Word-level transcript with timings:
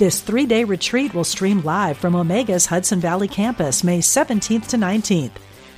This 0.00 0.22
three 0.22 0.46
day 0.46 0.64
retreat 0.64 1.12
will 1.12 1.24
stream 1.24 1.60
live 1.60 1.98
from 1.98 2.14
Omega's 2.14 2.64
Hudson 2.64 3.00
Valley 3.00 3.28
campus 3.28 3.84
May 3.84 3.98
17th 3.98 4.68
to 4.68 4.78
19th. 4.78 5.32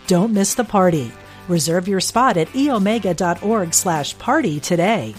Don't 0.07 0.33
miss 0.33 0.55
the 0.55 0.63
party. 0.63 1.11
Reserve 1.49 1.89
your 1.89 1.99
spot 1.99 2.37
at 2.37 2.47
eomega.org 2.51 3.75
slash 3.75 4.17
party 4.19 4.61
today. 4.61 5.17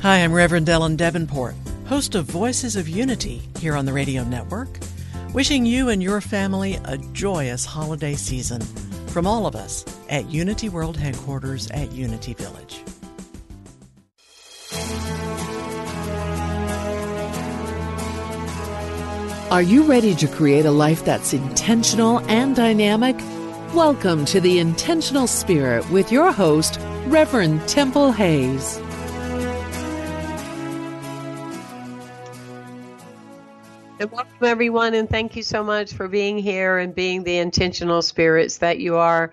Hi, 0.00 0.24
I'm 0.24 0.32
Reverend 0.32 0.70
Ellen 0.70 0.96
Debenport, 0.96 1.54
host 1.86 2.14
of 2.14 2.24
Voices 2.24 2.76
of 2.76 2.88
Unity 2.88 3.42
here 3.58 3.76
on 3.76 3.84
the 3.84 3.92
Radio 3.92 4.24
Network, 4.24 4.78
wishing 5.34 5.66
you 5.66 5.90
and 5.90 6.02
your 6.02 6.22
family 6.22 6.78
a 6.86 6.96
joyous 7.12 7.66
holiday 7.66 8.14
season 8.14 8.62
from 9.08 9.26
all 9.26 9.46
of 9.46 9.54
us 9.54 9.84
at 10.08 10.30
Unity 10.30 10.70
World 10.70 10.96
Headquarters 10.96 11.70
at 11.72 11.92
Unity 11.92 12.32
Village. 12.32 12.80
Are 19.48 19.62
you 19.62 19.84
ready 19.84 20.12
to 20.16 20.26
create 20.26 20.66
a 20.66 20.72
life 20.72 21.04
that's 21.04 21.32
intentional 21.32 22.18
and 22.28 22.56
dynamic? 22.56 23.16
Welcome 23.72 24.24
to 24.24 24.40
the 24.40 24.58
Intentional 24.58 25.28
Spirit 25.28 25.88
with 25.88 26.10
your 26.10 26.32
host, 26.32 26.80
Reverend 27.06 27.68
Temple 27.68 28.10
Hayes. 28.10 28.78
And 34.00 34.10
welcome, 34.10 34.34
everyone, 34.42 34.94
and 34.94 35.08
thank 35.08 35.36
you 35.36 35.44
so 35.44 35.62
much 35.62 35.92
for 35.92 36.08
being 36.08 36.38
here 36.38 36.78
and 36.78 36.92
being 36.92 37.22
the 37.22 37.38
intentional 37.38 38.02
spirits 38.02 38.58
that 38.58 38.80
you 38.80 38.96
are 38.96 39.30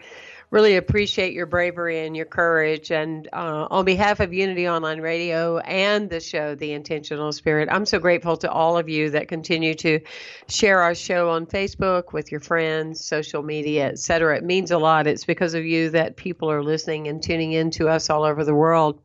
really 0.53 0.75
appreciate 0.75 1.33
your 1.33 1.47
bravery 1.47 2.05
and 2.05 2.15
your 2.15 2.27
courage. 2.27 2.91
And 2.91 3.27
uh, 3.33 3.67
on 3.71 3.85
behalf 3.85 4.19
of 4.19 4.31
Unity 4.31 4.69
Online 4.69 5.01
Radio 5.01 5.57
and 5.57 6.07
the 6.11 6.19
show, 6.19 6.53
The 6.53 6.73
Intentional 6.73 7.31
Spirit, 7.31 7.69
I'm 7.71 7.87
so 7.87 7.97
grateful 7.97 8.37
to 8.37 8.51
all 8.51 8.77
of 8.77 8.87
you 8.87 9.09
that 9.09 9.27
continue 9.27 9.73
to 9.73 10.01
share 10.47 10.81
our 10.81 10.93
show 10.93 11.31
on 11.31 11.47
Facebook 11.47 12.13
with 12.13 12.31
your 12.31 12.39
friends, 12.39 13.03
social 13.03 13.41
media, 13.41 13.87
etc. 13.87 14.37
It 14.37 14.43
means 14.43 14.69
a 14.69 14.77
lot. 14.77 15.07
It's 15.07 15.25
because 15.25 15.55
of 15.55 15.65
you 15.65 15.89
that 15.89 16.17
people 16.17 16.51
are 16.51 16.61
listening 16.61 17.07
and 17.07 17.23
tuning 17.23 17.53
in 17.53 17.71
to 17.71 17.89
us 17.89 18.11
all 18.11 18.23
over 18.23 18.43
the 18.43 18.53
world. 18.53 19.01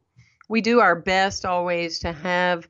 We 0.51 0.61
do 0.61 0.81
our 0.81 0.97
best 0.97 1.47
always 1.47 2.01
to 2.01 2.13
have. 2.13 2.69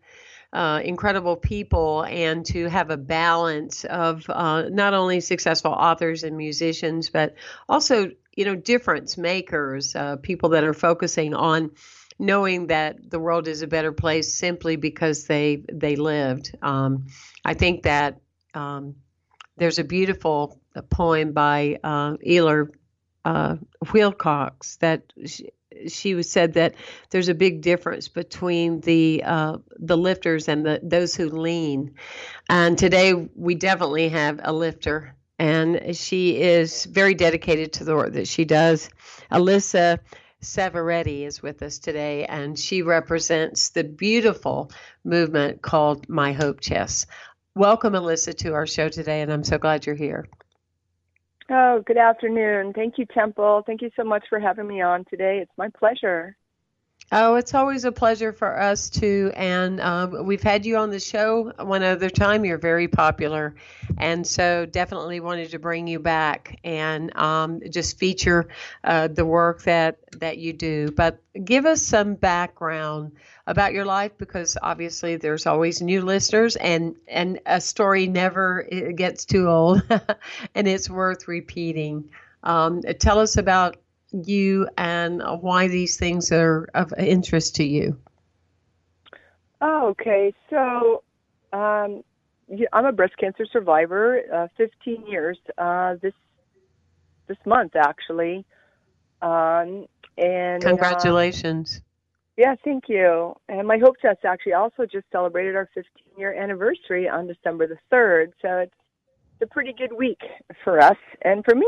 Uh, 0.51 0.81
incredible 0.83 1.37
people 1.37 2.07
and 2.09 2.47
to 2.47 2.71
have 2.71 2.89
a 2.89 2.97
balance 2.97 3.85
of 3.85 4.25
uh, 4.31 4.63
not 4.71 4.95
only 4.95 5.21
successful 5.21 5.71
authors 5.71 6.25
and 6.25 6.39
musicians, 6.39 7.11
but 7.11 7.35
also 7.69 8.11
you 8.39 8.45
know, 8.45 8.55
difference 8.55 9.19
makers, 9.19 9.97
uh, 9.97 10.15
people 10.15 10.51
that 10.51 10.63
are 10.63 10.73
focusing 10.73 11.35
on 11.35 11.73
knowing 12.21 12.69
that 12.69 13.11
the 13.11 13.19
world 13.19 13.49
is 13.49 13.63
a 13.63 13.67
better 13.67 13.91
place 13.91 14.33
simply 14.33 14.77
because 14.77 15.27
they 15.27 15.65
they 15.73 15.97
lived. 15.97 16.57
Um, 16.63 17.07
I 17.45 17.55
think 17.55 17.83
that 17.83 18.21
um, 18.55 18.95
there's 19.57 19.81
a 19.81 19.85
beautiful 19.85 20.61
poem 20.89 21.33
by 21.33 21.81
uh, 21.83 22.17
Ella 22.25 22.67
uh, 23.25 23.57
Wilcox 23.93 24.77
that 24.77 25.13
she, 25.27 25.51
she 25.89 26.23
said 26.23 26.55
that 26.55 26.77
there's 27.11 27.29
a 27.29 27.35
big 27.35 27.61
difference 27.61 28.07
between 28.07 28.81
the 28.83 29.25
uh, 29.25 29.57
the 29.81 29.97
lifters 29.97 30.47
and 30.47 30.65
the 30.65 30.79
those 30.81 31.17
who 31.17 31.29
lean. 31.29 31.97
And 32.49 32.79
today 32.79 33.15
we 33.15 33.57
definitely 33.57 34.11
have 34.11 34.39
a 34.45 34.53
lifter 34.53 35.17
and 35.39 35.97
she 35.97 36.41
is 36.41 36.85
very 36.85 37.15
dedicated 37.15 37.73
to 37.75 37.85
the 37.85 37.95
work 37.95 38.13
that 38.15 38.29
she 38.29 38.45
does. 38.45 38.91
Alisa 39.31 39.99
Savoretti 40.43 41.27
is 41.27 41.43
with 41.43 41.63
us 41.63 41.79
today, 41.79 42.25
and 42.25 42.59
she 42.59 42.83
represents 42.83 43.71
the 43.71 43.85
beautiful 43.85 44.71
movement 45.05 45.63
called 45.63 46.09
My 46.09 46.33
Hope 46.33 46.61
Chest. 46.61 47.07
Welcome, 47.55 47.95
Alyssa, 47.95 48.37
to 48.39 48.55
our 48.55 48.67
show 48.67 48.89
today, 48.89 49.21
and 49.23 49.33
I'm 49.33 49.45
so 49.45 49.59
glad 49.59 49.85
you're 49.87 49.97
here. 49.97 50.29
Oh, 51.51 51.83
good 51.87 51.97
afternoon. 51.97 52.73
Thank 52.73 52.99
you, 52.99 53.07
Temple. 53.07 53.63
Thank 53.67 53.83
you 53.83 53.91
so 53.97 54.05
much 54.05 54.25
for 54.29 54.39
having 54.39 54.67
me 54.67 54.83
on 54.83 55.05
today. 55.07 55.39
It's 55.43 55.51
my 55.57 55.69
pleasure. 55.71 56.37
Oh, 57.11 57.37
it's 57.37 57.55
always 57.55 57.87
a 57.87 57.93
pleasure 57.93 58.35
for 58.35 58.61
us 58.61 58.91
too. 58.91 59.33
And 59.35 59.81
um, 59.81 60.27
we've 60.27 60.43
had 60.43 60.67
you 60.67 60.77
on 60.77 60.91
the 60.91 61.01
show 61.01 61.53
one 61.59 61.83
other 61.83 62.11
time. 62.11 62.45
You're 62.45 62.59
very 62.59 62.87
popular. 62.87 63.55
And 63.97 64.27
so 64.27 64.67
definitely 64.67 65.21
wanted 65.21 65.51
to 65.53 65.59
bring 65.59 65.87
you 65.87 66.01
back 66.01 66.59
and 66.65 67.17
um, 67.17 67.63
just 67.71 67.99
feature 67.99 68.49
uh, 68.85 69.09
the 69.09 69.25
work 69.25 69.63
that, 69.63 69.99
that 70.21 70.37
you 70.37 70.53
do. 70.53 70.91
But 70.91 71.23
give 71.43 71.65
us 71.65 71.81
some 71.81 72.15
background 72.15 73.13
about 73.47 73.73
your 73.73 73.87
life 73.87 74.13
because 74.19 74.59
obviously 74.61 75.17
there's 75.17 75.47
always 75.47 75.81
new 75.81 76.03
listeners 76.03 76.57
and, 76.57 76.95
and 77.07 77.41
a 77.47 77.63
story 77.63 78.07
never 78.07 78.69
gets 78.95 79.25
too 79.25 79.49
old 79.49 79.83
and 80.55 80.69
it's 80.69 80.91
worth 80.91 81.27
repeating. 81.27 82.11
Um, 82.43 82.83
tell 82.83 83.19
us 83.19 83.39
about 83.39 83.79
you 84.13 84.69
and 84.77 85.23
why 85.41 85.69
these 85.69 85.97
things 85.97 86.33
are 86.33 86.69
of 86.75 86.93
interest 86.99 87.57
to 87.57 87.65
you. 87.65 87.99
Oh, 89.61 89.89
okay. 89.89 90.33
So, 90.51 91.03
um, 91.53 92.03
I'm 92.73 92.87
a 92.87 92.93
breast 92.93 93.17
cancer 93.19 93.47
survivor. 93.53 94.23
Uh, 94.33 94.49
15 94.57 95.07
years 95.07 95.39
uh, 95.59 95.97
this 96.01 96.15
this 97.27 97.37
month, 97.45 97.77
actually. 97.77 98.47
Um, 99.21 99.87
and 100.17 100.65
uh, 100.65 100.69
congratulations. 100.69 101.79
Uh, 101.79 101.81
yeah, 102.39 102.55
thank 102.65 102.85
you. 102.89 103.35
And 103.49 103.67
my 103.67 103.79
Hope 103.79 103.97
Chest 104.01 104.21
actually 104.25 104.53
also 104.55 104.87
just 104.87 105.07
celebrated 105.11 105.57
our 105.57 105.69
15 105.75 105.85
year 106.17 106.33
anniversary 106.33 107.09
on 107.09 107.27
December 107.27 107.67
the 107.67 107.77
3rd. 107.93 108.33
So 108.41 108.59
it's, 108.59 108.73
it's 109.41 109.51
a 109.51 109.53
pretty 109.53 109.73
good 109.73 109.93
week 109.93 110.21
for 110.65 110.81
us 110.81 110.97
and 111.23 111.45
for 111.45 111.55
me. 111.55 111.67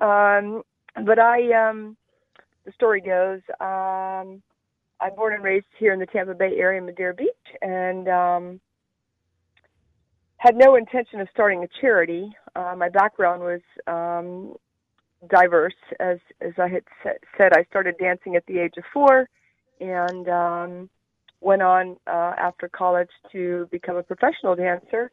Um, 0.00 0.62
but 0.94 1.18
I, 1.18 1.68
um, 1.68 1.96
the 2.64 2.72
story 2.72 3.00
goes, 3.00 3.40
um, 3.60 4.42
I'm 5.00 5.16
born 5.16 5.34
and 5.34 5.42
raised 5.42 5.66
here 5.78 5.92
in 5.92 5.98
the 5.98 6.06
Tampa 6.06 6.34
Bay 6.34 6.56
area, 6.58 6.80
Madeira 6.80 7.14
Beach, 7.14 7.30
and 7.60 8.08
um, 8.08 8.60
had 10.36 10.54
no 10.56 10.76
intention 10.76 11.20
of 11.20 11.28
starting 11.32 11.64
a 11.64 11.68
charity. 11.80 12.32
Uh, 12.54 12.74
my 12.76 12.88
background 12.88 13.42
was 13.42 13.60
um, 13.86 14.54
diverse, 15.28 15.74
as 15.98 16.18
as 16.40 16.52
I 16.58 16.68
had 16.68 16.84
said. 17.02 17.52
I 17.56 17.64
started 17.64 17.96
dancing 17.98 18.36
at 18.36 18.46
the 18.46 18.58
age 18.58 18.74
of 18.76 18.84
four, 18.92 19.28
and 19.80 20.28
um, 20.28 20.90
went 21.40 21.62
on 21.62 21.96
uh, 22.06 22.34
after 22.38 22.68
college 22.68 23.10
to 23.32 23.68
become 23.72 23.96
a 23.96 24.02
professional 24.02 24.54
dancer. 24.54 25.10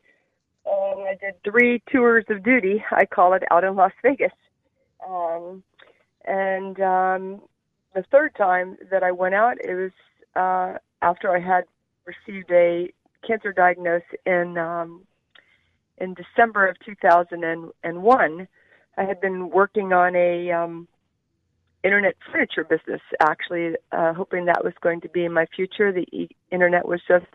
And 0.66 1.02
I 1.08 1.18
did 1.20 1.36
three 1.44 1.82
tours 1.92 2.26
of 2.30 2.44
duty, 2.44 2.84
I 2.92 3.06
call 3.06 3.34
it, 3.34 3.44
out 3.50 3.64
in 3.64 3.76
Las 3.76 3.92
Vegas. 4.04 4.32
Um, 5.10 5.64
and 6.26 6.80
um, 6.82 7.42
the 7.96 8.04
third 8.12 8.36
time 8.36 8.78
that 8.92 9.04
I 9.04 9.12
went 9.12 9.36
out, 9.36 9.58
it 9.64 9.74
was 9.74 9.92
uh, 10.36 10.78
after 11.02 11.36
I 11.36 11.40
had 11.40 11.64
received 12.06 12.52
a 12.52 12.92
cancer 13.26 13.52
diagnosis 13.52 14.08
in 14.26 14.58
um, 14.58 15.02
in 15.98 16.14
December 16.14 16.68
of 16.68 16.78
2001. 16.86 18.48
I 18.98 19.04
had 19.04 19.22
been 19.22 19.50
working 19.50 19.94
on 19.94 20.16
a 20.16 20.52
um, 20.52 20.88
internet 21.84 22.16
furniture 22.32 22.64
business, 22.64 23.02
actually, 23.22 23.76
uh, 23.92 24.14
hoping 24.14 24.46
that 24.46 24.64
was 24.64 24.74
going 24.82 25.02
to 25.02 25.10
be 25.10 25.28
my 25.28 25.46
future. 25.56 25.92
The 25.92 26.08
e- 26.12 26.36
internet 26.52 26.88
was 26.88 27.02
just 27.08 27.28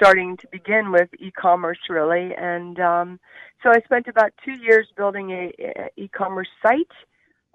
starting 0.00 0.36
to 0.36 0.46
begin 0.52 0.92
with 0.92 1.08
e-commerce, 1.18 1.78
really, 1.90 2.34
and 2.36 2.78
um, 2.78 3.20
so 3.62 3.70
I 3.70 3.80
spent 3.84 4.06
about 4.06 4.30
two 4.44 4.54
years 4.62 4.86
building 4.96 5.30
a, 5.30 5.52
a 5.58 5.88
e-commerce 5.96 6.48
site 6.62 6.86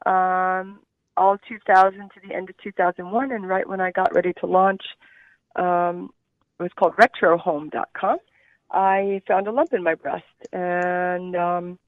um, 0.06 0.80
all 1.16 1.38
2000 1.48 2.00
to 2.00 2.28
the 2.28 2.34
end 2.34 2.50
of 2.50 2.58
2001, 2.64 3.32
and 3.32 3.48
right 3.48 3.68
when 3.68 3.80
I 3.80 3.92
got 3.92 4.14
ready 4.14 4.34
to 4.40 4.46
launch, 4.46 4.82
um, 5.56 6.12
it 6.60 6.64
was 6.64 6.72
called 6.78 6.96
RetroHome.com. 6.96 8.18
I 8.72 9.22
found 9.28 9.48
a 9.48 9.52
lump 9.52 9.74
in 9.74 9.84
my 9.84 9.96
breast, 9.96 10.24
and 10.52 11.36
um, 11.36 11.80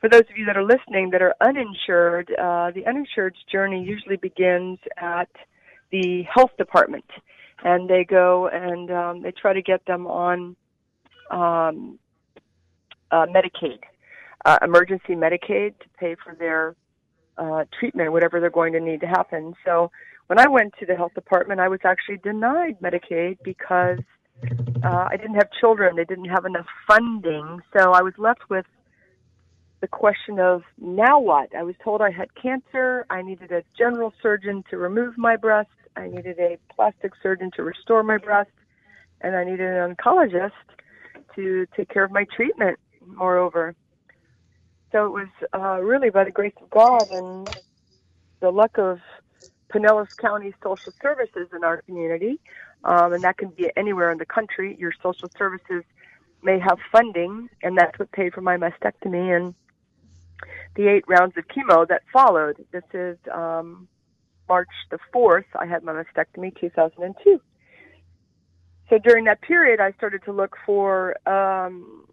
for 0.00 0.08
those 0.08 0.22
of 0.22 0.36
you 0.36 0.46
that 0.46 0.56
are 0.56 0.64
listening 0.64 1.10
that 1.10 1.22
are 1.22 1.34
uninsured, 1.40 2.30
uh, 2.38 2.70
the 2.70 2.86
uninsured 2.86 3.36
journey 3.50 3.82
usually 3.82 4.16
begins 4.16 4.78
at 4.96 5.28
the 5.90 6.22
health 6.32 6.56
department, 6.56 7.04
and 7.62 7.88
they 7.88 8.04
go 8.04 8.48
and 8.48 8.90
um, 8.90 9.22
they 9.22 9.32
try 9.32 9.52
to 9.52 9.62
get 9.62 9.84
them 9.86 10.06
on 10.06 10.56
um, 11.30 11.98
uh, 13.10 13.26
Medicaid, 13.26 13.80
uh, 14.44 14.58
emergency 14.62 15.14
Medicaid, 15.14 15.78
to 15.78 15.86
pay 15.98 16.16
for 16.22 16.34
their 16.34 16.74
uh, 17.38 17.64
treatment, 17.78 18.12
whatever 18.12 18.40
they're 18.40 18.50
going 18.50 18.72
to 18.72 18.80
need 18.80 19.00
to 19.00 19.06
happen. 19.06 19.54
So 19.64 19.90
when 20.26 20.38
I 20.38 20.48
went 20.48 20.74
to 20.80 20.86
the 20.86 20.96
health 20.96 21.14
department, 21.14 21.60
I 21.60 21.68
was 21.68 21.80
actually 21.84 22.18
denied 22.18 22.78
Medicaid 22.80 23.38
because 23.44 23.98
uh, 24.84 25.06
I 25.10 25.16
didn't 25.16 25.34
have 25.34 25.48
children. 25.60 25.96
They 25.96 26.04
didn't 26.04 26.28
have 26.28 26.44
enough 26.44 26.66
funding. 26.88 27.60
So 27.76 27.92
I 27.92 28.02
was 28.02 28.14
left 28.18 28.48
with 28.50 28.66
the 29.82 29.88
question 29.88 30.38
of 30.38 30.62
now 30.80 31.18
what? 31.18 31.54
I 31.54 31.64
was 31.64 31.74
told 31.84 32.00
I 32.00 32.10
had 32.10 32.28
cancer. 32.40 33.04
I 33.10 33.20
needed 33.20 33.50
a 33.50 33.64
general 33.76 34.14
surgeon 34.22 34.62
to 34.70 34.78
remove 34.78 35.18
my 35.18 35.36
breast. 35.36 35.68
I 35.96 36.06
needed 36.06 36.38
a 36.38 36.56
plastic 36.74 37.12
surgeon 37.20 37.50
to 37.56 37.64
restore 37.64 38.04
my 38.04 38.16
breast. 38.16 38.52
And 39.20 39.34
I 39.36 39.44
needed 39.44 39.66
an 39.66 39.94
oncologist 39.94 40.52
to 41.34 41.66
take 41.76 41.88
care 41.88 42.04
of 42.04 42.12
my 42.12 42.24
treatment, 42.34 42.78
moreover. 43.04 43.74
So 44.92 45.06
it 45.06 45.10
was 45.10 45.28
uh, 45.52 45.82
really 45.82 46.10
by 46.10 46.24
the 46.24 46.30
grace 46.30 46.54
of 46.62 46.70
God 46.70 47.10
and 47.10 47.50
the 48.40 48.50
luck 48.50 48.78
of 48.78 48.98
Pinellas 49.74 50.08
County 50.20 50.54
Social 50.62 50.92
Services 51.02 51.48
in 51.54 51.64
our 51.64 51.82
community, 51.82 52.38
um, 52.84 53.14
and 53.14 53.24
that 53.24 53.38
can 53.38 53.48
be 53.48 53.70
anywhere 53.76 54.12
in 54.12 54.18
the 54.18 54.26
country. 54.26 54.76
Your 54.78 54.92
social 55.02 55.30
services 55.38 55.82
may 56.42 56.58
have 56.58 56.78
funding, 56.92 57.48
and 57.62 57.78
that's 57.78 57.98
what 57.98 58.12
paid 58.12 58.34
for 58.34 58.42
my 58.42 58.56
mastectomy 58.56 59.34
and 59.34 59.54
the 60.76 60.88
eight 60.88 61.04
rounds 61.08 61.36
of 61.36 61.44
chemo 61.48 61.86
that 61.88 62.02
followed. 62.12 62.64
This 62.72 62.84
is 62.92 63.18
um, 63.32 63.88
March 64.48 64.68
the 64.90 64.98
4th. 65.14 65.44
I 65.58 65.66
had 65.66 65.82
my 65.82 65.92
mastectomy 65.92 66.58
2002. 66.58 67.40
So 68.90 68.98
during 68.98 69.24
that 69.24 69.40
period, 69.40 69.80
I 69.80 69.92
started 69.92 70.22
to 70.24 70.32
look 70.32 70.56
for 70.66 71.16
um, 71.28 72.04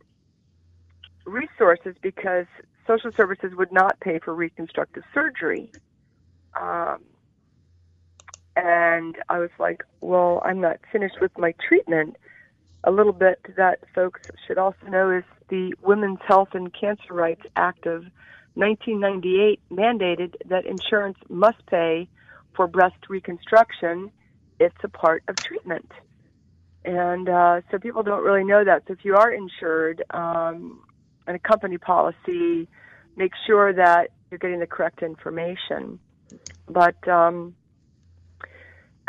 resources 1.26 1.96
because 2.02 2.46
social 2.88 3.12
services 3.16 3.52
would 3.56 3.72
not 3.72 4.00
pay 4.00 4.20
for 4.20 4.34
reconstructive 4.34 5.04
surgery. 5.14 5.72
Um, 6.60 7.04
and 8.56 9.16
I 9.30 9.40
was 9.40 9.52
like, 9.60 9.84
well, 10.02 10.42
I'm 10.44 10.60
not 10.60 10.78
finished 10.92 11.22
with 11.22 11.38
my 11.38 11.54
treatment. 11.68 12.18
A 12.84 12.92
little 12.92 13.14
bit 13.14 13.40
that 13.58 13.80
folks 13.94 14.22
should 14.48 14.58
also 14.58 14.88
know 14.88 15.12
is 15.12 15.24
the 15.50 15.74
Women's 15.82 16.20
Health 16.26 16.50
and 16.54 16.74
Cancer 16.74 17.14
Rights 17.14 17.42
Act 17.56 17.86
of 17.86 18.06
1998 18.54 19.60
mandated 19.72 20.36
that 20.46 20.66
insurance 20.66 21.18
must 21.28 21.66
pay 21.68 22.08
for 22.56 22.68
breast 22.68 23.10
reconstruction. 23.10 24.12
It's 24.60 24.76
a 24.84 24.90
part 24.90 25.24
of 25.28 25.36
treatment. 25.42 25.92
And 26.86 27.28
uh, 27.28 27.62
so 27.70 27.78
people 27.78 28.04
don't 28.04 28.24
really 28.24 28.46
know 28.46 28.64
that. 28.64 28.84
So 28.88 28.94
if 28.94 29.04
you 29.04 29.16
are 29.16 29.32
insured 29.32 30.04
um, 30.12 30.82
in 31.28 31.36
a 31.36 31.40
company 31.40 31.78
policy, 31.78 32.68
make 33.18 33.34
sure 33.46 33.74
that 33.74 34.12
you're 34.32 34.40
getting 34.40 34.60
the 34.60 34.68
correct 34.68 35.04
information. 35.04 36.00
But 36.68 37.08
um, 37.08 37.56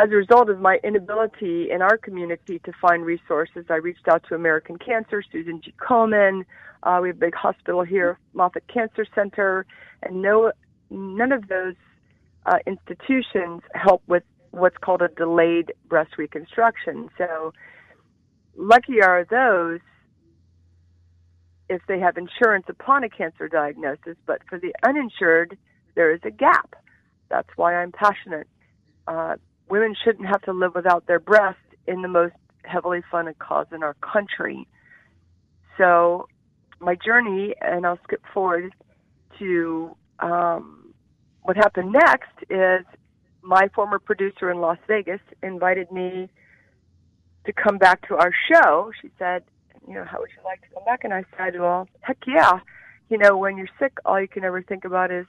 as 0.01 0.11
a 0.11 0.15
result 0.15 0.49
of 0.49 0.61
my 0.61 0.79
inability 0.83 1.71
in 1.71 1.83
our 1.83 1.99
community 1.99 2.59
to 2.61 2.73
find 2.81 3.05
resources, 3.05 3.67
I 3.69 3.75
reached 3.75 4.09
out 4.09 4.25
to 4.29 4.35
American 4.35 4.79
Cancer, 4.79 5.23
Susan 5.31 5.61
G. 5.63 5.75
Komen. 5.79 6.45
Uh, 6.83 7.01
we 7.03 7.09
have 7.09 7.17
a 7.17 7.21
big 7.21 7.35
hospital 7.35 7.83
here, 7.83 8.19
Moffitt 8.33 8.65
Cancer 8.73 9.05
Center, 9.15 9.67
and 10.03 10.23
no, 10.23 10.53
none 10.89 11.33
of 11.33 11.49
those 11.49 11.75
uh, 12.47 12.59
institutions 12.67 13.61
help 13.75 14.03
with 14.07 14.23
what's 14.53 14.79
called 14.79 15.03
a 15.03 15.09
delayed 15.09 15.75
breast 15.87 16.17
reconstruction. 16.17 17.11
So, 17.19 17.53
lucky 18.57 19.03
are 19.03 19.27
those 19.29 19.81
if 21.69 21.83
they 21.89 22.01
have 22.01 22.17
insurance 22.17 22.65
upon 22.69 23.05
a 23.05 23.11
cancer 23.11 23.49
diagnosis, 23.49 24.17
but 24.25 24.41
for 24.49 24.59
the 24.59 24.73
uninsured, 24.83 25.59
there 25.95 26.11
is 26.11 26.21
a 26.25 26.31
gap. 26.31 26.75
That's 27.29 27.51
why 27.57 27.75
I'm 27.75 27.93
passionate. 27.93 28.49
Uh, 29.07 29.37
women 29.71 29.95
shouldn't 30.05 30.29
have 30.29 30.43
to 30.43 30.53
live 30.53 30.75
without 30.75 31.07
their 31.07 31.21
breasts 31.21 31.61
in 31.87 32.03
the 32.03 32.09
most 32.09 32.35
heavily 32.65 33.03
funded 33.11 33.39
cause 33.39 33.67
in 33.73 33.83
our 33.83 33.95
country. 33.95 34.67
So, 35.79 36.29
my 36.81 36.97
journey, 36.97 37.55
and 37.61 37.87
I'll 37.87 37.99
skip 38.05 38.23
forward 38.35 38.73
to 39.39 39.97
um, 40.19 40.93
what 41.43 41.57
happened 41.57 41.93
next, 41.93 42.51
is 42.51 42.85
my 43.43 43.69
former 43.75 43.99
producer 43.99 44.51
in 44.51 44.61
Las 44.61 44.79
Vegas 44.87 45.21
invited 45.43 45.91
me 45.91 46.29
to 47.47 47.53
come 47.53 47.79
back 47.79 48.07
to 48.09 48.17
our 48.17 48.33
show. 48.51 48.91
She 49.01 49.11
said, 49.19 49.45
You 49.89 49.95
know, 49.95 50.05
how 50.05 50.21
would 50.21 50.31
you 50.37 50.43
like 50.45 50.61
to 50.63 50.75
come 50.75 50.85
back? 50.85 51.05
And 51.05 51.15
I 51.15 51.25
said, 51.39 51.59
Well, 51.59 51.89
heck 52.01 52.19
yeah. 52.27 52.61
You 53.09 53.19
know, 53.19 53.37
when 53.37 53.57
you're 53.57 53.69
sick, 53.79 53.93
all 54.05 54.21
you 54.21 54.29
can 54.29 54.45
ever 54.45 54.63
think 54.63 54.85
about 54.85 55.11
is 55.11 55.27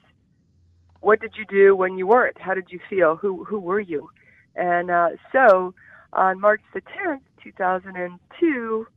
what 1.00 1.20
did 1.20 1.34
you 1.38 1.46
do 1.46 1.76
when 1.76 1.98
you 1.98 2.08
weren't? 2.08 2.40
How 2.40 2.54
did 2.54 2.68
you 2.70 2.80
feel? 2.90 3.16
Who 3.16 3.44
who 3.44 3.60
were 3.60 3.80
you? 3.80 4.10
And 4.56 4.92
uh, 4.92 5.10
so 5.32 5.74
on 6.14 6.40
March 6.40 6.62
the 6.74 6.82
10th, 6.82 7.22
2002, 7.44 8.88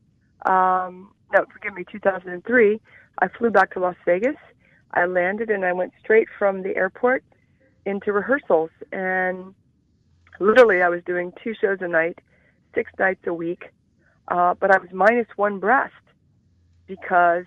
um, 0.47 1.11
no, 1.33 1.45
forgive 1.53 1.75
me, 1.75 1.85
2003, 1.91 2.81
I 3.21 3.29
flew 3.29 3.51
back 3.51 3.73
to 3.75 3.81
Las 3.81 3.97
Vegas. 4.05 4.37
I 4.93 5.07
landed 5.07 5.51
and 5.51 5.65
I 5.65 5.73
went 5.73 5.93
straight 6.01 6.29
from 6.39 6.63
the 6.63 6.77
airport 6.77 7.25
into 7.85 8.13
rehearsals. 8.13 8.71
And 8.93 9.55
literally, 10.41 10.83
I 10.83 10.89
was 10.89 11.03
doing 11.05 11.33
two 11.43 11.55
shows 11.61 11.79
a 11.81 11.89
night, 11.89 12.19
six 12.75 12.91
nights 12.99 13.27
a 13.27 13.35
week. 13.35 13.71
Uh, 14.29 14.55
but 14.55 14.75
I 14.75 14.79
was 14.79 14.89
minus 14.93 15.27
one 15.37 15.59
breast 15.59 15.93
because, 16.87 17.45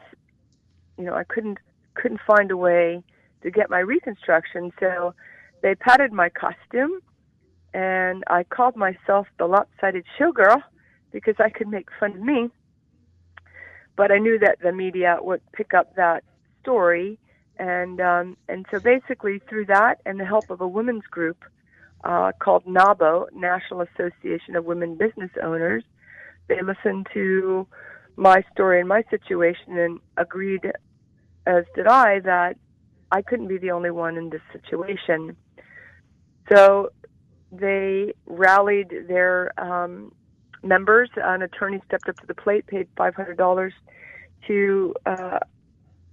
you 0.98 1.06
know, 1.06 1.14
I 1.14 1.24
couldn't 1.24 1.58
couldn't 1.96 2.22
find 2.28 2.52
a 2.52 2.58
way 2.58 3.02
to 3.42 3.50
get 3.50 3.72
my 3.72 3.80
reconstruction. 3.80 4.72
So 4.80 5.16
they 5.64 5.74
padded 5.74 6.14
my 6.14 6.30
costume 6.30 7.02
and 7.74 8.24
I 8.28 8.44
called 8.44 8.76
myself 8.76 9.28
the 9.38 9.46
lopsided 9.46 10.06
showgirl 10.20 10.62
because 11.12 11.36
I 11.40 11.50
could 11.50 11.68
make 11.68 11.88
fun 12.00 12.12
of 12.12 12.22
me. 12.22 12.50
But 13.96 14.12
I 14.12 14.18
knew 14.20 14.38
that 14.40 14.60
the 14.62 14.72
media 14.72 15.18
would 15.22 15.42
pick 15.54 15.74
up 15.74 15.96
that 15.96 16.24
story, 16.62 17.18
and 17.58 18.00
um, 18.00 18.38
and 18.48 18.66
so 18.72 18.80
basically 18.80 19.40
through 19.50 19.66
that 19.66 20.02
and 20.06 20.20
the 20.20 20.26
help 20.26 20.50
of 20.50 20.62
a 20.62 20.68
women's 20.68 21.06
group 21.06 21.44
uh, 22.04 22.32
called 22.40 22.66
NAWBO, 22.66 23.32
National 23.34 23.82
Association 23.82 24.56
of 24.56 24.66
Women 24.66 24.96
Business 24.96 25.32
Owners, 25.42 25.84
they 26.48 26.62
listened 26.62 27.08
to 27.14 27.68
my 28.16 28.44
story 28.54 28.80
and 28.80 28.88
my 28.88 29.04
situation 29.10 29.78
and 29.78 30.00
agreed, 30.18 30.72
as 31.46 31.66
did 31.76 31.88
I, 31.88 32.20
that 32.22 32.58
I 33.12 33.22
couldn't 33.22 33.48
be 33.48 33.58
the 33.58 33.72
only 33.72 33.92
one 33.92 34.18
in 34.18 34.30
this 34.30 34.42
situation. 34.52 35.36
So 36.50 36.92
they 37.52 38.14
rallied 38.26 38.94
their 39.08 39.52
um, 39.60 40.12
members. 40.64 41.10
An 41.16 41.42
attorney 41.42 41.82
stepped 41.86 42.10
up 42.10 42.18
to 42.18 42.28
the 42.28 42.36
plate, 42.36 42.68
paid 42.68 42.88
$500 42.96 43.72
to 44.48 44.96
uh, 45.06 45.40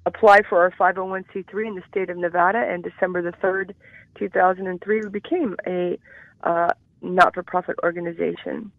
apply 0.06 0.42
for 0.48 0.62
our 0.62 0.70
501c3 0.72 1.66
in 1.66 1.74
the 1.74 1.82
state 1.90 2.10
of 2.10 2.16
Nevada. 2.16 2.58
And 2.58 2.82
December 2.82 3.22
the 3.22 3.36
3rd, 3.38 3.74
2003, 4.18 5.00
we 5.02 5.08
became 5.08 5.56
a 5.66 5.98
uh, 6.42 6.70
not 7.02 7.34
for 7.34 7.42
profit 7.42 7.76
organization. 7.82 8.70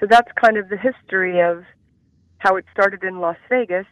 So 0.00 0.06
that's 0.08 0.30
kind 0.40 0.56
of 0.56 0.68
the 0.68 0.76
history 0.76 1.40
of 1.40 1.64
how 2.38 2.56
it 2.56 2.64
started 2.72 3.04
in 3.04 3.20
Las 3.20 3.36
Vegas. 3.48 3.86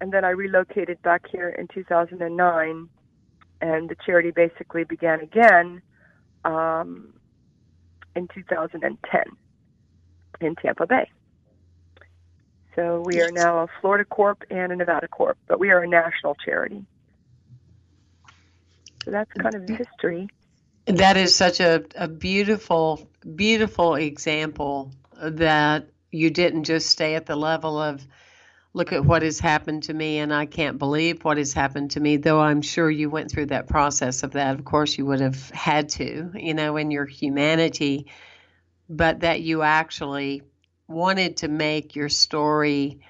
And 0.00 0.12
then 0.12 0.24
I 0.24 0.30
relocated 0.30 1.00
back 1.02 1.22
here 1.30 1.48
in 1.48 1.68
2009, 1.68 2.88
and 3.60 3.88
the 3.88 3.96
charity 4.04 4.30
basically 4.30 4.84
began 4.84 5.20
again 5.20 5.82
um, 6.46 7.12
in 8.14 8.28
2010 8.28 9.22
in 10.40 10.54
Tampa 10.56 10.86
Bay. 10.86 11.10
So 12.74 13.02
we 13.04 13.20
are 13.20 13.30
now 13.30 13.60
a 13.60 13.66
Florida 13.80 14.04
Corp 14.04 14.42
and 14.50 14.70
a 14.70 14.76
Nevada 14.76 15.08
Corp, 15.08 15.38
but 15.48 15.58
we 15.58 15.70
are 15.70 15.82
a 15.82 15.88
national 15.88 16.36
charity. 16.44 16.84
So 19.04 19.10
that's 19.10 19.32
kind 19.32 19.54
of 19.54 19.62
history. 19.68 20.28
That 20.86 21.16
is 21.16 21.34
such 21.34 21.60
a, 21.60 21.84
a 21.96 22.06
beautiful, 22.06 23.08
beautiful 23.34 23.94
example 23.94 24.92
that 25.20 25.88
you 26.12 26.30
didn't 26.30 26.64
just 26.64 26.90
stay 26.90 27.14
at 27.14 27.26
the 27.26 27.36
level 27.36 27.80
of 27.80 28.06
look 28.76 28.92
at 28.92 29.02
what 29.02 29.22
has 29.22 29.40
happened 29.40 29.84
to 29.84 29.94
me 29.94 30.18
and 30.18 30.34
I 30.34 30.44
can't 30.44 30.76
believe 30.78 31.24
what 31.24 31.38
has 31.38 31.54
happened 31.54 31.92
to 31.92 32.00
me, 32.00 32.18
though 32.18 32.40
I'm 32.40 32.60
sure 32.60 32.90
you 32.90 33.08
went 33.08 33.30
through 33.30 33.46
that 33.46 33.68
process 33.68 34.22
of 34.22 34.32
that. 34.32 34.54
Of 34.54 34.66
course, 34.66 34.98
you 34.98 35.06
would 35.06 35.20
have 35.20 35.48
had 35.48 35.88
to, 35.90 36.30
you 36.34 36.52
know, 36.52 36.76
in 36.76 36.90
your 36.90 37.06
humanity, 37.06 38.08
but 38.86 39.20
that 39.20 39.40
you 39.40 39.62
actually 39.62 40.42
wanted 40.86 41.38
to 41.38 41.48
make 41.48 41.96
your 41.96 42.10
story 42.10 43.00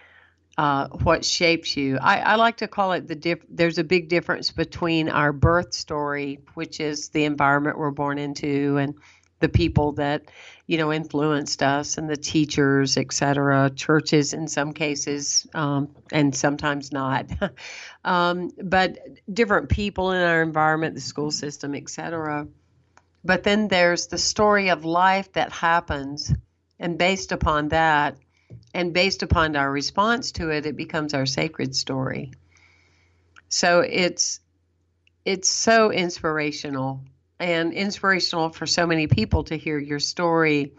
uh, 0.57 0.87
what 1.03 1.25
shapes 1.25 1.77
you. 1.77 1.99
I, 2.01 2.21
I, 2.21 2.35
like 2.37 2.59
to 2.59 2.69
call 2.69 2.93
it 2.93 3.09
the 3.09 3.17
diff- 3.17 3.45
there's 3.51 3.79
a 3.79 3.85
big 3.85 4.09
difference 4.09 4.53
between 4.53 5.09
our 5.09 5.33
birth 5.33 5.75
story, 5.75 6.39
which 6.55 6.79
is 6.79 7.09
the 7.09 7.25
environment 7.25 7.77
we're 7.77 7.91
born 7.91 8.19
into 8.19 8.77
and 8.77 8.95
the 9.41 9.49
people 9.49 9.93
that 9.93 10.31
you 10.67 10.79
know 10.79 10.93
influenced 10.93 11.63
us 11.63 11.97
and 11.99 12.09
the 12.11 12.17
teachers 12.17 12.97
et 12.97 13.13
cetera, 13.13 13.71
churches 13.71 14.33
in 14.33 14.49
some 14.49 14.73
cases 14.73 15.47
um, 15.55 15.89
and 16.13 16.35
sometimes 16.35 16.93
not. 16.93 17.27
Um, 18.05 18.51
but 18.63 18.99
different 19.33 19.69
people 19.69 20.13
in 20.13 20.23
our 20.23 20.41
environment 20.41 20.95
the 20.95 21.01
school 21.01 21.33
system 21.33 21.75
et 21.75 21.89
cetera. 21.89 22.47
but 23.25 23.43
then 23.43 23.67
there's 23.67 24.07
the 24.07 24.19
story 24.19 24.71
of 24.71 24.85
life 24.85 25.33
that 25.33 25.51
happens 25.51 26.33
and 26.79 26.97
based 26.97 27.33
upon 27.33 27.71
that 27.71 28.17
and 28.75 28.93
based 28.93 29.25
upon 29.25 29.57
our 29.57 29.71
response 29.71 30.33
to 30.33 30.51
it 30.51 30.67
it 30.67 30.77
becomes 30.77 31.15
our 31.15 31.27
sacred 31.27 31.75
story. 31.75 32.31
So 33.49 33.81
it's 33.81 34.41
it's 35.25 35.51
so 35.51 35.91
inspirational 35.91 37.01
and 37.39 37.73
inspirational 37.73 38.51
for 38.51 38.67
so 38.67 38.87
many 38.87 39.07
people 39.07 39.45
to 39.45 39.57
hear 39.57 39.79
your 39.79 40.01
story 40.01 40.73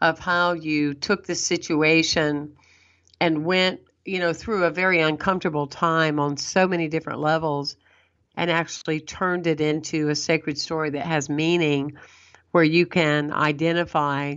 of 0.00 0.18
how 0.18 0.52
you 0.52 0.94
took 0.94 1.26
the 1.26 1.34
situation 1.34 2.56
and 3.20 3.44
went, 3.44 3.80
you 4.04 4.18
know, 4.18 4.32
through 4.32 4.64
a 4.64 4.70
very 4.70 5.00
uncomfortable 5.00 5.66
time 5.66 6.18
on 6.18 6.36
so 6.36 6.66
many 6.66 6.88
different 6.88 7.20
levels 7.20 7.76
and 8.36 8.50
actually 8.50 9.00
turned 9.00 9.46
it 9.46 9.60
into 9.60 10.08
a 10.08 10.14
sacred 10.14 10.58
story 10.58 10.90
that 10.90 11.06
has 11.06 11.28
meaning 11.28 11.98
where 12.52 12.64
you 12.64 12.86
can 12.86 13.32
identify 13.32 14.34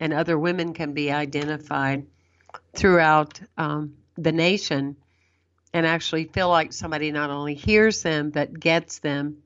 and 0.00 0.12
other 0.12 0.38
women 0.38 0.74
can 0.74 0.92
be 0.92 1.10
identified 1.10 2.06
throughout 2.74 3.40
um, 3.56 3.94
the 4.16 4.32
nation 4.32 4.96
and 5.72 5.86
actually 5.86 6.24
feel 6.24 6.48
like 6.48 6.72
somebody 6.72 7.10
not 7.10 7.30
only 7.30 7.54
hears 7.54 8.02
them 8.02 8.30
but 8.30 8.58
gets 8.58 8.98
them 8.98 9.38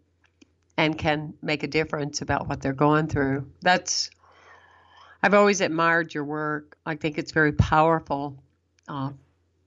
and 0.77 0.97
can 0.97 1.35
make 1.43 1.63
a 1.63 1.67
difference 1.67 2.23
about 2.23 2.49
what 2.49 2.61
they're 2.61 2.73
going 2.73 3.07
through. 3.07 3.47
That's 3.61 4.11
I've 5.23 5.35
always 5.35 5.61
admired 5.61 6.15
your 6.15 6.25
work. 6.25 6.77
I 6.85 6.97
think 6.97 7.19
it's 7.19 7.33
very 7.33 7.53
powerful. 7.53 8.43
Uh, 8.89 9.11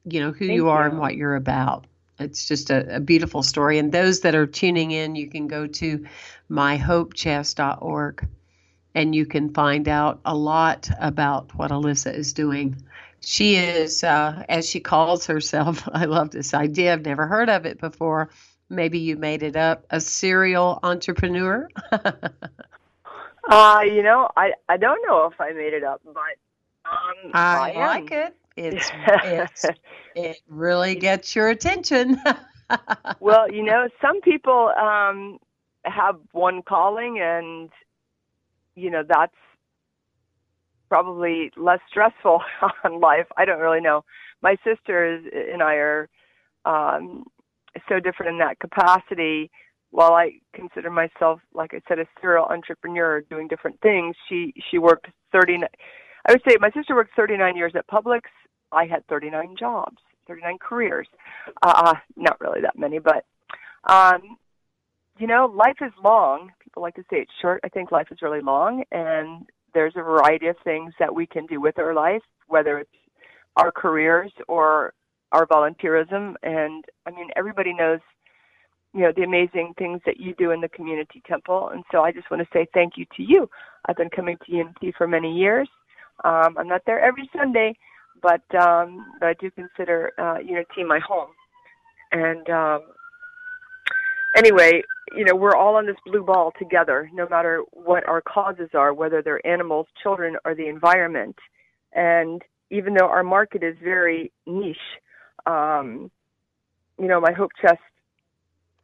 you 0.03 0.19
know 0.19 0.31
who 0.31 0.45
you 0.45 0.69
are 0.69 0.85
you. 0.85 0.91
and 0.91 0.99
what 0.99 1.15
you're 1.15 1.35
about. 1.35 1.87
It's 2.19 2.47
just 2.47 2.69
a, 2.69 2.97
a, 2.97 2.99
beautiful 2.99 3.43
story. 3.43 3.77
And 3.77 3.91
those 3.91 4.21
that 4.21 4.35
are 4.35 4.47
tuning 4.47 4.91
in, 4.91 5.15
you 5.15 5.27
can 5.29 5.47
go 5.47 5.67
to 5.67 6.05
myhopechest.org 6.49 8.27
and 8.93 9.13
you 9.15 9.25
can 9.25 9.53
find 9.53 9.89
out 9.89 10.21
a 10.23 10.35
lot 10.35 10.89
about 10.99 11.53
what 11.55 11.71
Alisa 11.71 12.13
is 12.13 12.31
doing. 12.31 12.81
She 13.19 13.55
is, 13.55 14.03
uh, 14.03 14.43
as 14.47 14.69
she 14.69 14.79
calls 14.79 15.25
herself, 15.25 15.87
I 15.91 16.05
love 16.05 16.31
this 16.31 16.53
idea. 16.53 16.93
I've 16.93 17.05
never 17.05 17.27
heard 17.27 17.49
of 17.49 17.65
it 17.65 17.79
before 17.79 18.29
maybe 18.69 18.99
you 18.99 19.15
made 19.17 19.43
it 19.43 19.55
up, 19.55 19.85
a 19.89 19.99
serial 19.99 20.79
entrepreneur? 20.83 21.67
uh, 21.91 23.81
you 23.85 24.03
know, 24.03 24.29
I 24.35 24.53
I 24.69 24.77
don't 24.77 25.01
know 25.07 25.29
if 25.31 25.39
I 25.39 25.51
made 25.53 25.73
it 25.73 25.83
up, 25.83 26.01
but 26.05 26.13
um, 26.85 27.31
I, 27.33 27.71
I 27.71 27.79
like 27.79 28.11
it. 28.11 28.35
It's, 28.57 28.91
it's 29.23 29.65
it 30.15 30.37
really 30.47 30.95
gets 30.95 31.35
your 31.35 31.49
attention. 31.49 32.21
well, 33.19 33.51
you 33.51 33.63
know, 33.63 33.89
some 34.01 34.21
people 34.21 34.71
um 34.79 35.39
have 35.83 36.17
one 36.31 36.61
calling 36.63 37.19
and 37.19 37.69
you 38.75 38.89
know, 38.89 39.03
that's 39.07 39.35
probably 40.89 41.51
less 41.57 41.79
stressful 41.89 42.41
on 42.83 42.99
life. 42.99 43.27
I 43.37 43.45
don't 43.45 43.59
really 43.59 43.81
know. 43.81 44.03
My 44.41 44.55
sisters 44.63 45.25
and 45.33 45.61
I 45.61 45.75
are 45.75 46.09
um 46.65 47.25
so 47.89 47.99
different 47.99 48.31
in 48.33 48.37
that 48.39 48.59
capacity. 48.59 49.51
While 49.91 50.13
I 50.13 50.33
consider 50.53 50.89
myself, 50.89 51.39
like 51.53 51.73
I 51.73 51.81
said, 51.87 51.99
a 51.99 52.05
serial 52.19 52.45
entrepreneur 52.45 53.21
doing 53.21 53.47
different 53.47 53.79
things, 53.81 54.15
she 54.27 54.53
she 54.69 54.77
worked 54.77 55.07
39. 55.31 55.67
I 56.27 56.31
would 56.31 56.41
say 56.47 56.57
my 56.59 56.71
sister 56.71 56.95
worked 56.95 57.15
39 57.15 57.55
years 57.55 57.73
at 57.75 57.87
Publix. 57.87 58.21
I 58.71 58.85
had 58.85 59.05
39 59.07 59.55
jobs, 59.57 59.97
39 60.27 60.57
careers. 60.59 61.07
Uh, 61.61 61.93
not 62.15 62.41
really 62.41 62.61
that 62.61 62.77
many, 62.77 62.99
but 62.99 63.25
um, 63.85 64.37
you 65.17 65.27
know, 65.27 65.45
life 65.45 65.77
is 65.81 65.93
long. 66.03 66.51
People 66.61 66.81
like 66.81 66.95
to 66.95 67.03
say 67.03 67.17
it's 67.17 67.31
short. 67.41 67.61
I 67.63 67.69
think 67.69 67.91
life 67.91 68.07
is 68.11 68.21
really 68.21 68.41
long, 68.41 68.83
and 68.91 69.45
there's 69.73 69.93
a 69.95 70.01
variety 70.01 70.47
of 70.47 70.55
things 70.63 70.93
that 70.99 71.13
we 71.13 71.25
can 71.25 71.45
do 71.45 71.61
with 71.61 71.79
our 71.79 71.93
life, 71.93 72.23
whether 72.47 72.79
it's 72.79 72.89
our 73.55 73.71
careers 73.71 74.31
or 74.47 74.93
our 75.35 75.45
volunteerism. 75.45 76.35
And 76.43 76.85
I 77.05 77.11
mean, 77.11 77.29
everybody 77.35 77.73
knows, 77.73 77.99
you 78.93 79.01
know, 79.01 79.11
the 79.15 79.23
amazing 79.23 79.73
things 79.77 79.99
that 80.05 80.17
you 80.17 80.33
do 80.37 80.51
in 80.51 80.61
the 80.61 80.69
community 80.69 81.21
temple. 81.27 81.69
And 81.73 81.83
so 81.91 82.01
I 82.01 82.11
just 82.11 82.31
want 82.31 82.41
to 82.41 82.49
say 82.53 82.65
thank 82.73 82.93
you 82.95 83.05
to 83.17 83.23
you. 83.31 83.49
I've 83.85 83.97
been 83.97 84.09
coming 84.09 84.37
to 84.45 84.51
Unity 84.51 84.93
for 84.97 85.07
many 85.07 85.31
years. 85.35 85.69
Um, 86.23 86.55
I'm 86.57 86.69
not 86.69 86.83
there 86.85 87.01
every 87.01 87.29
Sunday, 87.35 87.75
but, 88.21 88.43
um, 88.55 89.05
but 89.19 89.27
I 89.27 89.33
do 89.33 89.51
consider 89.51 90.13
uh, 90.17 90.39
Unity 90.39 90.83
my 90.85 90.99
home. 90.99 91.31
And 92.13 92.49
um, 92.49 92.81
anyway, 94.37 94.81
you 95.17 95.25
know, 95.25 95.35
we're 95.35 95.55
all 95.55 95.75
on 95.75 95.85
this 95.85 95.97
blue 96.05 96.23
ball 96.23 96.53
together, 96.57 97.09
no 97.13 97.27
matter 97.27 97.61
what 97.71 98.07
our 98.07 98.21
causes 98.21 98.69
are, 98.73 98.93
whether 98.93 99.21
they're 99.21 99.45
animals, 99.45 99.87
children, 100.01 100.37
or 100.45 100.55
the 100.55 100.67
environment. 100.67 101.35
And 101.93 102.41
even 102.71 102.93
though 102.93 103.07
our 103.07 103.23
market 103.23 103.61
is 103.63 103.75
very 103.83 104.31
niche, 104.45 104.77
um, 105.45 106.11
you 106.99 107.07
know, 107.07 107.19
my 107.19 107.31
hope 107.31 107.51
chest 107.61 107.79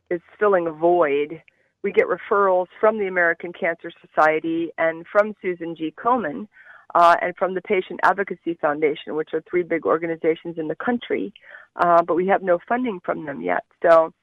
is 0.09 0.21
filling 0.39 0.67
a 0.67 0.71
void. 0.71 1.41
We 1.83 1.91
get 1.91 2.05
referrals 2.05 2.67
from 2.79 2.99
the 2.99 3.07
American 3.07 3.53
Cancer 3.53 3.91
Society 4.05 4.71
and 4.77 5.05
from 5.11 5.33
Susan 5.41 5.75
G. 5.75 5.93
Komen 5.97 6.47
uh, 6.93 7.15
and 7.21 7.35
from 7.37 7.55
the 7.55 7.61
Patient 7.61 7.99
Advocacy 8.03 8.55
Foundation, 8.59 9.15
which 9.15 9.29
are 9.33 9.43
three 9.49 9.63
big 9.63 9.85
organizations 9.85 10.57
in 10.57 10.67
the 10.67 10.75
country, 10.75 11.33
uh, 11.77 12.03
but 12.03 12.15
we 12.15 12.27
have 12.27 12.43
no 12.43 12.59
funding 12.67 12.99
from 13.03 13.25
them 13.25 13.41
yet. 13.41 13.63
So, 13.81 14.13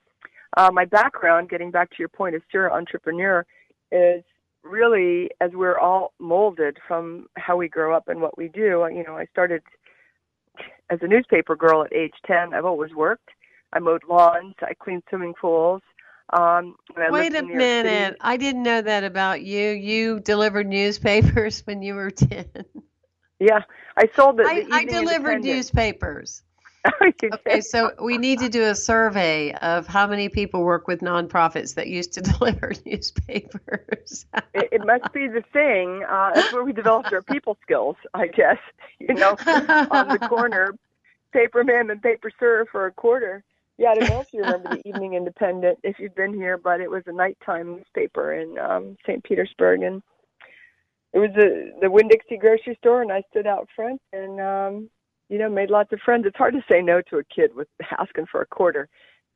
uh, 0.57 0.71
my 0.73 0.85
background, 0.85 1.51
getting 1.51 1.71
back 1.71 1.91
to 1.91 1.97
your 1.99 2.09
point 2.09 2.35
as 2.35 2.43
serial 2.51 2.75
entrepreneur, 2.75 3.45
is 3.91 4.23
really 4.63 5.31
as 5.41 5.51
we're 5.55 5.79
all 5.79 6.13
molded 6.19 6.79
from 6.87 7.27
how 7.37 7.57
we 7.57 7.69
grow 7.69 7.95
up 7.95 8.09
and 8.09 8.21
what 8.21 8.37
we 8.37 8.49
do. 8.49 8.87
You 8.93 9.05
know, 9.07 9.17
I 9.17 9.27
started 9.27 9.63
as 10.91 10.99
a 11.03 11.07
newspaper 11.07 11.57
girl 11.57 11.83
at 11.83 11.93
age 11.93 12.15
10, 12.27 12.55
I've 12.55 12.65
always 12.65 12.95
worked. 12.95 13.29
I 13.73 13.79
mowed 13.79 14.03
lawns, 14.09 14.55
I 14.63 14.75
cleaned 14.75 15.03
swimming 15.09 15.35
pools. 15.39 15.83
Um, 16.33 16.77
Wait 16.97 17.35
a 17.35 17.43
minute. 17.43 18.11
City. 18.11 18.19
I 18.21 18.37
didn't 18.37 18.63
know 18.63 18.83
that 18.83 19.05
about 19.05 19.43
you. 19.43 19.71
You 19.71 20.21
delivered 20.21 20.67
newspapers 20.67 21.61
when 21.65 21.83
you 21.83 21.95
were 21.95 22.11
10. 22.11 22.45
Yeah, 23.41 23.61
I 23.97 24.09
sold 24.15 24.37
the, 24.39 24.43
the 24.43 24.49
I, 24.49 24.81
I 24.81 24.85
delivered 24.85 25.43
newspapers. 25.43 26.43
Okay, 27.03 27.61
so 27.61 27.91
we 28.03 28.19
need 28.19 28.39
to 28.39 28.49
do 28.49 28.65
a 28.65 28.75
survey 28.75 29.53
of 29.55 29.87
how 29.87 30.07
many 30.07 30.29
people 30.29 30.63
work 30.63 30.87
with 30.87 31.01
nonprofits 31.01 31.75
that 31.75 31.89
used 31.89 32.13
to 32.13 32.21
deliver 32.39 32.73
newspapers. 32.85 34.27
it, 34.55 34.69
it, 34.73 34.87
must 34.87 35.13
be 35.13 35.27
the 35.29 35.43
thing. 35.53 36.05
Uh, 36.09 36.33
that's 36.35 36.53
where 36.53 36.65
we 36.65 36.73
developed 36.73 37.13
our 37.13 37.23
people 37.23 37.57
skills, 37.63 37.97
I 38.15 38.27
guess. 38.27 38.59
You 39.01 39.15
know, 39.15 39.37
on 39.93 40.09
the 40.09 40.19
corner, 40.29 40.75
paper 41.33 41.63
man 41.63 41.89
and 41.89 42.03
paper 42.03 42.33
sir 42.37 42.67
for 42.73 42.87
a 42.87 42.91
quarter. 42.91 43.45
Yeah, 43.77 43.91
I 43.91 43.95
don't 43.95 44.09
know 44.09 44.21
if 44.21 44.33
you 44.33 44.43
remember 44.43 44.71
the 44.71 44.89
Evening 44.89 45.15
Independent 45.15 45.79
if 45.85 46.01
you've 46.01 46.17
been 46.17 46.35
here, 46.35 46.59
but 46.59 46.81
it 46.81 46.91
was 46.91 47.05
a 47.07 47.13
nighttime 47.13 47.77
newspaper 47.77 48.35
in 48.35 48.59
um, 48.59 48.97
St. 49.07 49.23
Petersburg, 49.23 49.83
and 49.83 50.03
it 51.13 51.21
was 51.21 51.31
the 51.37 51.73
the 51.81 51.89
Winn 51.89 52.09
Dixie 52.09 52.39
grocery 52.39 52.77
store, 52.81 53.03
and 53.03 53.13
I 53.13 53.23
stood 53.31 53.47
out 53.47 53.69
front 53.77 54.01
and 54.13 54.41
um 54.41 54.91
you 55.29 55.39
know, 55.39 55.49
made 55.49 55.71
lots 55.71 55.93
of 55.93 56.01
friends. 56.01 56.25
It's 56.27 56.37
hard 56.37 56.55
to 56.55 56.65
say 56.71 56.81
no 56.81 57.03
to 57.03 57.19
a 57.19 57.25
kid 57.25 57.55
with 57.55 57.69
asking 57.99 58.27
for 58.31 58.41
a 58.41 58.47
quarter, 58.47 58.89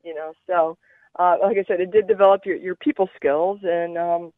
you 0.03 0.13
know. 0.13 0.33
So, 0.47 0.77
uh, 1.19 1.37
like 1.41 1.57
I 1.57 1.63
said, 1.67 1.79
it 1.79 1.91
did 1.91 2.07
develop 2.07 2.45
your 2.45 2.55
your 2.55 2.75
people 2.75 3.09
skills, 3.15 3.59
and 3.63 3.97
um, 3.97 4.33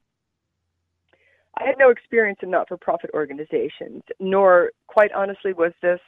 I 1.58 1.66
had 1.66 1.78
no 1.78 1.90
experience 1.90 2.40
in 2.42 2.50
not-for-profit 2.50 3.12
organizations, 3.14 4.04
nor, 4.20 4.72
quite 4.88 5.12
honestly, 5.14 5.54
was 5.54 5.72
this 5.82 6.02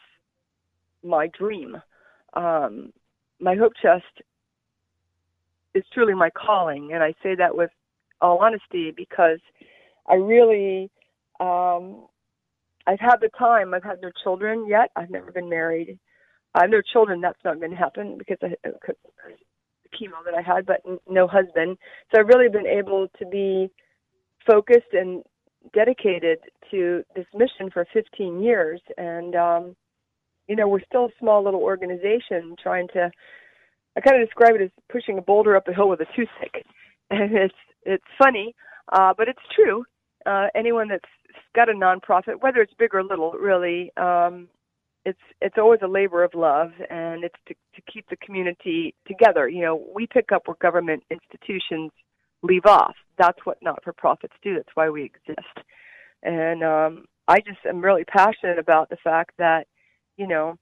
my 1.03 1.27
dream. 1.27 1.77
Um, 2.33 2.91
my 3.39 3.55
hope 3.55 3.73
chest 3.81 4.03
is 5.73 5.83
truly 5.93 6.13
my 6.13 6.29
calling, 6.31 6.91
and 6.93 7.01
I 7.01 7.13
say 7.23 7.35
that 7.35 7.55
with 7.55 7.69
all 8.19 8.39
honesty 8.39 8.91
because 8.91 9.39
I 10.07 10.15
really 10.15 10.89
um, 11.39 12.07
I've 12.87 12.99
had 12.99 13.17
the 13.19 13.29
time. 13.37 13.73
I've 13.73 13.83
had 13.83 14.01
no 14.01 14.09
children 14.23 14.65
yet. 14.67 14.91
I've 14.95 15.09
never 15.09 15.31
been 15.31 15.49
married. 15.49 15.99
I 16.55 16.61
have 16.61 16.69
no 16.69 16.81
children. 16.81 17.19
That's 17.19 17.43
not 17.43 17.59
going 17.59 17.71
to 17.71 17.77
happen 17.77 18.17
because 18.17 18.37
of 18.41 18.51
the 18.63 18.93
chemo 19.93 20.23
that 20.25 20.33
I 20.33 20.41
had, 20.41 20.65
but 20.65 20.81
no 21.07 21.27
husband. 21.27 21.77
So 22.11 22.19
I've 22.19 22.27
really 22.27 22.49
been 22.49 22.65
able 22.65 23.09
to 23.19 23.25
be 23.25 23.69
focused 24.49 24.93
and 24.93 25.21
dedicated 25.73 26.39
to 26.71 27.03
this 27.13 27.25
mission 27.33 27.69
for 27.71 27.85
15 27.93 28.41
years. 28.41 28.81
And, 28.97 29.35
um, 29.35 29.75
you 30.47 30.55
know, 30.55 30.67
we're 30.69 30.83
still 30.87 31.05
a 31.05 31.19
small 31.19 31.43
little 31.43 31.61
organization 31.61 32.55
trying 32.61 32.87
to, 32.93 33.11
I 33.97 33.99
kind 33.99 34.21
of 34.21 34.27
describe 34.27 34.55
it 34.55 34.63
as 34.63 34.71
pushing 34.89 35.17
a 35.17 35.21
boulder 35.21 35.57
up 35.57 35.67
a 35.67 35.73
hill 35.73 35.89
with 35.89 35.99
a 35.99 36.07
toothpick. 36.15 36.65
And 37.09 37.33
it's, 37.37 37.55
it's 37.83 38.03
funny, 38.21 38.53
uh, 38.91 39.13
but 39.17 39.29
it's 39.29 39.39
true 39.55 39.85
uh, 40.27 40.47
anyone 40.55 40.89
that's 40.89 41.09
got 41.55 41.69
a 41.69 41.73
nonprofit, 41.73 42.41
whether 42.41 42.61
it's 42.61 42.73
big 42.77 42.93
or 42.93 43.03
little, 43.03 43.31
really, 43.31 43.91
um, 43.97 44.47
it's 45.05 45.19
it's 45.41 45.57
always 45.57 45.79
a 45.83 45.87
labor 45.87 46.23
of 46.23 46.33
love, 46.33 46.71
and 46.89 47.23
it's 47.23 47.39
to, 47.47 47.53
to 47.75 47.81
keep 47.91 48.09
the 48.09 48.17
community 48.17 48.93
together. 49.07 49.47
You 49.47 49.61
know, 49.61 49.85
we 49.95 50.05
pick 50.07 50.31
up 50.31 50.43
where 50.47 50.57
government 50.61 51.03
institutions 51.09 51.91
leave 52.43 52.65
off. 52.65 52.95
That's 53.17 53.39
what 53.45 53.57
not-for-profits 53.61 54.33
do. 54.43 54.55
That's 54.55 54.75
why 54.75 54.89
we 54.89 55.03
exist. 55.03 55.65
And 56.23 56.63
um, 56.63 57.05
I 57.27 57.37
just 57.39 57.59
am 57.65 57.81
really 57.81 58.03
passionate 58.03 58.59
about 58.59 58.89
the 58.89 58.97
fact 59.03 59.31
that, 59.37 59.65
you 60.17 60.27
know, 60.27 60.55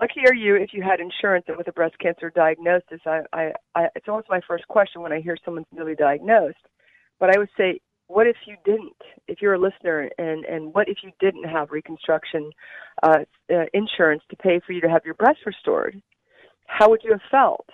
lucky 0.00 0.22
are 0.26 0.34
you 0.34 0.56
if 0.56 0.70
you 0.72 0.82
had 0.82 1.00
insurance 1.00 1.44
and 1.46 1.56
with 1.56 1.68
a 1.68 1.72
breast 1.72 1.96
cancer 1.98 2.30
diagnosis. 2.30 3.00
I, 3.06 3.20
I, 3.32 3.52
I, 3.74 3.88
it's 3.94 4.08
almost 4.08 4.28
my 4.28 4.40
first 4.48 4.66
question 4.66 5.02
when 5.02 5.12
I 5.12 5.20
hear 5.20 5.36
someone's 5.44 5.66
newly 5.72 5.94
diagnosed. 5.94 6.56
But 7.20 7.34
I 7.34 7.38
would 7.38 7.50
say, 7.56 7.80
what 8.06 8.26
if 8.26 8.36
you 8.46 8.56
didn't? 8.64 8.96
If 9.28 9.40
you're 9.40 9.54
a 9.54 9.58
listener, 9.58 10.10
and 10.18 10.44
and 10.44 10.74
what 10.74 10.88
if 10.88 10.98
you 11.02 11.10
didn't 11.20 11.44
have 11.44 11.70
reconstruction 11.70 12.50
uh, 13.02 13.20
uh, 13.52 13.64
insurance 13.72 14.22
to 14.30 14.36
pay 14.36 14.60
for 14.64 14.72
you 14.72 14.80
to 14.82 14.88
have 14.88 15.04
your 15.04 15.14
breast 15.14 15.40
restored? 15.46 16.00
How 16.66 16.90
would 16.90 17.00
you 17.02 17.12
have 17.12 17.20
felt? 17.30 17.68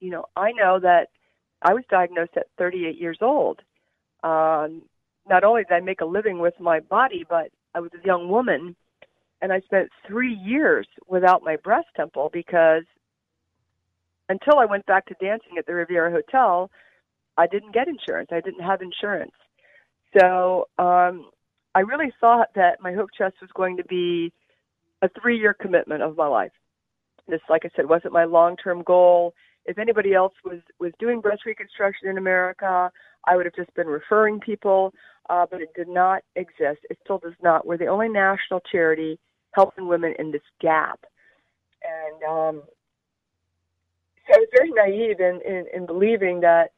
You 0.00 0.10
know, 0.10 0.24
I 0.36 0.52
know 0.52 0.78
that 0.80 1.08
I 1.62 1.74
was 1.74 1.84
diagnosed 1.90 2.32
at 2.36 2.46
38 2.58 2.98
years 2.98 3.18
old. 3.20 3.60
Um, 4.22 4.82
not 5.28 5.44
only 5.44 5.62
did 5.62 5.74
I 5.74 5.80
make 5.80 6.00
a 6.00 6.06
living 6.06 6.38
with 6.38 6.54
my 6.58 6.80
body, 6.80 7.24
but 7.28 7.50
I 7.74 7.80
was 7.80 7.90
a 7.94 8.06
young 8.06 8.28
woman, 8.28 8.76
and 9.42 9.52
I 9.52 9.60
spent 9.60 9.90
three 10.06 10.34
years 10.34 10.86
without 11.06 11.42
my 11.42 11.56
breast 11.56 11.88
temple 11.96 12.30
because 12.32 12.84
until 14.28 14.58
I 14.58 14.64
went 14.64 14.86
back 14.86 15.06
to 15.06 15.14
dancing 15.20 15.58
at 15.58 15.66
the 15.66 15.74
Riviera 15.74 16.10
Hotel, 16.10 16.70
I 17.36 17.46
didn't 17.46 17.74
get 17.74 17.88
insurance. 17.88 18.28
I 18.32 18.40
didn't 18.40 18.62
have 18.62 18.80
insurance. 18.82 19.32
So 20.18 20.68
um, 20.78 21.30
I 21.74 21.80
really 21.80 22.12
thought 22.20 22.48
that 22.54 22.80
my 22.80 22.92
Hope 22.92 23.10
Chest 23.16 23.36
was 23.40 23.50
going 23.54 23.76
to 23.76 23.84
be 23.84 24.32
a 25.02 25.08
three 25.20 25.38
year 25.38 25.54
commitment 25.54 26.02
of 26.02 26.16
my 26.16 26.26
life. 26.26 26.52
This, 27.28 27.40
like 27.48 27.64
I 27.64 27.70
said, 27.76 27.88
wasn't 27.88 28.12
my 28.12 28.24
long 28.24 28.56
term 28.56 28.82
goal 28.82 29.34
if 29.66 29.78
anybody 29.78 30.14
else 30.14 30.32
was 30.44 30.60
was 30.78 30.92
doing 30.98 31.20
breast 31.20 31.44
reconstruction 31.46 32.08
in 32.08 32.18
America, 32.18 32.90
I 33.26 33.36
would 33.36 33.46
have 33.46 33.54
just 33.54 33.72
been 33.74 33.86
referring 33.86 34.40
people, 34.40 34.92
uh, 35.28 35.46
but 35.50 35.60
it 35.60 35.68
did 35.74 35.88
not 35.88 36.22
exist. 36.36 36.80
It 36.88 36.98
still 37.04 37.18
does 37.18 37.34
not. 37.42 37.66
We're 37.66 37.76
the 37.76 37.86
only 37.86 38.08
national 38.08 38.60
charity 38.72 39.18
helping 39.52 39.86
women 39.88 40.14
in 40.18 40.32
this 40.32 40.42
gap, 40.60 41.00
and 41.82 42.22
um, 42.22 42.62
so 44.26 44.34
I 44.34 44.38
was 44.38 44.48
very 44.56 44.70
naive 44.70 45.20
in, 45.20 45.40
in 45.46 45.66
in 45.74 45.86
believing 45.86 46.40
that 46.40 46.72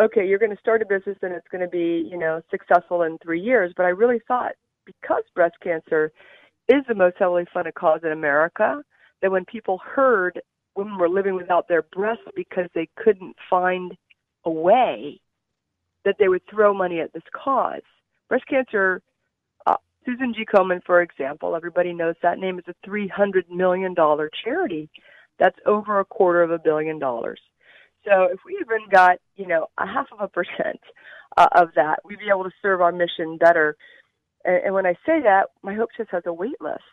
okay, 0.00 0.26
you're 0.26 0.38
going 0.38 0.54
to 0.54 0.60
start 0.60 0.82
a 0.82 0.86
business 0.86 1.16
and 1.22 1.32
it's 1.32 1.48
going 1.50 1.62
to 1.62 1.68
be 1.68 2.08
you 2.10 2.18
know 2.18 2.42
successful 2.50 3.02
in 3.02 3.18
three 3.18 3.40
years. 3.40 3.72
But 3.76 3.86
I 3.86 3.90
really 3.90 4.20
thought 4.26 4.52
because 4.84 5.22
breast 5.34 5.56
cancer 5.62 6.12
is 6.68 6.82
the 6.88 6.94
most 6.94 7.16
heavily 7.18 7.44
funded 7.52 7.74
cause 7.74 8.00
in 8.02 8.12
America, 8.12 8.82
that 9.22 9.30
when 9.30 9.44
people 9.44 9.78
heard 9.78 10.40
women 10.76 10.98
were 10.98 11.08
living 11.08 11.34
without 11.34 11.68
their 11.68 11.82
breasts 11.82 12.24
because 12.34 12.68
they 12.74 12.88
couldn't 12.96 13.36
find 13.48 13.96
a 14.44 14.50
way 14.50 15.20
that 16.04 16.16
they 16.18 16.28
would 16.28 16.42
throw 16.48 16.72
money 16.72 17.00
at 17.00 17.12
this 17.12 17.22
cause. 17.32 17.82
Breast 18.28 18.46
cancer, 18.48 19.02
uh, 19.66 19.76
Susan 20.04 20.34
G. 20.34 20.44
Komen, 20.44 20.80
for 20.84 21.00
example, 21.02 21.56
everybody 21.56 21.92
knows 21.92 22.14
that 22.22 22.38
name 22.38 22.58
is 22.58 22.64
a 22.68 22.88
$300 22.88 23.48
million 23.50 23.94
charity. 24.44 24.88
That's 25.38 25.58
over 25.66 25.98
a 26.00 26.04
quarter 26.04 26.42
of 26.42 26.50
a 26.50 26.58
billion 26.58 26.98
dollars. 26.98 27.40
So 28.06 28.24
if 28.24 28.40
we 28.46 28.58
even 28.60 28.88
got, 28.90 29.18
you 29.36 29.46
know, 29.46 29.66
a 29.78 29.86
half 29.86 30.06
of 30.12 30.20
a 30.20 30.28
percent 30.28 30.80
uh, 31.36 31.48
of 31.52 31.70
that, 31.74 32.00
we'd 32.04 32.18
be 32.18 32.30
able 32.30 32.44
to 32.44 32.50
serve 32.62 32.80
our 32.80 32.92
mission 32.92 33.36
better. 33.38 33.76
And, 34.44 34.66
and 34.66 34.74
when 34.74 34.86
I 34.86 34.94
say 35.04 35.20
that, 35.22 35.48
my 35.62 35.74
Hope 35.74 35.90
Chest 35.96 36.10
has 36.12 36.22
a 36.26 36.32
wait 36.32 36.60
list. 36.60 36.84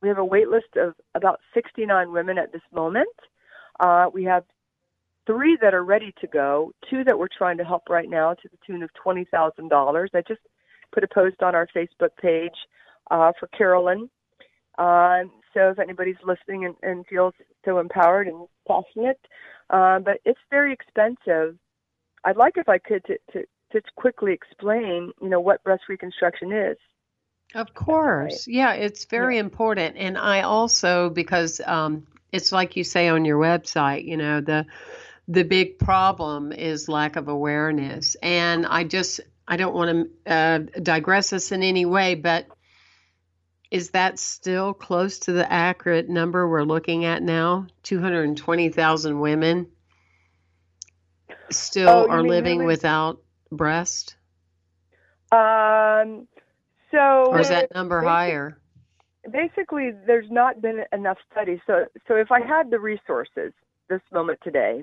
We 0.00 0.08
have 0.08 0.18
a 0.18 0.24
wait 0.24 0.48
list 0.48 0.76
of 0.76 0.94
about 1.14 1.40
69 1.54 2.12
women 2.12 2.38
at 2.38 2.52
this 2.52 2.62
moment. 2.72 3.08
Uh, 3.80 4.06
we 4.12 4.24
have 4.24 4.44
three 5.26 5.58
that 5.60 5.74
are 5.74 5.84
ready 5.84 6.14
to 6.20 6.26
go, 6.26 6.72
two 6.88 7.04
that 7.04 7.18
we're 7.18 7.28
trying 7.36 7.58
to 7.58 7.64
help 7.64 7.88
right 7.88 8.08
now 8.08 8.32
to 8.34 8.48
the 8.48 8.58
tune 8.66 8.82
of 8.82 8.90
$20,000. 9.04 10.08
I 10.14 10.22
just 10.26 10.40
put 10.92 11.04
a 11.04 11.08
post 11.08 11.42
on 11.42 11.54
our 11.54 11.66
Facebook 11.76 12.10
page 12.20 12.54
uh, 13.10 13.32
for 13.38 13.48
Carolyn. 13.48 14.08
Uh, 14.78 15.24
so 15.52 15.70
if 15.70 15.78
anybody's 15.78 16.16
listening 16.24 16.64
and, 16.64 16.74
and 16.82 17.06
feels 17.06 17.34
so 17.64 17.78
empowered 17.78 18.28
and 18.28 18.46
passionate, 18.66 19.20
uh, 19.70 19.98
but 20.00 20.20
it's 20.24 20.40
very 20.50 20.72
expensive. 20.72 21.56
I'd 22.24 22.36
like 22.36 22.56
if 22.56 22.68
I 22.68 22.78
could 22.78 23.04
to, 23.06 23.18
to, 23.32 23.44
to 23.72 23.80
quickly 23.96 24.32
explain, 24.32 25.12
you 25.20 25.28
know, 25.28 25.40
what 25.40 25.62
breast 25.62 25.84
reconstruction 25.88 26.52
is. 26.52 26.76
Of 27.54 27.72
course. 27.74 28.46
Right. 28.46 28.54
Yeah, 28.54 28.72
it's 28.74 29.06
very 29.06 29.36
yeah. 29.36 29.40
important. 29.40 29.96
And 29.96 30.18
I 30.18 30.42
also, 30.42 31.10
because 31.10 31.60
um, 31.64 32.06
it's 32.32 32.52
like 32.52 32.76
you 32.76 32.84
say 32.84 33.08
on 33.08 33.24
your 33.24 33.38
website, 33.38 34.04
you 34.04 34.16
know, 34.16 34.40
the 34.40 34.66
the 35.28 35.44
big 35.44 35.78
problem 35.78 36.52
is 36.52 36.88
lack 36.88 37.16
of 37.16 37.28
awareness. 37.28 38.16
And 38.22 38.64
I 38.66 38.84
just, 38.84 39.20
I 39.46 39.58
don't 39.58 39.74
want 39.74 40.10
to 40.26 40.32
uh, 40.32 40.58
digress 40.80 41.34
us 41.34 41.52
in 41.52 41.62
any 41.62 41.84
way, 41.84 42.14
but 42.14 42.46
is 43.70 43.90
that 43.90 44.18
still 44.18 44.72
close 44.72 45.18
to 45.20 45.32
the 45.32 45.50
accurate 45.50 46.08
number 46.08 46.48
we're 46.48 46.64
looking 46.64 47.04
at 47.04 47.22
now? 47.22 47.66
220,000 47.82 49.20
women 49.20 49.66
still 51.50 51.88
oh, 51.88 52.08
are 52.08 52.22
living 52.22 52.64
without 52.64 53.20
breast? 53.50 54.16
Um, 55.32 56.26
so, 56.90 57.26
or 57.26 57.40
is 57.40 57.50
that 57.50 57.74
number 57.74 58.00
higher? 58.00 58.58
Basically, 59.30 59.90
there's 60.06 60.30
not 60.30 60.62
been 60.62 60.84
enough 60.92 61.18
studies. 61.30 61.58
So, 61.66 61.84
so 62.06 62.14
if 62.14 62.32
I 62.32 62.40
had 62.40 62.70
the 62.70 62.80
resources 62.80 63.52
this 63.88 64.00
moment 64.10 64.38
today, 64.42 64.82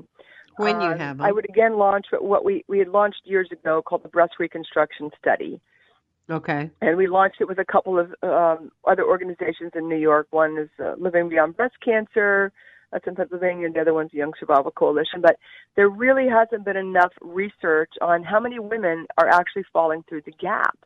when 0.58 0.80
you 0.82 0.88
um, 0.88 1.00
have 1.00 1.18
them. 1.18 1.26
I 1.26 1.32
would 1.32 1.50
again 1.50 1.78
launch 1.78 2.06
what 2.12 2.46
we 2.46 2.64
we 2.68 2.80
had 2.80 2.90
launched 2.90 3.22
years 3.26 3.50
ago 3.52 3.82
called 3.82 4.04
the 4.04 4.10
Breast 4.10 4.34
Reconstruction 4.40 5.10
Study. 5.20 5.60
Okay. 6.30 6.72
And 6.82 6.98
we 6.98 7.08
launched 7.08 7.38
it 7.40 7.48
with 7.48 7.60
a 7.60 7.66
couple 7.66 8.00
of 8.00 8.14
um, 8.24 8.72
other 8.88 9.04
organizations 9.04 9.72
in 9.76 9.88
New 9.88 9.98
York. 9.98 10.28
One 10.32 10.58
is 10.58 10.70
uh, 10.84 10.96
Living 10.98 11.30
Beyond 11.30 11.56
Breast 11.56 11.76
Cancer. 11.84 12.52
That's 12.92 13.06
in 13.08 13.16
Pennsylvania, 13.16 13.66
and 13.66 13.76
the 13.76 13.82
other 13.82 13.94
one's 13.94 14.14
Young 14.14 14.32
Survival 14.40 14.72
Coalition. 14.72 15.22
But 15.22 15.38
there 15.76 15.90
really 15.90 16.28
hasn't 16.30 16.66
been 16.66 16.78
enough 16.78 17.12
research 17.22 17.92
on 18.02 18.24
how 18.24 18.40
many 18.40 18.58
women 18.58 19.06
are 19.18 19.28
actually 19.28 19.66
falling 19.74 20.04
through 20.08 20.22
the 20.26 20.32
gap. 20.32 20.78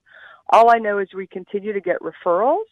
All 0.49 0.71
I 0.71 0.79
know 0.79 0.97
is 0.97 1.09
we 1.13 1.27
continue 1.27 1.71
to 1.71 1.81
get 1.81 1.97
referrals, 2.01 2.65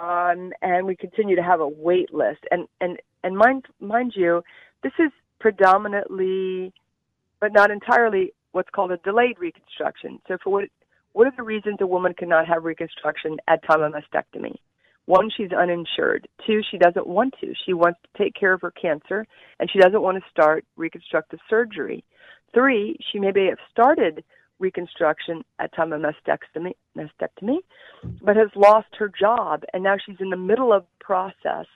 um, 0.00 0.52
and 0.62 0.86
we 0.86 0.94
continue 0.94 1.36
to 1.36 1.42
have 1.42 1.60
a 1.60 1.68
wait 1.68 2.14
list. 2.14 2.44
And 2.50 2.68
and 2.80 2.98
and 3.24 3.36
mind 3.36 3.66
mind 3.80 4.12
you, 4.14 4.42
this 4.82 4.92
is 4.98 5.10
predominantly, 5.40 6.72
but 7.40 7.52
not 7.52 7.70
entirely, 7.70 8.32
what's 8.52 8.70
called 8.70 8.92
a 8.92 8.98
delayed 8.98 9.38
reconstruction. 9.38 10.20
So 10.28 10.38
for 10.44 10.50
what 10.50 10.64
what 11.12 11.26
are 11.26 11.32
the 11.36 11.42
reasons 11.42 11.78
a 11.80 11.86
woman 11.86 12.14
cannot 12.14 12.46
have 12.46 12.64
reconstruction 12.64 13.38
at 13.48 13.64
time 13.64 13.82
of 13.82 13.92
mastectomy? 13.92 14.54
One, 15.06 15.30
she's 15.36 15.52
uninsured. 15.52 16.28
Two, 16.46 16.60
she 16.70 16.78
doesn't 16.78 17.06
want 17.06 17.34
to. 17.40 17.52
She 17.66 17.72
wants 17.72 17.98
to 18.02 18.22
take 18.22 18.34
care 18.34 18.52
of 18.52 18.60
her 18.60 18.70
cancer, 18.70 19.26
and 19.58 19.68
she 19.70 19.80
doesn't 19.80 20.02
want 20.02 20.22
to 20.22 20.30
start 20.30 20.64
reconstructive 20.76 21.40
surgery. 21.48 22.04
Three, 22.54 22.96
she 23.10 23.18
maybe 23.18 23.46
have 23.46 23.58
started 23.70 24.22
reconstruction 24.60 25.42
at 25.58 25.74
time 25.74 25.92
of 25.92 26.02
mastectomy, 26.02 26.74
mastectomy, 26.96 27.58
but 28.22 28.36
has 28.36 28.50
lost 28.54 28.88
her 28.98 29.08
job, 29.08 29.64
and 29.72 29.82
now 29.82 29.96
she's 30.04 30.20
in 30.20 30.30
the 30.30 30.36
middle 30.36 30.72
of 30.72 30.84
process 31.00 31.66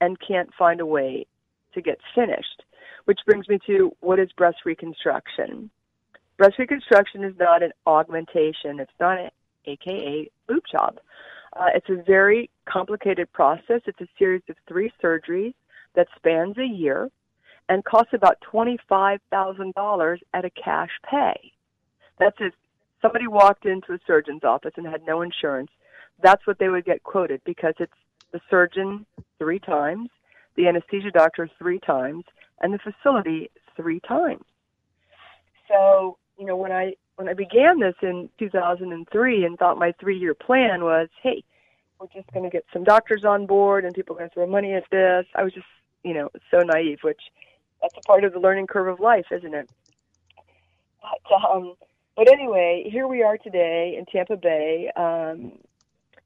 and 0.00 0.16
can't 0.26 0.50
find 0.58 0.80
a 0.80 0.86
way 0.86 1.26
to 1.74 1.82
get 1.82 1.98
finished. 2.14 2.62
Which 3.04 3.20
brings 3.26 3.48
me 3.48 3.58
to 3.66 3.90
what 4.00 4.18
is 4.18 4.30
breast 4.32 4.58
reconstruction? 4.64 5.70
Breast 6.38 6.56
reconstruction 6.56 7.24
is 7.24 7.34
not 7.36 7.64
an 7.64 7.72
augmentation. 7.84 8.78
It's 8.78 8.92
not 9.00 9.18
an 9.18 9.30
AKA 9.66 10.30
boob 10.46 10.62
job. 10.70 11.00
Uh, 11.52 11.66
it's 11.74 11.88
a 11.88 12.00
very 12.06 12.48
complicated 12.64 13.32
process. 13.32 13.80
It's 13.86 14.00
a 14.00 14.06
series 14.16 14.42
of 14.48 14.54
three 14.68 14.92
surgeries 15.02 15.54
that 15.96 16.06
spans 16.14 16.56
a 16.56 16.64
year 16.64 17.10
and 17.68 17.84
costs 17.84 18.12
about 18.14 18.38
$25,000 18.52 20.18
at 20.32 20.44
a 20.44 20.50
cash 20.50 20.90
pay. 21.10 21.52
That's 22.20 22.36
if 22.38 22.54
somebody 23.02 23.26
walked 23.26 23.66
into 23.66 23.92
a 23.92 23.98
surgeon's 24.06 24.44
office 24.44 24.72
and 24.76 24.86
had 24.86 25.04
no 25.04 25.22
insurance, 25.22 25.70
that's 26.22 26.46
what 26.46 26.60
they 26.60 26.68
would 26.68 26.84
get 26.84 27.02
quoted 27.02 27.40
because 27.44 27.74
it's 27.80 27.92
the 28.32 28.40
surgeon 28.48 29.06
three 29.38 29.58
times, 29.58 30.08
the 30.54 30.68
anesthesia 30.68 31.10
doctor 31.10 31.50
three 31.58 31.80
times, 31.80 32.24
and 32.60 32.72
the 32.72 32.78
facility 32.78 33.50
three 33.76 34.00
times. 34.00 34.44
So, 35.68 36.16
you 36.38 36.46
know, 36.46 36.56
when 36.56 36.72
I 36.72 36.94
when 37.16 37.28
I 37.28 37.34
began 37.34 37.80
this 37.80 37.96
in 38.00 38.30
2003 38.38 39.44
and 39.44 39.58
thought 39.58 39.76
my 39.76 39.92
three-year 39.98 40.34
plan 40.34 40.84
was, 40.84 41.08
hey, 41.20 41.42
we're 41.98 42.06
just 42.14 42.32
going 42.32 42.44
to 42.44 42.50
get 42.50 42.64
some 42.72 42.84
doctors 42.84 43.24
on 43.24 43.44
board 43.44 43.84
and 43.84 43.92
people 43.92 44.14
are 44.14 44.20
going 44.20 44.30
to 44.30 44.34
throw 44.34 44.46
money 44.46 44.72
at 44.72 44.84
this. 44.92 45.26
I 45.34 45.42
was 45.42 45.52
just, 45.52 45.66
you 46.04 46.14
know, 46.14 46.30
so 46.52 46.58
naive, 46.60 47.00
which 47.02 47.20
that's 47.82 47.94
a 47.96 48.00
part 48.02 48.22
of 48.22 48.32
the 48.32 48.38
learning 48.38 48.68
curve 48.68 48.86
of 48.86 49.00
life, 49.00 49.26
isn't 49.32 49.52
it? 49.52 49.68
But 51.02 51.50
um, 51.50 51.74
but 52.16 52.30
anyway, 52.30 52.88
here 52.90 53.06
we 53.06 53.22
are 53.22 53.38
today 53.38 53.96
in 53.98 54.04
Tampa 54.06 54.36
Bay. 54.36 54.90
Um, 54.96 55.52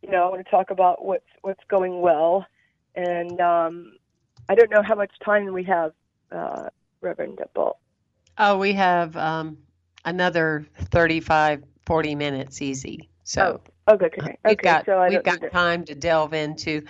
you 0.03 0.11
know, 0.11 0.27
I 0.27 0.31
want 0.31 0.45
to 0.45 0.51
talk 0.51 0.71
about 0.71 1.05
what's 1.05 1.25
what's 1.43 1.63
going 1.69 2.01
well, 2.01 2.47
and 2.95 3.41
um, 3.41 3.95
I 4.49 4.55
don't 4.55 4.71
know 4.71 4.83
how 4.83 4.95
much 4.95 5.13
time 5.25 5.53
we 5.53 5.65
have, 5.65 5.93
uh, 6.31 6.69
Reverend 7.01 7.39
Temple. 7.39 7.79
Oh, 8.39 8.57
we 8.57 8.73
have 8.73 9.17
um, 9.17 9.59
another 10.05 10.67
35, 10.77 11.63
40 11.87 12.15
minutes 12.15 12.63
easy. 12.63 13.09
So 13.25 13.61
oh, 13.87 13.95
okay, 13.95 14.07
okay. 14.07 14.37
we've 14.45 14.53
okay, 14.53 14.63
got 14.63 14.87
so 14.87 15.07
we've 15.09 15.23
got 15.23 15.41
time 15.53 15.85
to 15.85 15.95
delve 15.95 16.35
into 16.35 16.83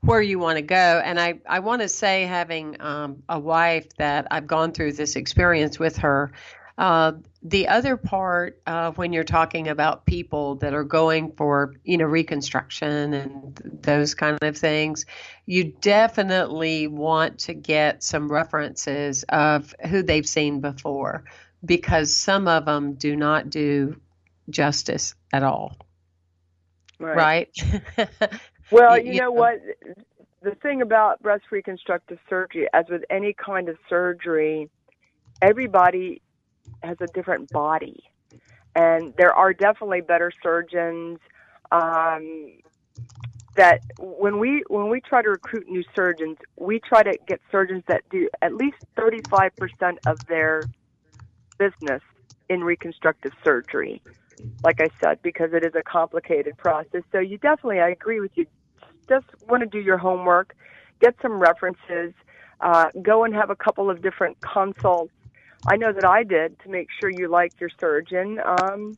where 0.00 0.20
you 0.20 0.38
want 0.38 0.56
to 0.56 0.62
go. 0.62 1.00
And 1.04 1.20
I 1.20 1.40
I 1.48 1.60
want 1.60 1.82
to 1.82 1.88
say, 1.88 2.24
having 2.24 2.80
um, 2.80 3.22
a 3.28 3.38
wife 3.38 3.88
that 3.96 4.26
I've 4.30 4.46
gone 4.46 4.72
through 4.72 4.92
this 4.92 5.16
experience 5.16 5.78
with 5.78 5.96
her. 5.98 6.32
Uh, 6.78 7.12
the 7.42 7.68
other 7.68 7.96
part 7.96 8.60
uh, 8.66 8.90
when 8.92 9.12
you're 9.12 9.24
talking 9.24 9.68
about 9.68 10.04
people 10.04 10.56
that 10.56 10.74
are 10.74 10.84
going 10.84 11.32
for 11.32 11.74
you 11.84 11.96
know 11.96 12.04
reconstruction 12.04 13.14
and 13.14 13.80
those 13.82 14.14
kind 14.14 14.36
of 14.42 14.58
things 14.58 15.06
you 15.46 15.72
definitely 15.80 16.86
want 16.86 17.38
to 17.38 17.54
get 17.54 18.02
some 18.02 18.30
references 18.30 19.24
of 19.30 19.74
who 19.88 20.02
they've 20.02 20.28
seen 20.28 20.60
before 20.60 21.24
because 21.64 22.14
some 22.14 22.48
of 22.48 22.64
them 22.64 22.94
do 22.94 23.16
not 23.16 23.50
do 23.50 24.00
justice 24.48 25.14
at 25.32 25.42
all 25.42 25.76
right, 26.98 27.16
right? 27.96 28.08
well 28.70 28.98
you, 28.98 29.12
you 29.12 29.18
know, 29.18 29.26
know 29.26 29.32
what 29.32 29.60
the 30.42 30.54
thing 30.56 30.82
about 30.82 31.20
breast 31.22 31.44
reconstructive 31.50 32.18
surgery 32.28 32.68
as 32.72 32.84
with 32.88 33.02
any 33.10 33.32
kind 33.32 33.68
of 33.68 33.76
surgery 33.88 34.70
everybody 35.42 36.20
has 36.82 36.96
a 37.00 37.06
different 37.08 37.50
body, 37.50 38.02
and 38.74 39.14
there 39.16 39.32
are 39.32 39.52
definitely 39.52 40.00
better 40.00 40.32
surgeons. 40.42 41.18
Um, 41.72 42.52
that 43.56 43.80
when 43.98 44.38
we 44.38 44.62
when 44.68 44.90
we 44.90 45.00
try 45.00 45.22
to 45.22 45.30
recruit 45.30 45.66
new 45.68 45.82
surgeons, 45.94 46.36
we 46.56 46.78
try 46.80 47.02
to 47.02 47.16
get 47.26 47.40
surgeons 47.50 47.82
that 47.88 48.02
do 48.10 48.28
at 48.42 48.54
least 48.54 48.76
35% 48.98 49.50
of 50.06 50.18
their 50.26 50.62
business 51.58 52.02
in 52.48 52.62
reconstructive 52.62 53.32
surgery. 53.44 54.02
Like 54.62 54.80
I 54.80 54.88
said, 55.00 55.20
because 55.22 55.50
it 55.52 55.64
is 55.64 55.74
a 55.74 55.82
complicated 55.82 56.56
process. 56.56 57.02
So 57.12 57.18
you 57.18 57.38
definitely, 57.38 57.80
I 57.80 57.88
agree 57.88 58.20
with 58.20 58.32
you. 58.34 58.46
Just 59.08 59.26
want 59.48 59.62
to 59.62 59.66
do 59.66 59.78
your 59.78 59.98
homework, 59.98 60.54
get 61.00 61.14
some 61.22 61.38
references, 61.38 62.12
uh, 62.60 62.86
go 63.02 63.24
and 63.24 63.34
have 63.34 63.50
a 63.50 63.56
couple 63.56 63.90
of 63.90 64.02
different 64.02 64.38
consults 64.40 65.12
I 65.66 65.76
know 65.76 65.92
that 65.92 66.04
I 66.04 66.22
did 66.22 66.58
to 66.60 66.68
make 66.68 66.88
sure 67.00 67.10
you 67.10 67.28
liked 67.28 67.60
your 67.60 67.70
surgeon. 67.80 68.38
Um, 68.44 68.96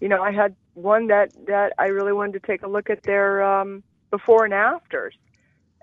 you 0.00 0.08
know, 0.08 0.22
I 0.22 0.30
had 0.30 0.54
one 0.74 1.08
that 1.08 1.30
that 1.46 1.72
I 1.78 1.86
really 1.86 2.12
wanted 2.12 2.40
to 2.40 2.46
take 2.46 2.62
a 2.62 2.68
look 2.68 2.88
at 2.88 3.02
their 3.02 3.42
um, 3.42 3.82
before 4.10 4.44
and 4.44 4.54
afters, 4.54 5.14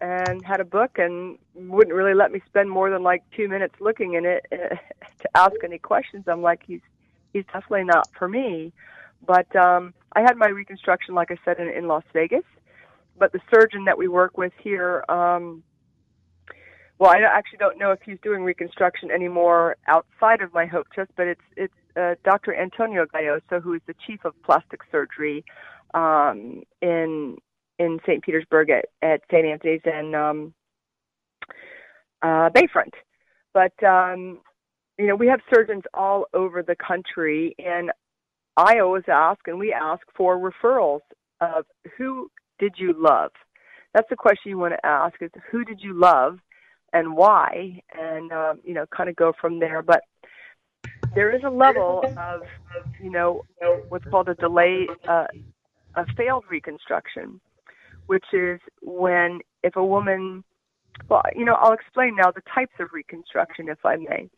and 0.01 0.43
had 0.45 0.59
a 0.59 0.65
book 0.65 0.97
and 0.97 1.37
wouldn't 1.53 1.95
really 1.95 2.13
let 2.13 2.31
me 2.31 2.41
spend 2.47 2.69
more 2.69 2.89
than 2.89 3.03
like 3.03 3.23
two 3.35 3.47
minutes 3.47 3.75
looking 3.79 4.13
in 4.13 4.25
it 4.25 4.45
uh, 4.51 4.75
to 5.21 5.29
ask 5.35 5.55
any 5.63 5.77
questions. 5.77 6.25
I'm 6.27 6.41
like, 6.41 6.61
he's 6.65 6.81
he's 7.33 7.45
definitely 7.45 7.85
not 7.85 8.07
for 8.17 8.27
me. 8.27 8.73
But 9.25 9.53
um, 9.55 9.93
I 10.15 10.21
had 10.21 10.37
my 10.37 10.47
reconstruction, 10.47 11.15
like 11.15 11.31
I 11.31 11.37
said, 11.43 11.59
in, 11.59 11.67
in 11.69 11.87
Las 11.87 12.03
Vegas. 12.13 12.43
But 13.17 13.31
the 13.31 13.39
surgeon 13.53 13.85
that 13.85 13.97
we 13.97 14.07
work 14.07 14.37
with 14.37 14.53
here. 14.61 15.03
Um, 15.09 15.63
well, 16.97 17.11
I 17.11 17.17
actually 17.17 17.57
don't 17.57 17.77
know 17.77 17.91
if 17.91 17.99
he's 18.05 18.17
doing 18.23 18.43
reconstruction 18.43 19.11
anymore 19.11 19.75
outside 19.87 20.41
of 20.41 20.53
my 20.53 20.65
Hope 20.65 20.87
Chest, 20.95 21.11
but 21.17 21.27
it's 21.27 21.41
it's 21.57 21.73
uh, 21.97 22.15
Dr. 22.23 22.55
Antonio 22.55 23.05
Gayoso, 23.05 23.61
who 23.61 23.73
is 23.73 23.81
the 23.85 23.95
chief 24.05 24.23
of 24.23 24.33
plastic 24.43 24.79
surgery 24.91 25.43
um, 25.93 26.63
in 26.81 27.37
in 27.79 27.99
St. 28.05 28.23
Petersburg 28.23 28.69
at, 28.69 28.85
at 29.01 29.21
St. 29.31 29.45
Anthony's 29.45 29.81
and 29.85 30.15
um, 30.15 30.53
uh, 32.21 32.49
Bayfront. 32.49 32.93
But 33.53 33.83
um, 33.83 34.39
you 34.97 35.07
know, 35.07 35.15
we 35.15 35.27
have 35.27 35.39
surgeons 35.53 35.83
all 35.93 36.25
over 36.33 36.63
the 36.63 36.75
country, 36.75 37.55
and 37.59 37.91
I 38.57 38.79
always 38.79 39.03
ask, 39.07 39.39
and 39.47 39.59
we 39.59 39.73
ask 39.73 40.01
for 40.15 40.37
referrals 40.37 41.01
of 41.41 41.65
who 41.97 42.29
did 42.59 42.75
you 42.77 42.93
love. 42.97 43.31
That's 43.93 44.09
the 44.09 44.15
question 44.15 44.49
you 44.49 44.57
want 44.57 44.73
to 44.73 44.85
ask: 44.85 45.15
is 45.21 45.31
who 45.51 45.63
did 45.63 45.81
you 45.81 45.93
love? 45.99 46.39
and 46.95 47.15
why, 47.15 47.81
and 47.93 48.31
um, 48.31 48.59
you 48.63 48.73
know, 48.73 48.85
kind 48.95 49.09
of 49.09 49.15
go 49.17 49.33
from 49.39 49.59
there. 49.59 49.81
But 49.81 50.01
there 51.13 51.35
is 51.35 51.43
a 51.43 51.49
level 51.49 52.03
of, 52.17 52.41
you 53.03 53.11
know, 53.11 53.43
what's 53.89 54.05
called 54.05 54.29
a 54.29 54.35
delay, 54.35 54.87
uh, 55.07 55.25
a 55.95 56.05
failed 56.15 56.45
reconstruction, 56.49 57.41
which 58.07 58.25
is 58.33 58.59
when 58.81 59.39
if 59.63 59.75
a 59.75 59.85
woman, 59.85 60.43
well, 61.09 61.23
you 61.35 61.45
know, 61.45 61.55
I'll 61.55 61.73
explain 61.73 62.15
now 62.15 62.31
the 62.31 62.41
types 62.53 62.73
of 62.79 62.89
reconstruction, 62.93 63.69
if 63.69 63.83
I 63.85 63.97
may. 63.97 64.29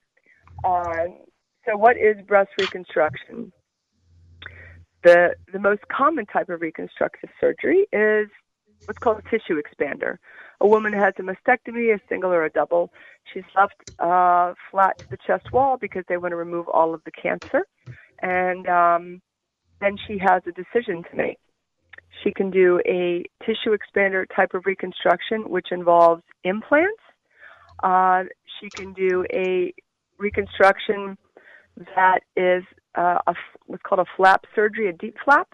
Um, 0.63 1.17
so, 1.65 1.77
what 1.77 1.97
is 1.97 2.15
breast 2.25 2.51
reconstruction? 2.58 3.51
The 5.03 5.36
the 5.51 5.60
most 5.60 5.82
common 5.89 6.25
type 6.25 6.49
of 6.49 6.62
reconstructive 6.62 7.30
surgery 7.39 7.88
is 7.91 8.30
what's 8.86 8.97
called 8.99 9.19
a 9.19 9.30
tissue 9.30 9.62
expander. 9.62 10.17
A 10.62 10.67
woman 10.67 10.93
has 10.93 11.13
a 11.19 11.21
mastectomy, 11.21 11.93
a 11.93 11.99
single 12.10 12.32
or 12.32 12.45
a 12.45 12.49
double. 12.49 12.91
She's 13.32 13.43
left 13.56 13.75
uh, 13.99 14.53
flat 14.71 14.95
to 15.01 15.06
the 15.12 15.17
chest 15.27 15.51
wall 15.51 15.77
because 15.80 16.03
they 16.08 16.17
want 16.17 16.32
to 16.32 16.36
remove 16.36 16.67
all 16.69 16.93
of 16.93 17.01
the 17.03 17.12
cancer. 17.12 17.67
And 18.21 18.67
um, 18.67 19.21
then 19.82 19.97
she 20.08 20.17
has 20.17 20.41
a 20.47 20.51
decision 20.51 21.03
to 21.12 21.15
make. 21.15 21.38
She 22.23 22.32
can 22.32 22.49
do 22.49 22.80
a 22.88 23.23
tissue 23.45 23.75
expander 23.75 24.25
type 24.36 24.53
of 24.53 24.65
reconstruction, 24.65 25.49
which 25.49 25.67
involves 25.71 26.23
implants. 26.43 27.01
Uh, 27.84 28.23
she 28.60 28.69
can 28.69 28.93
do 28.93 29.25
a 29.32 29.73
reconstruction 30.17 31.17
that 31.95 32.21
is 32.36 32.63
uh, 32.95 33.19
a, 33.27 33.34
what's 33.67 33.84
called 33.84 33.99
a 33.99 34.15
flap 34.15 34.45
surgery, 34.56 34.89
a 34.89 34.93
DIEP 34.93 35.15
flap, 35.23 35.53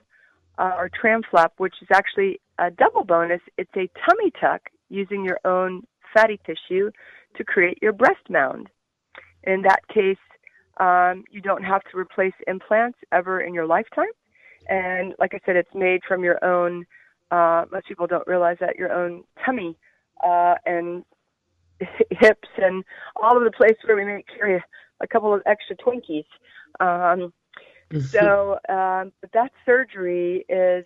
uh, 0.57 0.71
or 0.77 0.89
tram 0.89 1.21
flap, 1.29 1.53
which 1.57 1.73
is 1.81 1.87
actually 1.91 2.39
a 2.59 2.71
double 2.71 3.03
bonus. 3.03 3.41
It's 3.57 3.71
a 3.75 3.89
tummy 4.05 4.31
tuck 4.39 4.61
using 4.89 5.25
your 5.25 5.39
own 5.43 5.83
fatty 6.13 6.39
tissue 6.45 6.91
to 7.35 7.43
create 7.43 7.79
your 7.81 7.93
breast 7.93 8.29
mound. 8.29 8.69
In 9.43 9.63
that 9.63 9.85
case, 9.93 10.17
um, 10.77 11.23
you 11.29 11.41
don't 11.41 11.63
have 11.63 11.81
to 11.91 11.97
replace 11.97 12.33
implants 12.47 12.97
ever 13.11 13.41
in 13.41 13.53
your 13.53 13.65
lifetime. 13.65 14.05
And 14.69 15.13
like 15.19 15.33
I 15.33 15.39
said, 15.45 15.55
it's 15.55 15.73
made 15.73 16.01
from 16.07 16.23
your 16.23 16.43
own, 16.43 16.85
uh, 17.31 17.65
most 17.71 17.87
people 17.87 18.07
don't 18.07 18.27
realize 18.27 18.57
that, 18.59 18.75
your 18.77 18.91
own 18.91 19.23
tummy 19.45 19.77
uh, 20.23 20.55
and 20.65 21.03
hips 22.09 22.49
and 22.57 22.83
all 23.15 23.37
of 23.37 23.43
the 23.43 23.51
places 23.51 23.79
where 23.85 23.97
we 23.97 24.05
may 24.05 24.23
carry 24.37 24.61
a 25.01 25.07
couple 25.07 25.33
of 25.33 25.41
extra 25.45 25.75
Twinkies. 25.75 26.25
Um, 26.79 27.33
so 28.01 28.57
um, 28.69 29.11
that 29.33 29.51
surgery 29.65 30.45
is 30.49 30.85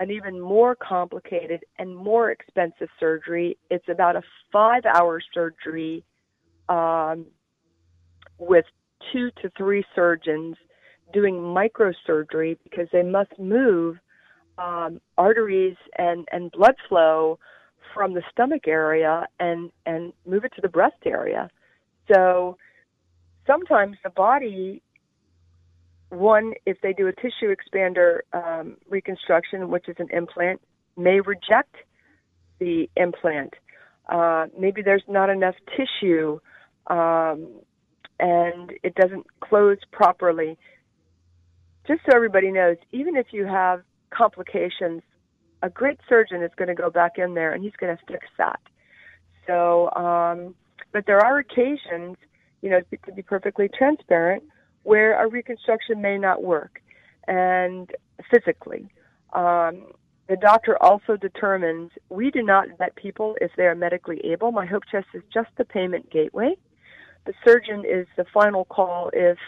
an 0.00 0.10
even 0.10 0.40
more 0.40 0.74
complicated 0.74 1.64
and 1.78 1.96
more 1.96 2.30
expensive 2.30 2.88
surgery. 2.98 3.56
It's 3.70 3.88
about 3.88 4.16
a 4.16 4.22
five 4.52 4.82
hour 4.84 5.22
surgery 5.32 6.04
um, 6.68 7.26
with 8.38 8.64
two 9.12 9.30
to 9.42 9.50
three 9.56 9.84
surgeons 9.94 10.56
doing 11.12 11.34
microsurgery 11.34 12.58
because 12.64 12.88
they 12.92 13.02
must 13.02 13.38
move 13.38 13.96
um, 14.58 15.00
arteries 15.18 15.76
and, 15.98 16.26
and 16.32 16.50
blood 16.52 16.74
flow 16.88 17.38
from 17.94 18.14
the 18.14 18.22
stomach 18.30 18.66
area 18.66 19.26
and, 19.40 19.70
and 19.86 20.12
move 20.26 20.44
it 20.44 20.52
to 20.54 20.60
the 20.60 20.68
breast 20.68 20.96
area. 21.04 21.50
So 22.12 22.56
sometimes 23.46 23.96
the 24.02 24.10
body 24.10 24.82
one, 26.12 26.52
if 26.66 26.78
they 26.82 26.92
do 26.92 27.08
a 27.08 27.12
tissue 27.12 27.54
expander 27.54 28.20
um, 28.34 28.76
reconstruction, 28.88 29.70
which 29.70 29.88
is 29.88 29.96
an 29.98 30.08
implant, 30.12 30.60
may 30.96 31.20
reject 31.20 31.74
the 32.58 32.88
implant. 32.96 33.54
Uh, 34.08 34.46
maybe 34.58 34.82
there's 34.82 35.04
not 35.08 35.30
enough 35.30 35.54
tissue 35.74 36.38
um, 36.88 37.48
and 38.20 38.72
it 38.82 38.94
doesn't 38.94 39.26
close 39.40 39.78
properly. 39.90 40.58
Just 41.86 42.00
so 42.04 42.14
everybody 42.14 42.50
knows, 42.50 42.76
even 42.92 43.16
if 43.16 43.26
you 43.32 43.46
have 43.46 43.82
complications, 44.10 45.02
a 45.62 45.70
great 45.70 45.98
surgeon 46.08 46.42
is 46.42 46.50
going 46.56 46.68
to 46.68 46.74
go 46.74 46.90
back 46.90 47.12
in 47.18 47.34
there 47.34 47.52
and 47.52 47.62
he's 47.62 47.72
going 47.78 47.96
to 47.96 48.02
fix 48.06 48.26
that. 48.38 48.60
So, 49.46 49.90
um, 49.94 50.54
but 50.92 51.06
there 51.06 51.18
are 51.18 51.38
occasions, 51.38 52.16
you 52.60 52.70
know, 52.70 52.80
to 53.04 53.12
be 53.12 53.22
perfectly 53.22 53.68
transparent, 53.76 54.44
where 54.84 55.20
a 55.24 55.28
reconstruction 55.28 56.00
may 56.00 56.18
not 56.18 56.42
work, 56.42 56.80
and 57.26 57.90
physically. 58.30 58.88
Um, 59.32 59.86
the 60.28 60.36
doctor 60.36 60.80
also 60.82 61.16
determines 61.16 61.90
we 62.08 62.30
do 62.30 62.42
not 62.42 62.68
vet 62.78 62.94
people 62.94 63.36
if 63.40 63.50
they 63.56 63.64
are 63.64 63.74
medically 63.74 64.20
able. 64.24 64.52
My 64.52 64.66
Hope 64.66 64.84
Chest 64.90 65.06
is 65.14 65.22
just 65.32 65.48
the 65.56 65.64
payment 65.64 66.10
gateway. 66.10 66.54
The 67.26 67.34
surgeon 67.44 67.84
is 67.88 68.06
the 68.16 68.24
final 68.32 68.64
call 68.64 69.10
if 69.12 69.38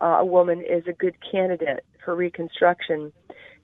uh, 0.00 0.18
a 0.20 0.24
woman 0.24 0.60
is 0.60 0.84
a 0.86 0.92
good 0.92 1.16
candidate 1.30 1.84
for 2.04 2.14
reconstruction. 2.14 3.12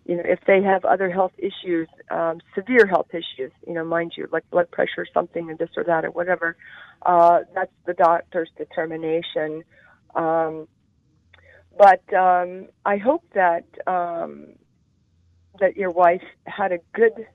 You 0.07 0.17
know, 0.17 0.23
if 0.25 0.41
they 0.47 0.63
have 0.63 0.85
other 0.85 1.11
health 1.11 1.33
issues, 1.39 1.89
um, 2.11 2.41
severe 2.55 2.87
health 2.87 3.09
issues, 3.13 3.53
you 3.67 3.73
know, 3.73 3.85
mind 3.85 4.13
you, 4.17 4.29
like 4.31 4.49
blood 4.51 4.71
pressure 4.71 4.99
or 4.99 5.07
something, 5.15 5.49
and 5.49 5.59
this 5.59 5.71
or 5.77 5.85
that 5.85 6.05
or 6.05 6.11
whatever, 6.11 6.57
uh, 7.07 7.41
that's 7.55 7.73
the 7.87 7.95
doctor's 7.95 8.51
determination. 8.59 9.65
Um, 10.15 10.69
but 11.79 12.03
um, 12.15 12.67
I 12.85 12.99
hope 12.99 13.25
that 13.35 13.65
um, 13.87 14.49
that 15.61 15.77
your 15.77 15.91
wife 15.91 16.23
had 16.47 16.73
a 16.73 16.79
good 16.93 17.27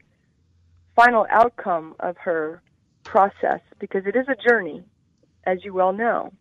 final 0.96 1.26
outcome 1.30 1.96
of 2.00 2.18
her 2.18 2.62
process 3.04 3.62
because 3.80 4.06
it 4.06 4.16
is 4.16 4.28
a 4.28 4.50
journey, 4.50 4.84
as 5.46 5.64
you 5.64 5.74
well 5.74 5.94
know. 5.94 6.32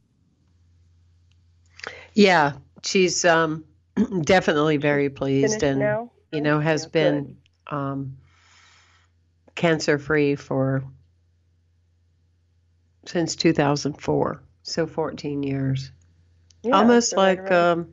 Yeah, 2.19 2.55
she's 2.83 3.25
um, 3.25 3.65
definitely 4.23 4.77
very 4.77 5.09
pleased, 5.09 5.63
and 5.63 5.79
now? 5.79 6.11
you 6.33 6.41
know 6.41 6.59
has 6.59 6.85
Yeah, 6.85 6.91
been 6.91 7.37
um, 7.69 8.17
cancer 9.55 9.99
free 9.99 10.35
for 10.35 10.83
since 13.07 13.37
2004, 13.37 14.43
so 14.65 14.87
14 14.89 15.45
years. 15.45 15.93
Yeah, 16.65 16.73
Almost 16.75 17.13
right 17.13 17.39
like 17.39 17.53
um, 17.53 17.87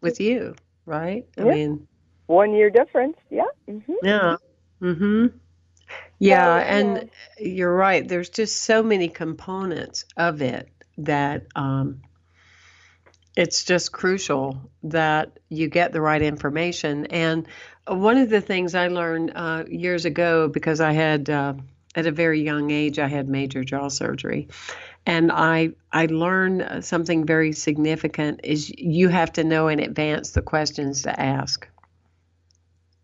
with 0.00 0.20
you, 0.20 0.54
right? 0.86 1.26
I 1.36 1.42
Yeah. 1.42 1.50
mean, 1.50 1.88
one 2.28 2.54
year 2.54 2.70
difference. 2.70 3.16
Yeah. 3.30 3.50
hmm 3.66 3.94
yeah. 4.00 4.36
Mhm. 4.80 5.32
Yeah, 6.20 6.58
and 6.58 7.10
you're 7.36 7.74
right. 7.74 8.06
There's 8.06 8.30
just 8.30 8.62
so 8.62 8.80
many 8.84 9.08
components 9.08 10.04
of 10.16 10.40
it 10.40 10.68
that 10.98 11.46
um, 11.56 12.00
it's 13.36 13.64
just 13.64 13.92
crucial 13.92 14.70
that 14.82 15.38
you 15.48 15.68
get 15.68 15.92
the 15.92 16.00
right 16.00 16.22
information. 16.22 17.06
And 17.06 17.46
one 17.86 18.18
of 18.18 18.28
the 18.30 18.40
things 18.40 18.74
I 18.74 18.88
learned 18.88 19.32
uh, 19.34 19.64
years 19.68 20.04
ago, 20.04 20.48
because 20.48 20.80
I 20.80 20.92
had 20.92 21.30
uh, 21.30 21.54
at 21.94 22.06
a 22.06 22.12
very 22.12 22.42
young 22.42 22.70
age, 22.70 22.98
I 22.98 23.08
had 23.08 23.28
major 23.28 23.64
jaw 23.64 23.88
surgery, 23.88 24.48
and 25.06 25.32
I 25.32 25.70
I 25.92 26.06
learned 26.06 26.84
something 26.84 27.26
very 27.26 27.52
significant 27.52 28.40
is 28.44 28.70
you 28.76 29.08
have 29.08 29.32
to 29.34 29.44
know 29.44 29.68
in 29.68 29.80
advance 29.80 30.30
the 30.32 30.42
questions 30.42 31.02
to 31.02 31.20
ask. 31.20 31.66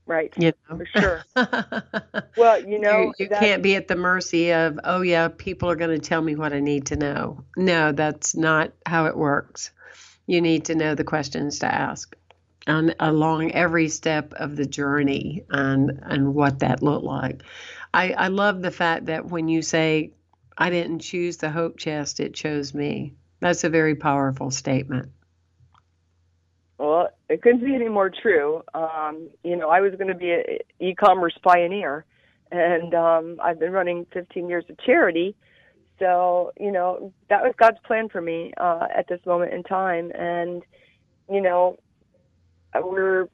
Right. 0.09 0.33
You 0.39 0.53
know, 0.71 0.79
For 0.79 0.87
sure. 1.01 1.25
Well, 2.37 2.65
you 2.67 2.79
know, 2.79 3.13
you, 3.19 3.27
you 3.27 3.29
can't 3.29 3.63
be 3.63 3.75
at 3.75 3.89
the 3.89 3.97
mercy 3.97 4.53
of, 4.53 4.79
oh, 4.85 5.03
yeah, 5.03 5.29
people 5.29 5.69
are 5.69 5.77
going 5.77 5.91
to 5.91 5.99
tell 5.99 6.23
me 6.23 6.35
what 6.37 6.53
I 6.53 6.61
need 6.61 6.87
to 6.87 6.97
know. 6.97 7.45
No, 7.57 7.93
that's 7.93 8.35
not 8.35 8.73
how 8.87 9.07
it 9.07 9.17
works. 9.17 9.73
You 10.29 10.41
need 10.43 10.67
to 10.67 10.77
know 10.77 10.95
the 10.95 11.05
questions 11.05 11.59
to 11.61 11.75
ask 11.75 12.15
and 12.69 12.95
along 13.01 13.53
every 13.53 13.89
step 13.89 14.35
of 14.35 14.55
the 14.55 14.67
journey 14.67 15.43
and, 15.49 16.01
and 16.03 16.35
what 16.35 16.59
that 16.59 16.83
looked 16.83 17.05
like. 17.05 17.43
I, 17.95 18.13
I 18.13 18.29
love 18.29 18.61
the 18.61 18.71
fact 18.71 19.07
that 19.07 19.25
when 19.25 19.49
you 19.49 19.63
say, 19.63 20.13
I 20.57 20.69
didn't 20.69 20.99
choose 20.99 21.39
the 21.39 21.51
hope 21.51 21.79
chest, 21.79 22.21
it 22.21 22.35
chose 22.35 22.75
me. 22.75 23.15
That's 23.41 23.65
a 23.65 23.71
very 23.71 23.95
powerful 23.95 24.51
statement. 24.51 25.11
Well, 26.77 27.09
it 27.31 27.41
couldn't 27.41 27.65
be 27.65 27.75
any 27.75 27.89
more 27.89 28.11
true. 28.11 28.63
Um, 28.75 29.31
you 29.43 29.57
know, 29.57 29.71
I 29.71 29.81
was 29.81 29.95
going 29.95 30.09
to 30.09 30.15
be 30.15 30.31
an 30.33 30.45
e-commerce 30.79 31.37
pioneer, 31.43 32.05
and 32.53 32.95
um, 32.95 33.41
I've 33.43 33.59
been 33.59 33.73
running 33.73 34.07
15 34.13 34.47
years 34.49 34.65
of 34.69 34.79
charity. 34.85 35.35
So, 35.99 36.53
you 36.59 36.71
know, 36.71 37.13
that 37.29 37.43
was 37.43 37.55
God's 37.57 37.79
plan 37.85 38.09
for 38.09 38.21
me 38.21 38.53
uh, 38.57 38.87
at 38.95 39.09
this 39.09 39.21
moment 39.27 39.53
in 39.53 39.63
time. 39.65 40.13
And, 40.13 40.63
you 41.31 41.41
know, 41.41 41.79
we're 42.75 43.29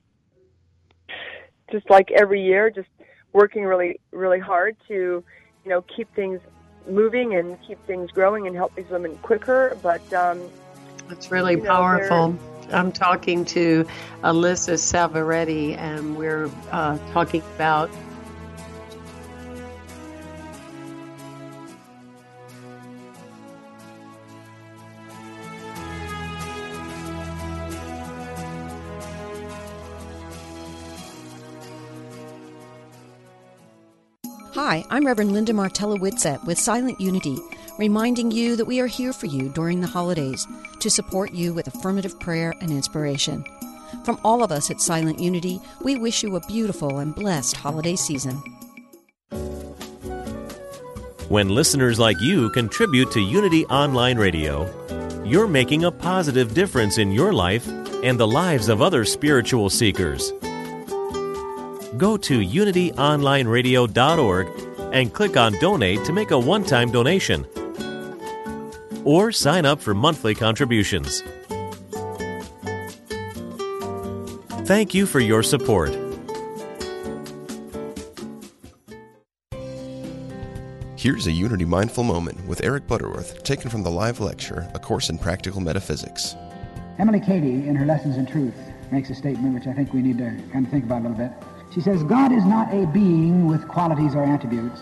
just 1.70 1.88
like 1.90 2.10
every 2.10 2.42
year, 2.42 2.70
just 2.70 2.88
working 3.32 3.64
really, 3.64 4.00
really 4.12 4.38
hard 4.38 4.76
to, 4.88 4.94
you 5.64 5.70
know, 5.70 5.82
keep 5.82 6.12
things 6.14 6.40
moving 6.88 7.34
and 7.34 7.58
keep 7.66 7.84
things 7.86 8.10
growing 8.10 8.46
and 8.46 8.56
help 8.56 8.74
these 8.74 8.88
women 8.90 9.16
quicker. 9.18 9.76
But 9.82 10.12
um, 10.12 10.40
It's 11.10 11.30
really 11.30 11.54
You 11.54 11.62
know, 11.62 11.70
powerful. 11.70 12.38
I'm 12.72 12.92
talking 12.92 13.44
to 13.46 13.86
Alisa 14.22 14.74
Savoretti, 14.74 15.76
and 15.76 16.16
we're 16.16 16.50
uh, 16.70 16.98
talking 17.12 17.42
about 17.56 17.90
Hi, 34.66 34.82
I'm 34.88 35.04
Reverend 35.04 35.32
Linda 35.32 35.52
Martella 35.52 35.98
Whitsett 35.98 36.42
with 36.44 36.58
Silent 36.58 36.98
Unity, 36.98 37.36
reminding 37.78 38.30
you 38.30 38.56
that 38.56 38.64
we 38.64 38.80
are 38.80 38.86
here 38.86 39.12
for 39.12 39.26
you 39.26 39.50
during 39.50 39.82
the 39.82 39.86
holidays 39.86 40.46
to 40.80 40.88
support 40.88 41.34
you 41.34 41.52
with 41.52 41.66
affirmative 41.66 42.18
prayer 42.18 42.54
and 42.62 42.70
inspiration. 42.70 43.44
From 44.06 44.18
all 44.24 44.42
of 44.42 44.50
us 44.50 44.70
at 44.70 44.80
Silent 44.80 45.18
Unity, 45.18 45.60
we 45.82 45.96
wish 45.96 46.22
you 46.22 46.34
a 46.34 46.46
beautiful 46.46 47.00
and 47.00 47.14
blessed 47.14 47.54
holiday 47.56 47.94
season. 47.94 48.42
When 51.28 51.50
listeners 51.50 51.98
like 51.98 52.18
you 52.22 52.48
contribute 52.48 53.10
to 53.10 53.20
Unity 53.20 53.66
Online 53.66 54.16
Radio, 54.16 54.64
you're 55.26 55.46
making 55.46 55.84
a 55.84 55.92
positive 55.92 56.54
difference 56.54 56.96
in 56.96 57.12
your 57.12 57.34
life 57.34 57.68
and 58.02 58.18
the 58.18 58.26
lives 58.26 58.70
of 58.70 58.80
other 58.80 59.04
spiritual 59.04 59.68
seekers. 59.68 60.32
Go 61.96 62.16
to 62.16 62.40
unityonlineradio.org 62.40 64.48
and 64.92 65.12
click 65.12 65.36
on 65.36 65.52
Donate 65.60 66.04
to 66.04 66.12
make 66.12 66.30
a 66.30 66.38
one 66.38 66.62
time 66.64 66.90
donation. 66.90 67.46
Or 69.04 69.32
sign 69.32 69.66
up 69.66 69.80
for 69.80 69.94
monthly 69.94 70.34
contributions. 70.34 71.22
Thank 74.66 74.94
you 74.94 75.04
for 75.04 75.20
your 75.20 75.42
support. 75.42 75.94
Here's 80.96 81.26
a 81.26 81.32
Unity 81.32 81.66
Mindful 81.66 82.02
Moment 82.02 82.42
with 82.46 82.64
Eric 82.64 82.86
Butterworth, 82.86 83.44
taken 83.44 83.68
from 83.68 83.82
the 83.82 83.90
live 83.90 84.20
lecture, 84.20 84.70
A 84.72 84.78
Course 84.78 85.10
in 85.10 85.18
Practical 85.18 85.60
Metaphysics. 85.60 86.34
Emily 86.98 87.20
Cady, 87.20 87.68
in 87.68 87.76
her 87.76 87.84
Lessons 87.84 88.16
in 88.16 88.24
Truth, 88.24 88.56
makes 88.90 89.10
a 89.10 89.14
statement 89.14 89.52
which 89.52 89.66
I 89.66 89.74
think 89.74 89.92
we 89.92 90.00
need 90.00 90.16
to 90.16 90.30
kind 90.50 90.64
of 90.64 90.72
think 90.72 90.84
about 90.84 91.02
a 91.02 91.08
little 91.08 91.18
bit. 91.18 91.30
She 91.74 91.80
says, 91.80 92.04
God 92.04 92.30
is 92.30 92.44
not 92.44 92.72
a 92.72 92.86
being 92.86 93.48
with 93.48 93.66
qualities 93.66 94.14
or 94.14 94.22
attributes, 94.22 94.80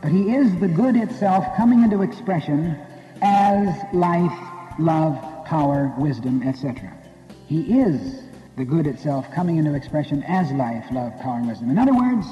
but 0.00 0.10
he 0.10 0.34
is 0.34 0.58
the 0.58 0.68
good 0.68 0.96
itself 0.96 1.44
coming 1.54 1.82
into 1.82 2.00
expression 2.00 2.78
as 3.20 3.68
life, 3.92 4.32
love, 4.78 5.18
power, 5.44 5.92
wisdom, 5.98 6.42
etc. 6.42 6.90
He 7.46 7.78
is 7.78 8.22
the 8.56 8.64
good 8.64 8.86
itself 8.86 9.30
coming 9.32 9.58
into 9.58 9.74
expression 9.74 10.22
as 10.22 10.50
life, 10.52 10.86
love, 10.90 11.12
power, 11.20 11.36
and 11.36 11.46
wisdom. 11.46 11.70
In 11.70 11.78
other 11.78 11.94
words, 11.94 12.26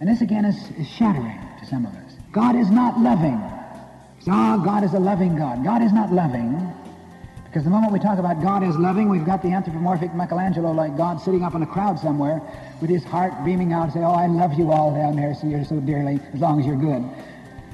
and 0.00 0.08
this 0.08 0.20
again 0.20 0.44
is, 0.44 0.56
is 0.76 0.88
shattering 0.88 1.38
to 1.60 1.66
some 1.66 1.86
of 1.86 1.94
us, 1.94 2.14
God 2.32 2.56
is 2.56 2.70
not 2.70 2.98
loving. 2.98 3.40
Ah, 4.30 4.60
God 4.62 4.82
is 4.82 4.94
a 4.94 4.98
loving 4.98 5.36
God. 5.36 5.64
God 5.64 5.80
is 5.80 5.92
not 5.92 6.12
loving. 6.12 6.72
Because 7.58 7.64
the 7.64 7.70
moment 7.70 7.92
we 7.92 7.98
talk 7.98 8.20
about 8.20 8.40
God 8.40 8.62
as 8.62 8.76
loving, 8.76 9.08
we've 9.08 9.26
got 9.26 9.42
the 9.42 9.48
anthropomorphic 9.48 10.14
Michelangelo 10.14 10.70
like 10.70 10.96
God 10.96 11.20
sitting 11.20 11.42
up 11.42 11.56
in 11.56 11.62
a 11.64 11.66
crowd 11.66 11.98
somewhere 11.98 12.40
with 12.80 12.88
his 12.88 13.02
heart 13.02 13.32
beaming 13.44 13.72
out 13.72 13.86
and 13.86 13.92
say, 13.94 13.98
Oh, 13.98 14.12
I 14.12 14.28
love 14.28 14.54
you 14.54 14.70
all 14.70 14.94
down 14.94 15.16
there, 15.16 15.34
so 15.34 15.48
you're 15.48 15.64
so 15.64 15.80
dearly, 15.80 16.20
as 16.32 16.38
long 16.38 16.60
as 16.60 16.66
you're 16.66 16.76
good. 16.76 17.02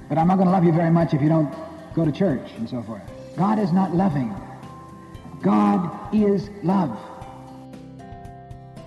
But 0.08 0.16
I'm 0.16 0.26
not 0.26 0.36
going 0.36 0.46
to 0.46 0.52
love 0.52 0.64
you 0.64 0.72
very 0.72 0.90
much 0.90 1.12
if 1.12 1.20
you 1.20 1.28
don't 1.28 1.54
go 1.94 2.06
to 2.06 2.10
church 2.10 2.50
and 2.56 2.66
so 2.66 2.82
forth. 2.82 3.02
God 3.36 3.58
is 3.58 3.72
not 3.72 3.94
loving. 3.94 4.34
God 5.42 6.14
is 6.14 6.48
love. 6.62 6.98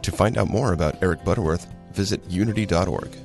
To 0.01 0.11
find 0.11 0.35
out 0.35 0.49
more 0.49 0.73
about 0.73 1.03
Eric 1.03 1.23
Butterworth, 1.23 1.67
visit 1.91 2.23
unity.org. 2.27 3.15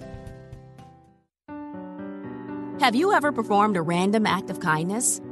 Have 2.80 2.94
you 2.94 3.14
ever 3.14 3.32
performed 3.32 3.78
a 3.78 3.82
random 3.82 4.26
act 4.26 4.50
of 4.50 4.60
kindness? 4.60 5.22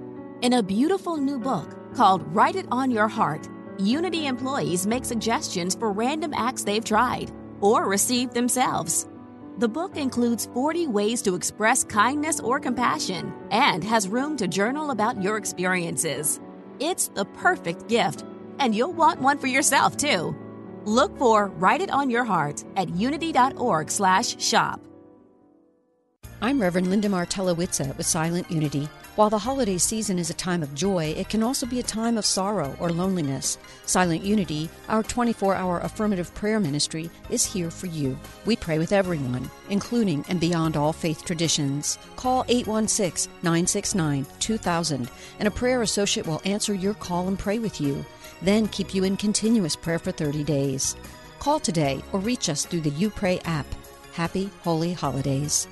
In 0.41 0.55
a 0.55 0.63
beautiful 0.63 1.19
new 1.19 1.39
book 1.39 1.77
called 1.95 2.23
Write 2.35 2.57
It 2.57 2.67
on 2.71 2.91
Your 2.91 3.09
Heart, 3.09 3.49
Unity 3.79 4.27
employees 4.27 4.87
make 4.87 5.05
suggestions 5.05 5.75
for 5.75 5.93
random 5.93 6.35
acts 6.35 6.65
they've 6.65 6.85
tried 6.85 7.33
or 7.61 7.89
received 7.89 8.35
themselves. 8.35 9.07
The 9.59 9.69
book 9.69 9.97
includes 9.97 10.49
40 10.55 10.87
ways 10.87 11.23
to 11.23 11.35
express 11.35 11.85
kindness 11.85 12.41
or 12.41 12.61
compassion 12.61 13.33
and 13.51 13.85
has 13.85 14.09
room 14.09 14.37
to 14.39 14.49
journal 14.49 14.91
about 14.91 15.23
your 15.23 15.37
experiences. 15.37 16.41
It's 16.79 17.09
the 17.09 17.25
perfect 17.27 17.89
gift, 17.89 18.25
and 18.59 18.75
you'll 18.75 18.93
want 18.93 19.21
one 19.21 19.39
for 19.39 19.47
yourself 19.47 19.97
too. 19.97 20.35
Look 20.85 21.17
for 21.19 21.49
Write 21.49 21.83
It 21.83 21.91
on 21.91 22.09
Your 22.11 22.25
Heart 22.25 22.65
at 22.77 22.89
unity.org/shop. 22.91 24.81
I'm 26.43 26.59
Reverend 26.59 26.89
Linda 26.89 27.11
Martella 27.11 27.55
Whitsett 27.55 27.99
with 27.99 28.07
Silent 28.07 28.51
Unity. 28.51 28.89
While 29.21 29.29
the 29.29 29.37
holiday 29.37 29.77
season 29.77 30.19
is 30.19 30.31
a 30.31 30.41
time 30.49 30.63
of 30.63 30.75
joy, 30.75 31.13
it 31.15 31.29
can 31.29 31.43
also 31.43 31.67
be 31.67 31.79
a 31.79 31.83
time 31.83 32.17
of 32.17 32.25
sorrow 32.25 32.75
or 32.81 32.89
loneliness. 32.89 33.59
Silent 33.85 34.25
Unity, 34.25 34.71
our 34.89 35.03
24 35.03 35.55
hour 35.55 35.79
affirmative 35.81 36.35
prayer 36.35 36.59
ministry, 36.59 37.11
is 37.29 37.45
here 37.45 37.71
for 37.71 37.87
you. 37.87 38.19
We 38.47 38.57
pray 38.57 38.79
with 38.79 38.93
everyone, 38.93 39.51
including 39.69 40.25
and 40.31 40.41
beyond 40.41 40.75
all 40.75 40.95
faith 40.95 41.23
traditions. 41.23 41.99
Call 42.17 42.47
816 42.49 43.31
969 43.43 44.27
2000, 44.39 45.11
and 45.39 45.47
a 45.47 45.51
prayer 45.51 45.83
associate 45.83 46.27
will 46.27 46.41
answer 46.47 46.73
your 46.73 46.95
call 46.95 47.29
and 47.29 47.39
pray 47.39 47.59
with 47.59 47.79
you, 47.79 48.03
then 48.41 48.69
keep 48.69 48.95
you 48.95 49.05
in 49.05 49.19
continuous 49.19 49.77
prayer 49.77 49.99
for 49.99 50.13
30 50.13 50.45
days. 50.45 50.97
Call 51.41 51.61
today 51.61 52.03
or 52.15 52.21
reach 52.21 52.49
us 52.49 52.65
through 52.65 52.81
the 52.81 52.89
You 52.89 53.11
Pray 53.11 53.39
app. 53.41 53.67
Happy 54.15 54.49
Holy 54.63 54.95
Holidays. 54.95 55.69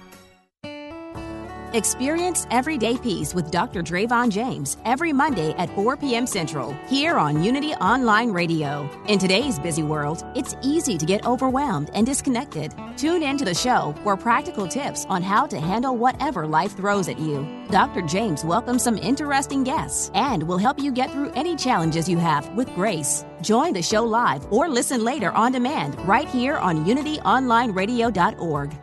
Experience 1.75 2.47
everyday 2.51 2.97
peace 2.97 3.35
with 3.35 3.51
Dr. 3.51 3.83
Drayvon 3.83 4.31
James 4.31 4.79
every 4.87 5.13
Monday 5.13 5.53
at 5.59 5.69
4 5.75 5.99
p.m. 5.99 6.27
Central 6.27 6.73
here 6.87 7.19
on 7.19 7.43
Unity 7.45 7.75
Online 7.75 8.31
Radio. 8.31 8.89
In 9.07 9.19
today's 9.19 9.59
busy 9.59 9.83
world, 9.83 10.25
it's 10.35 10.57
easy 10.63 10.97
to 10.97 11.05
get 11.05 11.27
overwhelmed 11.27 11.91
and 11.93 12.07
disconnected. 12.07 12.75
Tune 12.97 13.23
in 13.23 13.37
to 13.37 13.45
the 13.45 13.55
show 13.55 13.95
for 14.03 14.17
practical 14.17 14.67
tips 14.67 15.05
on 15.11 15.23
how 15.23 15.47
to 15.47 15.61
handle 15.61 15.95
whatever 15.95 16.47
life 16.47 16.75
throws 16.75 17.07
at 17.07 17.19
you. 17.19 17.47
Dr. 17.69 18.01
James 18.01 18.47
welcomes 18.47 18.83
some 18.83 18.97
interesting 18.97 19.63
guests 19.63 20.11
and 20.15 20.43
will 20.43 20.57
help 20.57 20.79
you 20.79 20.91
get 20.91 21.11
through 21.11 21.33
any 21.33 21.55
challenges 21.55 22.09
you 22.09 22.17
have 22.17 22.49
with 22.55 22.75
grace. 22.75 23.27
Join 23.43 23.75
the 23.75 23.83
show 23.83 24.05
live 24.05 24.51
or 24.51 24.71
listen 24.71 25.05
later 25.05 25.33
on 25.33 25.53
demand 25.53 26.01
right 26.09 26.31
here 26.31 26.57
on 26.57 26.87
unityonlineradio.org. 26.87 28.79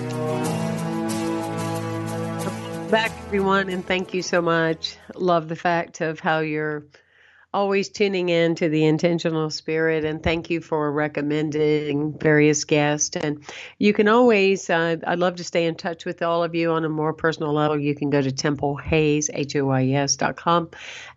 Back, 2.90 3.12
everyone, 3.26 3.68
and 3.68 3.86
thank 3.86 4.14
you 4.14 4.22
so 4.22 4.40
much. 4.40 4.96
Love 5.14 5.48
the 5.48 5.56
fact 5.56 6.00
of 6.00 6.18
how 6.18 6.38
you're 6.38 6.86
always 7.54 7.90
tuning 7.90 8.30
in 8.30 8.54
to 8.54 8.68
the 8.68 8.84
intentional 8.84 9.50
spirit 9.50 10.04
and 10.04 10.22
thank 10.22 10.48
you 10.48 10.60
for 10.60 10.90
recommending 10.90 12.16
various 12.18 12.64
guests. 12.64 13.14
And 13.16 13.44
you 13.78 13.92
can 13.92 14.08
always 14.08 14.70
uh, 14.70 14.96
i'd 15.06 15.18
love 15.18 15.36
to 15.36 15.44
stay 15.44 15.66
in 15.66 15.74
touch 15.74 16.04
with 16.04 16.22
all 16.22 16.42
of 16.42 16.54
you 16.54 16.70
on 16.72 16.84
a 16.84 16.88
more 16.88 17.12
personal 17.12 17.52
level. 17.52 17.78
You 17.78 17.94
can 17.94 18.10
go 18.10 18.22
to 18.22 18.30
templehayes 18.30 19.28
h-o-y-s 19.32 20.16
dot 20.16 20.36
com 20.36 20.70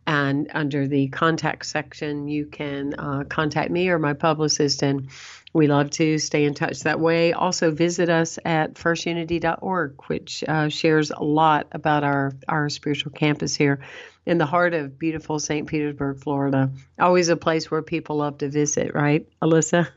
and 0.05 0.51
under 0.53 0.87
the 0.87 1.07
contact 1.07 1.65
section 1.65 2.27
you 2.27 2.45
can 2.47 2.95
uh, 2.95 3.23
contact 3.29 3.71
me 3.71 3.89
or 3.89 3.99
my 3.99 4.13
publicist 4.13 4.83
and 4.83 5.09
we 5.53 5.67
love 5.67 5.89
to 5.91 6.19
stay 6.19 6.43
in 6.43 6.53
touch 6.53 6.81
that 6.81 6.99
way. 6.99 7.31
Also, 7.31 7.71
visit 7.71 8.09
us 8.09 8.37
at 8.43 8.73
firstunity.org, 8.73 10.01
which 10.07 10.43
uh, 10.45 10.67
shares 10.67 11.11
a 11.11 11.23
lot 11.23 11.67
about 11.71 12.03
our, 12.03 12.33
our 12.49 12.67
spiritual 12.67 13.13
campus 13.13 13.55
here 13.55 13.79
in 14.25 14.38
the 14.38 14.45
heart 14.45 14.73
of 14.73 14.97
beautiful 14.97 15.39
St. 15.39 15.67
Petersburg, 15.67 16.19
Florida. 16.19 16.71
Always 16.99 17.29
a 17.29 17.38
place 17.38 17.69
where 17.69 17.81
people 17.81 18.17
love 18.17 18.39
to 18.39 18.49
visit, 18.49 18.93
right, 18.93 19.27
Alisa? 19.41 19.88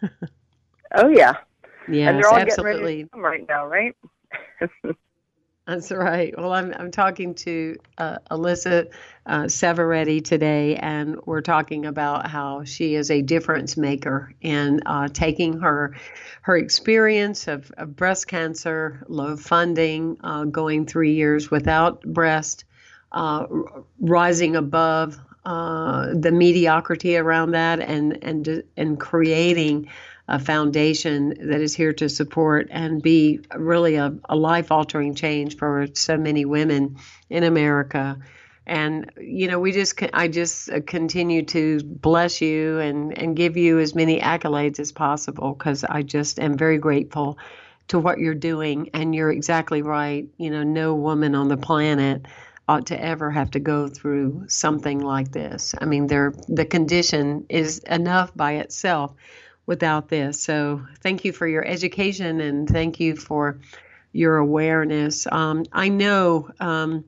oh, 0.94 1.08
yeah. 1.08 1.34
yeah, 1.88 2.10
and 2.10 2.18
they're 2.18 2.28
all 2.28 2.36
absolutely. 2.36 3.04
getting 3.04 3.22
ready 3.22 3.38
right 3.38 3.48
now, 3.48 3.66
right? 3.66 3.96
That's 5.68 5.92
right. 5.92 6.34
Well, 6.34 6.54
I'm 6.54 6.72
I'm 6.72 6.90
talking 6.90 7.34
to 7.34 7.76
uh, 7.98 8.16
Alisa 8.30 8.90
uh, 9.26 9.42
Savoretti 9.42 10.24
today, 10.24 10.76
and 10.76 11.20
we're 11.26 11.42
talking 11.42 11.84
about 11.84 12.26
how 12.26 12.64
she 12.64 12.94
is 12.94 13.10
a 13.10 13.20
difference 13.20 13.76
maker 13.76 14.32
in 14.40 14.80
uh, 14.86 15.08
taking 15.08 15.60
her 15.60 15.94
her 16.40 16.56
experience 16.56 17.48
of, 17.48 17.70
of, 17.76 17.94
breast 17.94 18.28
cancer, 18.28 19.04
low 19.08 19.36
funding, 19.36 20.16
uh, 20.24 20.44
going 20.44 20.86
three 20.86 21.12
years 21.12 21.50
without 21.50 22.00
breast, 22.00 22.64
uh, 23.12 23.46
rising 24.00 24.56
above 24.56 25.18
uh, 25.44 26.12
the 26.14 26.30
mediocrity 26.30 27.16
around 27.16 27.52
that, 27.52 27.80
and 27.80 28.22
and 28.22 28.62
and 28.76 29.00
creating 29.00 29.88
a 30.28 30.38
foundation 30.38 31.30
that 31.48 31.60
is 31.60 31.74
here 31.74 31.92
to 31.94 32.08
support 32.08 32.68
and 32.70 33.00
be 33.00 33.40
really 33.56 33.94
a, 33.94 34.14
a 34.28 34.36
life 34.36 34.70
altering 34.70 35.14
change 35.14 35.56
for 35.56 35.86
so 35.94 36.18
many 36.18 36.44
women 36.44 36.98
in 37.30 37.44
America. 37.44 38.18
And 38.66 39.10
you 39.18 39.48
know, 39.48 39.58
we 39.58 39.72
just 39.72 39.98
I 40.12 40.28
just 40.28 40.68
continue 40.86 41.42
to 41.46 41.80
bless 41.82 42.42
you 42.42 42.78
and 42.78 43.16
and 43.16 43.34
give 43.34 43.56
you 43.56 43.78
as 43.78 43.94
many 43.94 44.20
accolades 44.20 44.78
as 44.78 44.92
possible 44.92 45.54
because 45.54 45.82
I 45.82 46.02
just 46.02 46.38
am 46.38 46.58
very 46.58 46.76
grateful 46.76 47.38
to 47.88 47.98
what 47.98 48.18
you're 48.18 48.34
doing. 48.34 48.90
And 48.92 49.14
you're 49.14 49.32
exactly 49.32 49.80
right. 49.80 50.28
You 50.36 50.50
know, 50.50 50.62
no 50.62 50.94
woman 50.94 51.34
on 51.34 51.48
the 51.48 51.56
planet 51.56 52.26
ought 52.68 52.86
to 52.86 53.02
ever 53.02 53.30
have 53.30 53.50
to 53.52 53.60
go 53.60 53.88
through 53.88 54.44
something 54.48 55.00
like 55.00 55.32
this. 55.32 55.74
I 55.80 55.86
mean, 55.86 56.06
the 56.06 56.66
condition 56.68 57.46
is 57.48 57.78
enough 57.80 58.34
by 58.36 58.52
itself 58.56 59.14
without 59.64 60.08
this. 60.08 60.42
So 60.42 60.82
thank 61.00 61.24
you 61.24 61.32
for 61.32 61.46
your 61.46 61.64
education 61.64 62.40
and 62.40 62.68
thank 62.68 63.00
you 63.00 63.16
for 63.16 63.58
your 64.12 64.36
awareness. 64.36 65.26
Um, 65.30 65.64
I 65.72 65.88
know. 65.88 66.50
Um, 66.60 67.04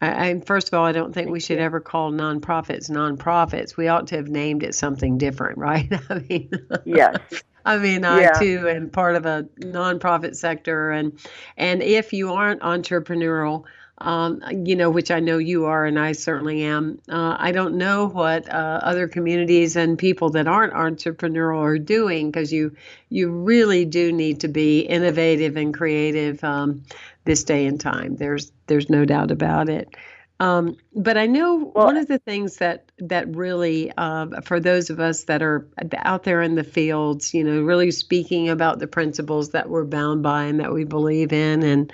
I, 0.00 0.30
I, 0.30 0.40
first 0.40 0.68
of 0.68 0.74
all, 0.74 0.84
I 0.84 0.92
don't 0.92 1.14
think 1.14 1.30
we 1.30 1.40
should 1.40 1.58
ever 1.58 1.80
call 1.80 2.12
nonprofits 2.12 2.90
nonprofits. 2.90 3.76
We 3.76 3.88
ought 3.88 4.08
to 4.08 4.16
have 4.16 4.28
named 4.28 4.62
it 4.62 4.74
something 4.74 5.18
different, 5.18 5.58
right? 5.58 5.90
I 6.10 6.24
mean, 6.28 6.50
yes. 6.84 7.18
I 7.64 7.78
mean, 7.78 8.02
yeah. 8.02 8.32
I 8.34 8.38
too 8.40 8.68
am 8.68 8.90
part 8.90 9.14
of 9.14 9.24
a 9.24 9.44
nonprofit 9.60 10.34
sector, 10.34 10.90
and 10.90 11.16
and 11.56 11.80
if 11.80 12.12
you 12.12 12.32
aren't 12.32 12.60
entrepreneurial, 12.62 13.66
um, 14.02 14.42
you 14.64 14.74
know, 14.74 14.90
which 14.90 15.10
I 15.10 15.20
know 15.20 15.38
you 15.38 15.64
are, 15.66 15.86
and 15.86 15.98
I 15.98 16.12
certainly 16.12 16.62
am. 16.62 17.00
Uh, 17.08 17.36
I 17.38 17.52
don't 17.52 17.76
know 17.76 18.08
what 18.08 18.48
uh, 18.48 18.80
other 18.82 19.06
communities 19.06 19.76
and 19.76 19.96
people 19.96 20.30
that 20.30 20.48
aren't 20.48 20.72
entrepreneurial 20.74 21.60
are 21.60 21.78
doing 21.78 22.30
because 22.30 22.52
you 22.52 22.74
you 23.10 23.30
really 23.30 23.84
do 23.84 24.12
need 24.12 24.40
to 24.40 24.48
be 24.48 24.80
innovative 24.80 25.56
and 25.56 25.72
creative 25.72 26.42
um, 26.42 26.82
this 27.24 27.44
day 27.44 27.66
and 27.66 27.80
time. 27.80 28.16
There's 28.16 28.50
there's 28.66 28.90
no 28.90 29.04
doubt 29.04 29.30
about 29.30 29.68
it. 29.68 29.94
Um, 30.42 30.76
but 30.96 31.16
I 31.16 31.26
know 31.26 31.70
well, 31.72 31.86
one 31.86 31.96
of 31.96 32.08
the 32.08 32.18
things 32.18 32.56
that 32.56 32.90
that 32.98 33.28
really, 33.36 33.92
uh, 33.96 34.40
for 34.40 34.58
those 34.58 34.90
of 34.90 34.98
us 34.98 35.22
that 35.24 35.40
are 35.40 35.68
out 35.98 36.24
there 36.24 36.42
in 36.42 36.56
the 36.56 36.64
fields, 36.64 37.32
you 37.32 37.44
know, 37.44 37.62
really 37.62 37.92
speaking 37.92 38.48
about 38.48 38.80
the 38.80 38.88
principles 38.88 39.50
that 39.50 39.70
we're 39.70 39.84
bound 39.84 40.24
by 40.24 40.42
and 40.44 40.58
that 40.58 40.72
we 40.72 40.82
believe 40.82 41.32
in, 41.32 41.62
and 41.62 41.92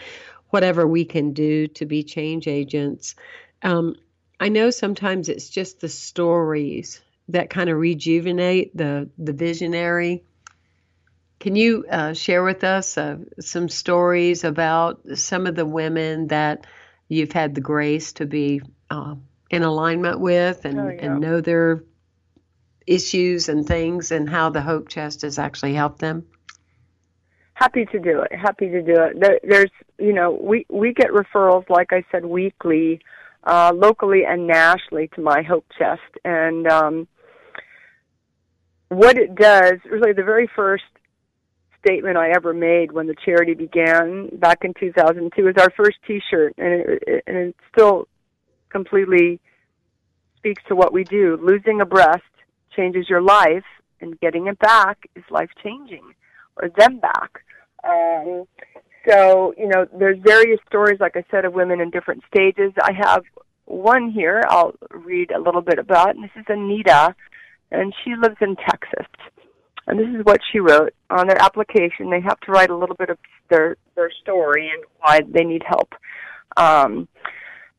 whatever 0.50 0.86
we 0.86 1.04
can 1.04 1.32
do 1.32 1.66
to 1.68 1.86
be 1.86 2.02
change 2.02 2.46
agents. 2.46 3.14
Um, 3.62 3.96
I 4.40 4.48
know 4.48 4.70
sometimes 4.70 5.28
it's 5.28 5.48
just 5.48 5.80
the 5.80 5.88
stories 5.88 7.00
that 7.28 7.50
kind 7.50 7.68
of 7.68 7.76
rejuvenate 7.76 8.76
the 8.76 9.10
the 9.18 9.32
visionary. 9.32 10.24
Can 11.40 11.54
you 11.54 11.84
uh, 11.88 12.14
share 12.14 12.42
with 12.42 12.64
us 12.64 12.98
uh, 12.98 13.18
some 13.38 13.68
stories 13.68 14.42
about 14.44 15.00
some 15.14 15.46
of 15.46 15.54
the 15.54 15.66
women 15.66 16.28
that 16.28 16.66
you've 17.08 17.32
had 17.32 17.54
the 17.54 17.60
grace 17.60 18.14
to 18.14 18.26
be 18.26 18.60
uh, 18.90 19.14
in 19.50 19.62
alignment 19.62 20.20
with 20.20 20.64
and, 20.64 20.80
oh, 20.80 20.88
yeah. 20.88 21.04
and 21.04 21.20
know 21.20 21.40
their 21.40 21.84
issues 22.86 23.48
and 23.48 23.66
things 23.66 24.10
and 24.10 24.28
how 24.28 24.50
the 24.50 24.62
Hope 24.62 24.88
Chest 24.88 25.22
has 25.22 25.38
actually 25.38 25.74
helped 25.74 26.00
them? 26.00 26.26
Happy 27.58 27.84
to 27.86 27.98
do 27.98 28.20
it. 28.20 28.32
Happy 28.32 28.68
to 28.68 28.80
do 28.82 28.94
it. 28.94 29.20
There, 29.20 29.40
there's, 29.42 29.70
you 29.98 30.12
know, 30.12 30.30
we 30.40 30.64
we 30.68 30.92
get 30.92 31.08
referrals, 31.10 31.68
like 31.68 31.92
I 31.92 32.04
said, 32.12 32.24
weekly, 32.24 33.00
uh, 33.42 33.72
locally 33.74 34.22
and 34.24 34.46
nationally 34.46 35.10
to 35.16 35.20
my 35.20 35.42
Hope 35.42 35.66
Chest, 35.76 36.02
and 36.24 36.68
um, 36.68 37.08
what 38.90 39.18
it 39.18 39.34
does, 39.34 39.74
really, 39.90 40.12
the 40.12 40.22
very 40.22 40.48
first 40.54 40.84
statement 41.84 42.16
I 42.16 42.30
ever 42.30 42.54
made 42.54 42.92
when 42.92 43.08
the 43.08 43.16
charity 43.24 43.54
began 43.54 44.28
back 44.36 44.58
in 44.62 44.72
2002 44.78 45.42
was 45.42 45.54
our 45.58 45.70
first 45.76 45.96
T-shirt, 46.06 46.54
and 46.58 46.66
it, 46.66 47.02
it, 47.08 47.24
and 47.26 47.36
it 47.36 47.56
still 47.72 48.06
completely 48.70 49.40
speaks 50.36 50.62
to 50.68 50.76
what 50.76 50.92
we 50.92 51.02
do. 51.02 51.36
Losing 51.42 51.80
a 51.80 51.86
breast 51.86 52.22
changes 52.76 53.08
your 53.08 53.20
life, 53.20 53.64
and 54.00 54.18
getting 54.20 54.46
it 54.46 54.60
back 54.60 55.10
is 55.16 55.24
life 55.28 55.50
changing, 55.60 56.14
or 56.62 56.68
them 56.68 57.00
back. 57.00 57.42
Um, 57.88 58.44
so, 59.08 59.54
you 59.56 59.68
know, 59.68 59.86
there's 59.98 60.18
various 60.20 60.60
stories, 60.66 61.00
like 61.00 61.16
I 61.16 61.24
said, 61.30 61.44
of 61.44 61.54
women 61.54 61.80
in 61.80 61.90
different 61.90 62.22
stages. 62.32 62.72
I 62.82 62.92
have 62.92 63.22
one 63.64 64.10
here 64.10 64.42
I'll 64.48 64.74
read 64.90 65.30
a 65.30 65.40
little 65.40 65.60
bit 65.60 65.78
about, 65.78 66.14
and 66.14 66.24
this 66.24 66.30
is 66.36 66.44
Anita, 66.48 67.14
and 67.70 67.94
she 68.04 68.14
lives 68.16 68.36
in 68.40 68.56
Texas. 68.56 69.06
And 69.86 69.98
this 69.98 70.08
is 70.08 70.24
what 70.24 70.40
she 70.52 70.58
wrote 70.58 70.94
on 71.08 71.26
their 71.26 71.40
application. 71.40 72.10
They 72.10 72.20
have 72.20 72.38
to 72.40 72.52
write 72.52 72.70
a 72.70 72.76
little 72.76 72.96
bit 72.96 73.08
of 73.08 73.18
their 73.48 73.76
their 73.94 74.10
story 74.22 74.68
and 74.68 74.84
why 74.98 75.20
they 75.26 75.44
need 75.44 75.62
help. 75.66 75.94
Um, 76.58 77.08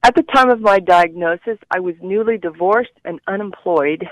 at 0.01 0.15
the 0.15 0.23
time 0.23 0.49
of 0.49 0.59
my 0.59 0.79
diagnosis, 0.79 1.59
I 1.69 1.79
was 1.79 1.93
newly 2.01 2.37
divorced 2.37 2.97
and 3.05 3.19
unemployed. 3.27 4.07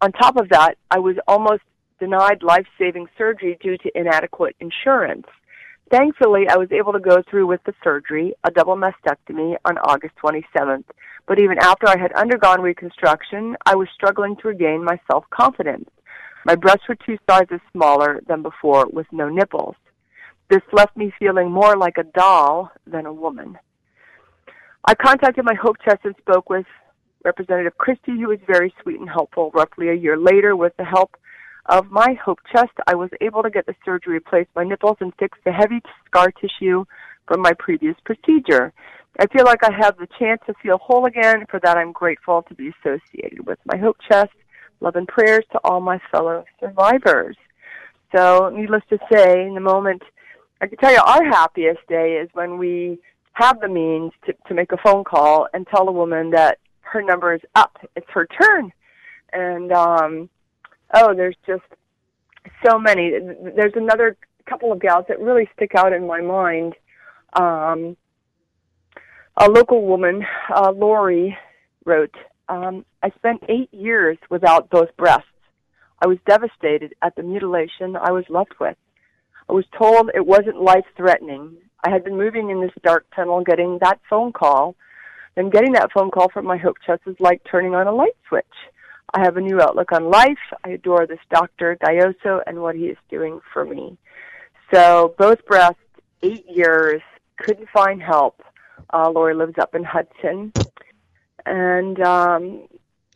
On 0.00 0.10
top 0.12 0.36
of 0.36 0.48
that, 0.50 0.76
I 0.90 1.00
was 1.00 1.16
almost 1.28 1.62
denied 2.02 2.42
life 2.42 2.66
saving 2.76 3.06
surgery 3.16 3.56
due 3.62 3.78
to 3.78 3.90
inadequate 3.94 4.56
insurance. 4.58 5.28
Thankfully, 5.88 6.48
I 6.48 6.56
was 6.56 6.72
able 6.72 6.92
to 6.92 6.98
go 6.98 7.22
through 7.30 7.46
with 7.46 7.62
the 7.62 7.74
surgery, 7.84 8.34
a 8.42 8.50
double 8.50 8.74
mastectomy, 8.74 9.54
on 9.64 9.78
August 9.78 10.14
27th. 10.20 10.82
But 11.28 11.38
even 11.38 11.58
after 11.60 11.86
I 11.86 11.96
had 11.96 12.12
undergone 12.14 12.60
reconstruction, 12.60 13.56
I 13.66 13.76
was 13.76 13.86
struggling 13.94 14.34
to 14.36 14.48
regain 14.48 14.82
my 14.82 14.98
self 15.08 15.24
confidence. 15.30 15.88
My 16.44 16.56
breasts 16.56 16.88
were 16.88 16.96
two 16.96 17.18
sizes 17.30 17.60
smaller 17.70 18.20
than 18.26 18.42
before 18.42 18.88
with 18.92 19.06
no 19.12 19.28
nipples. 19.28 19.76
This 20.50 20.62
left 20.72 20.96
me 20.96 21.12
feeling 21.20 21.52
more 21.52 21.76
like 21.76 21.98
a 21.98 22.10
doll 22.18 22.72
than 22.84 23.06
a 23.06 23.12
woman. 23.12 23.56
I 24.84 24.96
contacted 24.96 25.44
my 25.44 25.54
Hope 25.54 25.76
Chest 25.84 26.00
and 26.02 26.16
spoke 26.18 26.50
with 26.50 26.66
Representative 27.24 27.78
Christie, 27.78 28.18
who 28.20 28.26
was 28.26 28.40
very 28.44 28.74
sweet 28.82 28.98
and 28.98 29.08
helpful. 29.08 29.52
Roughly 29.54 29.90
a 29.90 29.94
year 29.94 30.18
later, 30.18 30.56
with 30.56 30.76
the 30.76 30.84
help 30.84 31.14
of 31.66 31.90
my 31.90 32.14
Hope 32.24 32.40
Chest, 32.52 32.72
I 32.86 32.94
was 32.94 33.10
able 33.20 33.42
to 33.42 33.50
get 33.50 33.66
the 33.66 33.74
surgery, 33.84 34.16
replace 34.16 34.48
my 34.54 34.64
nipples, 34.64 34.96
and 35.00 35.12
fix 35.18 35.38
the 35.44 35.52
heavy 35.52 35.80
scar 36.06 36.30
tissue 36.32 36.84
from 37.26 37.40
my 37.40 37.52
previous 37.58 37.96
procedure. 38.04 38.72
I 39.20 39.26
feel 39.26 39.44
like 39.44 39.62
I 39.62 39.72
have 39.78 39.96
the 39.98 40.08
chance 40.18 40.40
to 40.46 40.54
feel 40.62 40.78
whole 40.78 41.06
again. 41.06 41.44
For 41.50 41.60
that, 41.60 41.76
I'm 41.76 41.92
grateful 41.92 42.42
to 42.42 42.54
be 42.54 42.72
associated 42.80 43.46
with 43.46 43.58
my 43.66 43.76
Hope 43.76 43.96
Chest. 44.08 44.32
Love 44.80 44.96
and 44.96 45.06
prayers 45.06 45.44
to 45.52 45.60
all 45.62 45.80
my 45.80 46.00
fellow 46.10 46.44
survivors. 46.58 47.36
So, 48.16 48.50
needless 48.52 48.82
to 48.90 48.98
say, 49.12 49.46
in 49.46 49.54
the 49.54 49.60
moment, 49.60 50.02
I 50.60 50.66
can 50.66 50.78
tell 50.78 50.92
you 50.92 51.00
our 51.00 51.24
happiest 51.24 51.86
day 51.88 52.18
is 52.22 52.28
when 52.32 52.58
we 52.58 52.98
have 53.34 53.60
the 53.60 53.68
means 53.68 54.12
to, 54.26 54.34
to 54.48 54.54
make 54.54 54.72
a 54.72 54.76
phone 54.84 55.04
call 55.04 55.46
and 55.54 55.66
tell 55.66 55.88
a 55.88 55.92
woman 55.92 56.30
that 56.30 56.58
her 56.80 57.02
number 57.02 57.34
is 57.34 57.40
up. 57.54 57.78
It's 57.96 58.06
her 58.10 58.26
turn. 58.26 58.72
And, 59.32 59.72
um, 59.72 60.28
oh, 60.94 61.14
there's 61.14 61.36
just 61.46 61.62
so 62.66 62.78
many. 62.78 63.10
There's 63.10 63.74
another 63.76 64.16
couple 64.48 64.72
of 64.72 64.80
gals 64.80 65.06
that 65.08 65.20
really 65.20 65.48
stick 65.54 65.72
out 65.76 65.92
in 65.92 66.06
my 66.06 66.20
mind. 66.20 66.74
Um, 67.34 67.96
a 69.36 69.48
local 69.48 69.86
woman, 69.86 70.24
uh, 70.54 70.72
Lori, 70.72 71.36
wrote, 71.84 72.14
um, 72.48 72.84
I 73.02 73.10
spent 73.10 73.42
eight 73.48 73.72
years 73.72 74.18
without 74.30 74.70
both 74.70 74.94
breasts. 74.96 75.26
I 76.00 76.06
was 76.06 76.18
devastated 76.26 76.94
at 77.02 77.14
the 77.16 77.22
mutilation 77.22 77.96
I 77.96 78.10
was 78.10 78.24
left 78.28 78.60
with. 78.60 78.76
I 79.48 79.52
was 79.52 79.64
told 79.76 80.10
it 80.14 80.26
wasn't 80.26 80.60
life 80.60 80.84
threatening 80.96 81.56
I 81.84 81.90
had 81.90 82.04
been 82.04 82.16
moving 82.16 82.50
in 82.50 82.60
this 82.60 82.72
dark 82.82 83.06
tunnel, 83.14 83.42
getting 83.42 83.78
that 83.80 84.00
phone 84.08 84.32
call. 84.32 84.76
And 85.34 85.50
getting 85.50 85.72
that 85.72 85.90
phone 85.92 86.10
call 86.10 86.28
from 86.28 86.46
my 86.46 86.58
Hope 86.58 86.76
Chest 86.86 87.06
was 87.06 87.16
like 87.18 87.40
turning 87.50 87.74
on 87.74 87.86
a 87.86 87.92
light 87.92 88.16
switch. 88.28 88.44
I 89.14 89.20
have 89.20 89.36
a 89.36 89.40
new 89.40 89.60
outlook 89.60 89.92
on 89.92 90.10
life. 90.10 90.38
I 90.64 90.70
adore 90.70 91.06
this 91.06 91.18
Dr. 91.30 91.76
Gayoso 91.76 92.42
and 92.46 92.62
what 92.62 92.76
he 92.76 92.86
is 92.86 92.96
doing 93.10 93.40
for 93.52 93.64
me. 93.64 93.98
So 94.72 95.14
both 95.18 95.44
breasts, 95.46 95.80
eight 96.22 96.46
years, 96.48 97.02
couldn't 97.38 97.68
find 97.68 98.02
help. 98.02 98.42
Uh, 98.92 99.10
Lori 99.10 99.34
lives 99.34 99.54
up 99.60 99.74
in 99.74 99.84
Hudson. 99.84 100.52
And 101.44 102.00
um, 102.00 102.68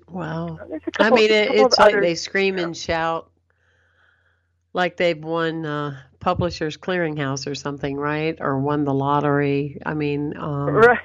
wow. 0.09 0.59
Couple, 0.59 1.07
I 1.07 1.11
mean, 1.11 1.31
it, 1.31 1.51
it's 1.53 1.79
like 1.79 1.99
they 2.01 2.15
scream 2.15 2.59
and 2.59 2.77
shout 2.77 3.31
like 4.77 4.99
they've 4.99 5.25
won 5.25 5.65
uh, 5.65 5.99
Publishers 6.21 6.77
Clearinghouse 6.77 7.51
or 7.51 7.55
something, 7.55 7.97
right? 7.97 8.37
Or 8.39 8.61
won 8.61 8.85
the 8.85 8.93
lottery. 8.93 9.81
I 9.85 9.95
mean, 9.95 10.37
um, 10.37 10.69
right. 10.69 10.99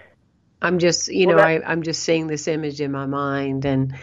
I'm 0.61 0.77
just, 0.77 1.07
you 1.07 1.27
well, 1.27 1.37
know, 1.37 1.41
that, 1.41 1.65
I, 1.65 1.71
I'm 1.71 1.81
just 1.81 2.03
seeing 2.03 2.27
this 2.27 2.49
image 2.49 2.81
in 2.81 2.91
my 2.91 3.05
mind, 3.05 3.63
and 3.63 3.95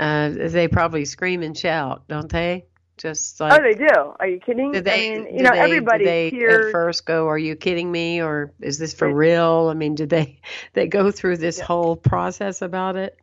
uh, 0.00 0.30
they 0.48 0.66
probably 0.66 1.04
scream 1.04 1.42
and 1.42 1.56
shout, 1.56 2.08
don't 2.08 2.30
they? 2.30 2.64
Just 2.96 3.38
like, 3.38 3.52
oh, 3.52 3.62
they 3.62 3.74
do. 3.74 4.14
Are 4.18 4.26
you 4.26 4.40
kidding? 4.40 4.72
Do 4.72 4.80
they? 4.80 5.12
I 5.12 5.18
mean, 5.20 5.36
you 5.36 5.42
know, 5.42 5.52
they, 5.52 5.60
everybody 5.60 6.04
they 6.04 6.30
here 6.30 6.66
at 6.66 6.72
first 6.72 7.06
go, 7.06 7.28
"Are 7.28 7.38
you 7.38 7.54
kidding 7.54 7.90
me?" 7.90 8.20
or 8.20 8.52
"Is 8.60 8.78
this 8.78 8.92
for 8.94 9.12
real?" 9.12 9.68
I 9.70 9.74
mean, 9.74 9.94
did 9.94 10.08
they 10.08 10.40
they 10.72 10.86
go 10.86 11.10
through 11.10 11.36
this 11.36 11.58
yeah. 11.58 11.64
whole 11.64 11.96
process 11.96 12.62
about 12.62 12.96
it? 12.96 13.16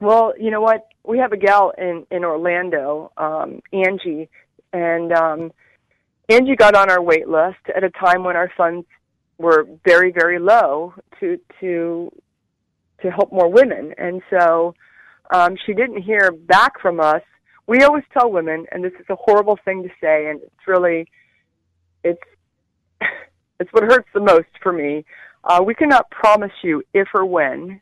Well, 0.00 0.32
you 0.38 0.50
know 0.50 0.60
what? 0.60 0.88
We 1.04 1.18
have 1.18 1.32
a 1.32 1.36
gal 1.36 1.72
in 1.76 2.06
in 2.10 2.24
Orlando, 2.24 3.12
um, 3.16 3.60
Angie, 3.72 4.28
and 4.72 5.12
um, 5.12 5.52
Angie 6.28 6.56
got 6.56 6.74
on 6.74 6.90
our 6.90 7.02
wait 7.02 7.28
list 7.28 7.60
at 7.74 7.84
a 7.84 7.90
time 7.90 8.24
when 8.24 8.36
our 8.36 8.50
funds 8.56 8.86
were 9.38 9.66
very, 9.84 10.12
very 10.12 10.38
low 10.38 10.94
to 11.20 11.38
to 11.60 12.12
to 13.02 13.10
help 13.10 13.32
more 13.32 13.50
women. 13.50 13.94
And 13.98 14.22
so 14.30 14.74
um, 15.30 15.56
she 15.66 15.74
didn't 15.74 16.02
hear 16.02 16.30
back 16.30 16.80
from 16.80 17.00
us. 17.00 17.22
We 17.66 17.82
always 17.82 18.04
tell 18.12 18.30
women, 18.30 18.66
and 18.72 18.82
this 18.82 18.94
is 18.98 19.06
a 19.10 19.16
horrible 19.16 19.58
thing 19.64 19.82
to 19.82 19.90
say, 20.00 20.30
and 20.30 20.40
it's 20.42 20.66
really 20.66 21.10
it's 22.04 22.20
it's 23.60 23.72
what 23.72 23.84
hurts 23.84 24.08
the 24.14 24.20
most 24.20 24.48
for 24.62 24.72
me. 24.72 25.04
Uh, 25.44 25.62
we 25.64 25.74
cannot 25.74 26.10
promise 26.10 26.52
you 26.62 26.82
if 26.94 27.08
or 27.14 27.24
when, 27.24 27.80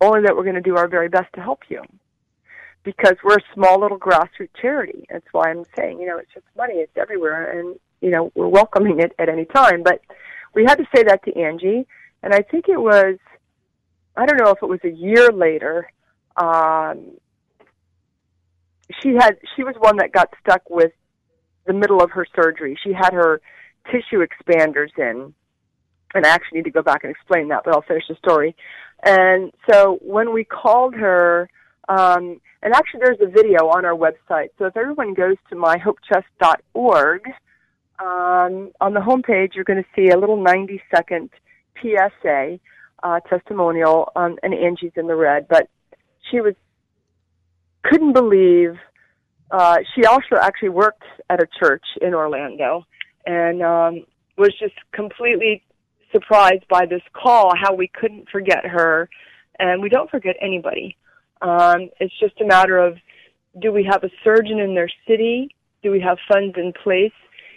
only 0.00 0.22
that 0.22 0.36
we're 0.36 0.44
going 0.44 0.54
to 0.54 0.60
do 0.60 0.76
our 0.76 0.88
very 0.88 1.08
best 1.08 1.32
to 1.34 1.40
help 1.40 1.60
you 1.68 1.82
because 2.84 3.16
we're 3.22 3.36
a 3.36 3.54
small 3.54 3.80
little 3.80 3.98
grassroots 3.98 4.48
charity. 4.60 5.04
That's 5.10 5.26
why 5.32 5.50
I'm 5.50 5.64
saying, 5.76 6.00
you 6.00 6.06
know, 6.06 6.18
it's 6.18 6.32
just 6.32 6.46
money, 6.56 6.74
it's 6.74 6.96
everywhere, 6.96 7.58
and 7.58 7.78
you 8.00 8.10
know, 8.10 8.30
we're 8.34 8.48
welcoming 8.48 9.00
it 9.00 9.12
at 9.18 9.28
any 9.28 9.44
time. 9.44 9.82
But 9.82 10.00
we 10.54 10.64
had 10.64 10.76
to 10.76 10.86
say 10.94 11.02
that 11.02 11.24
to 11.24 11.36
Angie, 11.36 11.86
and 12.22 12.32
I 12.32 12.42
think 12.42 12.68
it 12.68 12.80
was, 12.80 13.18
I 14.16 14.26
don't 14.26 14.38
know 14.38 14.50
if 14.50 14.62
it 14.62 14.68
was 14.68 14.80
a 14.84 14.90
year 14.90 15.30
later. 15.30 15.90
Um, 16.38 17.18
she 19.02 19.14
had 19.14 19.36
she 19.54 19.64
was 19.64 19.74
one 19.78 19.96
that 19.98 20.12
got 20.12 20.32
stuck 20.40 20.62
with 20.70 20.92
the 21.66 21.72
middle 21.72 22.02
of 22.02 22.10
her 22.12 22.26
surgery. 22.34 22.78
She 22.82 22.92
had 22.92 23.12
her 23.12 23.40
tissue 23.90 24.24
expanders 24.24 24.90
in, 24.96 25.34
and 26.14 26.26
I 26.26 26.28
actually 26.28 26.58
need 26.58 26.64
to 26.64 26.70
go 26.70 26.82
back 26.82 27.04
and 27.04 27.10
explain 27.10 27.48
that, 27.48 27.62
but 27.64 27.74
I'll 27.74 27.82
finish 27.82 28.04
the 28.08 28.16
story. 28.16 28.56
And 29.02 29.52
so 29.70 29.98
when 30.00 30.32
we 30.32 30.44
called 30.44 30.94
her 30.94 31.48
um, 31.88 32.40
and 32.62 32.74
actually, 32.74 33.00
there's 33.04 33.20
a 33.20 33.30
video 33.30 33.68
on 33.68 33.84
our 33.84 33.94
website. 33.94 34.48
So 34.58 34.66
if 34.66 34.76
everyone 34.76 35.14
goes 35.14 35.36
to 35.50 35.56
myhopechest.org, 35.56 37.22
um, 38.00 38.70
on 38.80 38.94
the 38.94 39.00
homepage, 39.00 39.54
you're 39.54 39.64
going 39.64 39.82
to 39.82 39.88
see 39.94 40.10
a 40.10 40.18
little 40.18 40.42
90 40.42 40.80
second 40.94 41.30
PSA 41.80 42.58
uh, 43.02 43.20
testimonial, 43.20 44.10
um, 44.16 44.36
and 44.42 44.52
Angie's 44.52 44.92
in 44.96 45.06
the 45.06 45.14
red. 45.14 45.46
But 45.48 45.68
she 46.30 46.40
was 46.40 46.54
couldn't 47.84 48.12
believe. 48.12 48.76
Uh, 49.50 49.78
she 49.94 50.04
also 50.04 50.36
actually 50.40 50.68
worked 50.68 51.04
at 51.30 51.42
a 51.42 51.46
church 51.58 51.84
in 52.02 52.14
Orlando, 52.14 52.84
and 53.26 53.62
um, 53.62 54.04
was 54.36 54.52
just 54.58 54.74
completely 54.92 55.62
surprised 56.12 56.66
by 56.68 56.86
this 56.86 57.02
call. 57.12 57.52
How 57.56 57.74
we 57.74 57.88
couldn't 57.88 58.28
forget 58.28 58.64
her, 58.66 59.08
and 59.58 59.82
we 59.82 59.88
don't 59.88 60.10
forget 60.10 60.36
anybody. 60.40 60.96
Um, 61.40 61.90
it's 62.00 62.18
just 62.20 62.40
a 62.40 62.44
matter 62.44 62.78
of 62.78 62.98
do 63.60 63.72
we 63.72 63.84
have 63.90 64.04
a 64.04 64.10
surgeon 64.22 64.58
in 64.58 64.74
their 64.74 64.90
city? 65.06 65.54
Do 65.82 65.90
we 65.90 66.00
have 66.00 66.18
funds 66.30 66.54
in 66.56 66.72
place? 66.82 67.12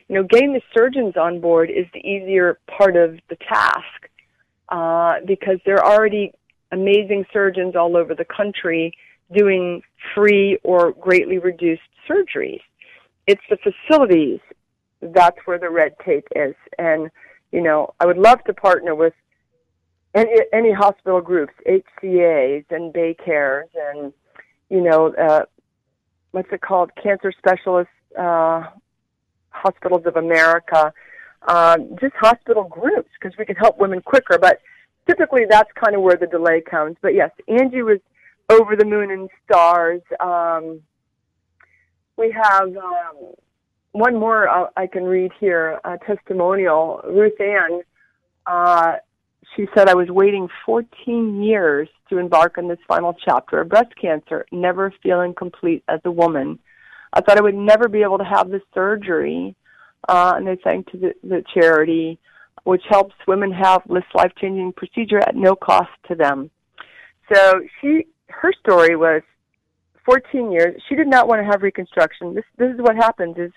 You 0.08 0.16
know, 0.16 0.24
getting 0.24 0.54
the 0.54 0.62
surgeons 0.76 1.16
on 1.18 1.40
board 1.40 1.70
is 1.70 1.86
the 1.94 2.00
easier 2.00 2.60
part 2.68 2.96
of 2.96 3.18
the 3.30 3.36
task 3.38 4.10
uh, 4.70 5.16
because 5.26 5.60
they're 5.66 5.84
already 5.84 6.34
amazing 6.72 7.26
surgeons 7.32 7.76
all 7.76 7.98
over 7.98 8.16
the 8.16 8.26
country 8.26 8.94
doing 9.36 9.82
free 10.14 10.58
or 10.64 10.92
greatly 10.94 11.38
reduced 11.38 11.82
surgeries. 12.10 12.62
It's 13.28 13.42
the 13.50 13.58
facilities 13.58 14.40
that's 15.02 15.38
where 15.46 15.58
the 15.58 15.70
red 15.70 15.96
tape 16.06 16.28
is. 16.36 16.56
And, 16.78 17.10
you 17.52 17.62
know, 17.62 17.94
I 18.00 18.06
would 18.06 18.18
love 18.18 18.44
to 18.46 18.54
partner 18.54 18.96
with 18.96 19.14
any 20.14 20.32
any 20.52 20.72
hospital 20.72 21.22
groups, 21.22 21.54
HCAs 21.68 22.66
and 22.70 22.94
BayCares, 22.94 23.70
and 23.76 24.14
you 24.70 24.82
know, 24.82 25.14
uh, 25.16 25.46
what's 26.32 26.52
it 26.52 26.62
called, 26.62 26.92
Cancer 27.02 27.32
Specialists 27.38 27.94
uh, 28.18 28.64
Hospitals 29.50 30.06
of 30.06 30.18
America, 30.18 30.94
uh, 31.48 31.78
just 32.00 32.14
hospital 32.16 32.64
groups 32.66 33.10
because 33.20 33.38
we 33.38 33.46
can 33.46 33.56
help 33.56 33.78
women 33.80 34.02
quicker. 34.02 34.38
But 34.38 34.60
typically, 35.08 35.46
that's 35.50 35.70
kind 35.74 35.96
of 35.96 36.02
where 36.02 36.16
the 36.16 36.28
delay 36.28 36.62
comes. 36.62 36.98
But 37.02 37.14
yes, 37.14 37.32
Angie 37.48 37.82
was 37.82 38.00
over 38.50 38.76
the 38.76 38.86
moon 38.86 39.12
and 39.12 39.30
stars. 39.46 40.02
Um, 40.20 40.82
we 42.18 42.32
have 42.32 42.76
um, 42.76 43.34
one 43.94 44.20
more 44.20 44.48
uh, 44.48 44.68
I 44.78 44.88
can 44.88 45.04
read 45.04 45.32
here, 45.40 45.80
a 45.84 45.98
testimonial. 46.06 47.02
Ruth 47.06 47.40
Ann. 47.40 47.82
Uh, 48.46 48.96
she 49.56 49.68
said, 49.76 49.90
I 49.90 49.96
was 49.96 50.08
waiting 50.10 50.48
14 50.66 51.44
years 51.44 51.90
to 52.10 52.18
embark 52.18 52.58
on 52.58 52.68
this 52.68 52.80
final 52.88 53.16
chapter 53.26 53.62
of 53.62 53.70
breast 53.70 53.94
cancer, 54.00 54.46
never 54.52 54.94
feeling 55.04 55.34
complete 55.34 55.84
as 55.88 56.00
a 56.06 56.12
woman. 56.12 56.60
I 57.12 57.22
thought 57.22 57.38
I 57.38 57.42
would 57.42 57.56
never 57.56 57.90
be 57.90 58.02
able 58.04 58.18
to 58.20 58.24
have 58.24 58.50
this 58.50 58.62
surgery. 58.74 59.56
Uh, 60.08 60.34
and 60.36 60.48
they 60.48 60.56
thanked 60.56 60.92
the, 60.94 61.14
the 61.24 61.44
charity, 61.54 62.20
which 62.64 62.84
helps 62.90 63.16
women 63.28 63.52
have 63.52 63.82
this 63.90 64.04
life 64.14 64.32
changing 64.40 64.74
procedure 64.74 65.20
at 65.20 65.36
no 65.36 65.56
cost 65.56 65.90
to 66.08 66.16
them. 66.16 66.50
So 67.34 67.62
she, 67.80 68.06
her 68.28 68.54
story 68.60 68.96
was 68.96 69.22
14 70.06 70.52
years. 70.52 70.82
She 70.88 70.96
did 70.96 71.08
not 71.08 71.28
want 71.28 71.42
to 71.42 71.46
have 71.46 71.64
reconstruction. 71.64 72.36
This, 72.36 72.46
this 72.58 72.74
is 72.74 72.80
what 72.80 72.96
happens 72.96 73.38
is 73.38 73.52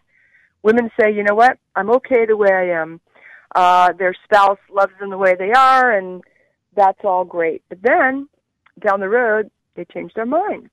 women 0.62 0.90
say, 0.98 1.12
you 1.12 1.22
know 1.22 1.34
what, 1.34 1.58
I'm 1.74 1.90
okay 1.90 2.26
the 2.26 2.36
way 2.36 2.50
I 2.52 2.80
am 2.80 3.00
uh, 3.54 3.92
their 3.92 4.14
spouse 4.24 4.58
loves 4.72 4.92
them 4.98 5.10
the 5.10 5.18
way 5.18 5.34
they 5.38 5.52
are, 5.52 5.92
and 5.92 6.22
that's 6.76 6.98
all 7.04 7.24
great. 7.24 7.62
But 7.68 7.78
then 7.82 8.28
down 8.84 9.00
the 9.00 9.08
road, 9.08 9.50
they 9.76 9.84
change 9.84 10.12
their 10.14 10.26
mind. 10.26 10.70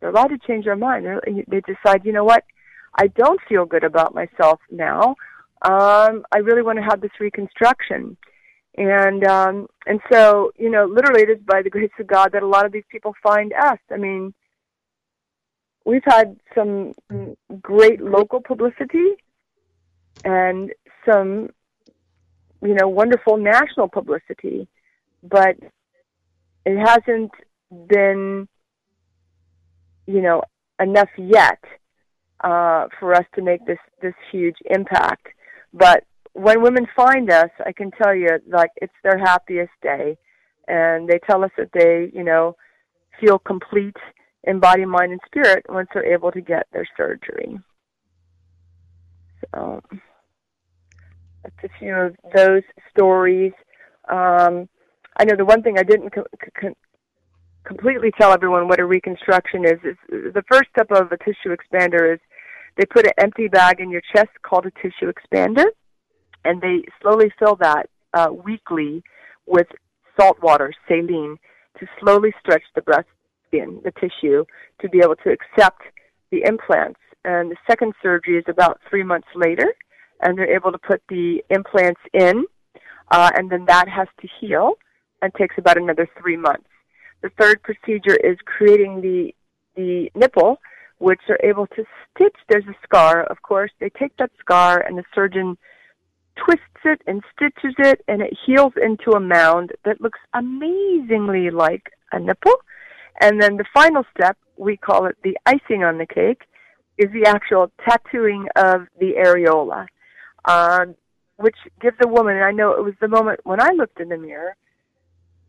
They're 0.00 0.10
allowed 0.10 0.28
to 0.28 0.38
change 0.38 0.64
their 0.64 0.76
mind. 0.76 1.04
They're, 1.04 1.20
they 1.48 1.60
decide, 1.60 2.04
you 2.04 2.12
know 2.12 2.24
what, 2.24 2.44
I 2.94 3.08
don't 3.08 3.40
feel 3.48 3.64
good 3.64 3.84
about 3.84 4.14
myself 4.14 4.60
now. 4.70 5.16
Um, 5.64 6.24
I 6.32 6.38
really 6.38 6.62
want 6.62 6.78
to 6.78 6.84
have 6.84 7.00
this 7.00 7.12
reconstruction. 7.20 8.16
And 8.76 9.24
um, 9.26 9.66
and 9.86 10.00
so, 10.10 10.52
you 10.58 10.70
know, 10.70 10.86
literally 10.86 11.22
it 11.22 11.30
is 11.30 11.38
by 11.44 11.60
the 11.62 11.70
grace 11.70 11.90
of 12.00 12.06
God 12.06 12.32
that 12.32 12.42
a 12.42 12.46
lot 12.46 12.64
of 12.64 12.72
these 12.72 12.84
people 12.90 13.14
find 13.22 13.52
us. 13.52 13.78
I 13.90 13.98
mean, 13.98 14.32
we've 15.84 16.04
had 16.04 16.36
some 16.54 16.94
great 17.60 18.00
local 18.00 18.40
publicity 18.40 19.10
and 20.24 20.72
some 21.04 21.50
you 22.62 22.74
know, 22.74 22.88
wonderful 22.88 23.36
national 23.36 23.88
publicity, 23.88 24.68
but 25.22 25.56
it 26.64 26.78
hasn't 26.78 27.32
been, 27.88 28.48
you 30.06 30.22
know, 30.22 30.42
enough 30.80 31.08
yet 31.18 31.58
uh, 32.42 32.86
for 33.00 33.14
us 33.14 33.24
to 33.34 33.42
make 33.42 33.66
this 33.66 33.78
this 34.00 34.14
huge 34.30 34.56
impact. 34.66 35.26
But 35.72 36.04
when 36.34 36.62
women 36.62 36.86
find 36.94 37.30
us, 37.30 37.50
I 37.64 37.72
can 37.72 37.90
tell 37.90 38.14
you, 38.14 38.28
like 38.48 38.70
it's 38.76 38.92
their 39.02 39.18
happiest 39.18 39.72
day, 39.82 40.16
and 40.68 41.08
they 41.08 41.18
tell 41.26 41.44
us 41.44 41.50
that 41.56 41.70
they, 41.72 42.10
you 42.16 42.24
know, 42.24 42.56
feel 43.20 43.38
complete 43.38 43.96
in 44.44 44.60
body, 44.60 44.84
mind, 44.84 45.12
and 45.12 45.20
spirit 45.26 45.64
once 45.68 45.88
they're 45.92 46.12
able 46.12 46.32
to 46.32 46.40
get 46.40 46.66
their 46.72 46.88
surgery. 46.96 47.58
So 49.54 49.82
that's 51.42 51.64
a 51.64 51.78
few 51.78 51.94
of 51.94 52.16
those 52.34 52.62
stories. 52.90 53.52
Um, 54.08 54.68
I 55.16 55.24
know 55.24 55.36
the 55.36 55.44
one 55.44 55.62
thing 55.62 55.78
I 55.78 55.82
didn't 55.82 56.10
co- 56.10 56.26
co- 56.60 56.74
completely 57.64 58.10
tell 58.18 58.32
everyone 58.32 58.68
what 58.68 58.80
a 58.80 58.84
reconstruction 58.84 59.64
is 59.64 59.78
is 59.84 59.96
the 60.34 60.42
first 60.50 60.70
step 60.70 60.90
of 60.90 61.12
a 61.12 61.18
tissue 61.18 61.54
expander 61.54 62.14
is 62.14 62.20
they 62.76 62.84
put 62.86 63.06
an 63.06 63.12
empty 63.18 63.48
bag 63.48 63.80
in 63.80 63.90
your 63.90 64.02
chest 64.14 64.30
called 64.42 64.66
a 64.66 64.70
tissue 64.70 65.12
expander, 65.12 65.66
and 66.44 66.60
they 66.60 66.82
slowly 67.00 67.32
fill 67.38 67.56
that 67.56 67.88
uh, 68.14 68.28
weekly 68.32 69.02
with 69.46 69.66
salt 70.18 70.40
water, 70.42 70.72
saline, 70.88 71.38
to 71.78 71.86
slowly 72.00 72.32
stretch 72.40 72.62
the 72.74 72.82
breast 72.82 73.08
skin, 73.48 73.80
the 73.84 73.92
tissue, 73.92 74.44
to 74.80 74.88
be 74.88 74.98
able 74.98 75.16
to 75.16 75.30
accept 75.30 75.82
the 76.30 76.42
implants. 76.46 77.00
And 77.24 77.50
the 77.50 77.56
second 77.66 77.94
surgery 78.02 78.38
is 78.38 78.44
about 78.48 78.80
three 78.88 79.02
months 79.02 79.28
later 79.34 79.72
and 80.22 80.38
they're 80.38 80.54
able 80.54 80.72
to 80.72 80.78
put 80.78 81.02
the 81.08 81.44
implants 81.50 82.00
in, 82.14 82.44
uh, 83.10 83.30
and 83.34 83.50
then 83.50 83.66
that 83.66 83.88
has 83.88 84.08
to 84.20 84.28
heal 84.40 84.74
and 85.20 85.34
takes 85.34 85.56
about 85.58 85.76
another 85.76 86.08
three 86.20 86.36
months. 86.36 86.68
The 87.22 87.30
third 87.38 87.62
procedure 87.62 88.16
is 88.16 88.38
creating 88.44 89.00
the 89.00 89.34
the 89.74 90.10
nipple, 90.14 90.60
which 91.02 91.20
they're 91.26 91.38
able 91.44 91.66
to 91.68 91.84
stitch. 92.14 92.36
There's 92.48 92.66
a 92.66 92.76
scar, 92.84 93.24
of 93.24 93.42
course. 93.42 93.70
They 93.80 93.90
take 93.90 94.16
that 94.18 94.30
scar 94.38 94.80
and 94.80 94.96
the 94.96 95.04
surgeon 95.14 95.56
twists 96.36 96.82
it 96.84 97.02
and 97.06 97.22
stitches 97.34 97.74
it, 97.78 98.02
and 98.08 98.22
it 98.22 98.36
heals 98.46 98.72
into 98.82 99.12
a 99.12 99.20
mound 99.20 99.72
that 99.84 100.00
looks 100.00 100.18
amazingly 100.32 101.50
like 101.50 101.90
a 102.12 102.18
nipple. 102.18 102.54
And 103.20 103.40
then 103.40 103.56
the 103.56 103.66
final 103.74 104.04
step, 104.16 104.38
we 104.56 104.76
call 104.76 105.06
it 105.06 105.16
the 105.22 105.36
icing 105.46 105.84
on 105.84 105.98
the 105.98 106.06
cake, 106.06 106.42
is 106.98 107.10
the 107.12 107.28
actual 107.28 107.70
tattooing 107.86 108.46
of 108.56 108.86
the 108.98 109.14
areola 109.18 109.86
um, 110.44 110.94
which 111.36 111.56
gives 111.80 111.96
a 112.04 112.08
woman, 112.08 112.36
I 112.36 112.52
know 112.52 112.72
it 112.72 112.84
was 112.84 112.94
the 113.00 113.08
moment 113.08 113.40
when 113.44 113.60
I 113.60 113.70
looked 113.70 114.00
in 114.00 114.08
the 114.08 114.18
mirror 114.18 114.56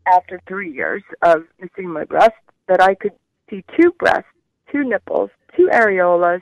after 0.06 0.40
three 0.46 0.72
years 0.72 1.02
of 1.22 1.44
missing 1.60 1.90
my 1.90 2.04
breast 2.04 2.32
that 2.68 2.82
I 2.82 2.94
could 2.94 3.12
see 3.50 3.64
two 3.80 3.92
breasts, 3.98 4.28
two 4.70 4.84
nipples, 4.84 5.30
two 5.56 5.68
areolas, 5.72 6.40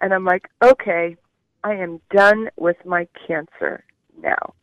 and 0.00 0.12
I'm 0.12 0.24
like, 0.24 0.48
okay, 0.62 1.16
I 1.62 1.74
am 1.74 2.00
done 2.14 2.48
with 2.56 2.76
my 2.84 3.06
cancer 3.26 3.84
now. 4.20 4.54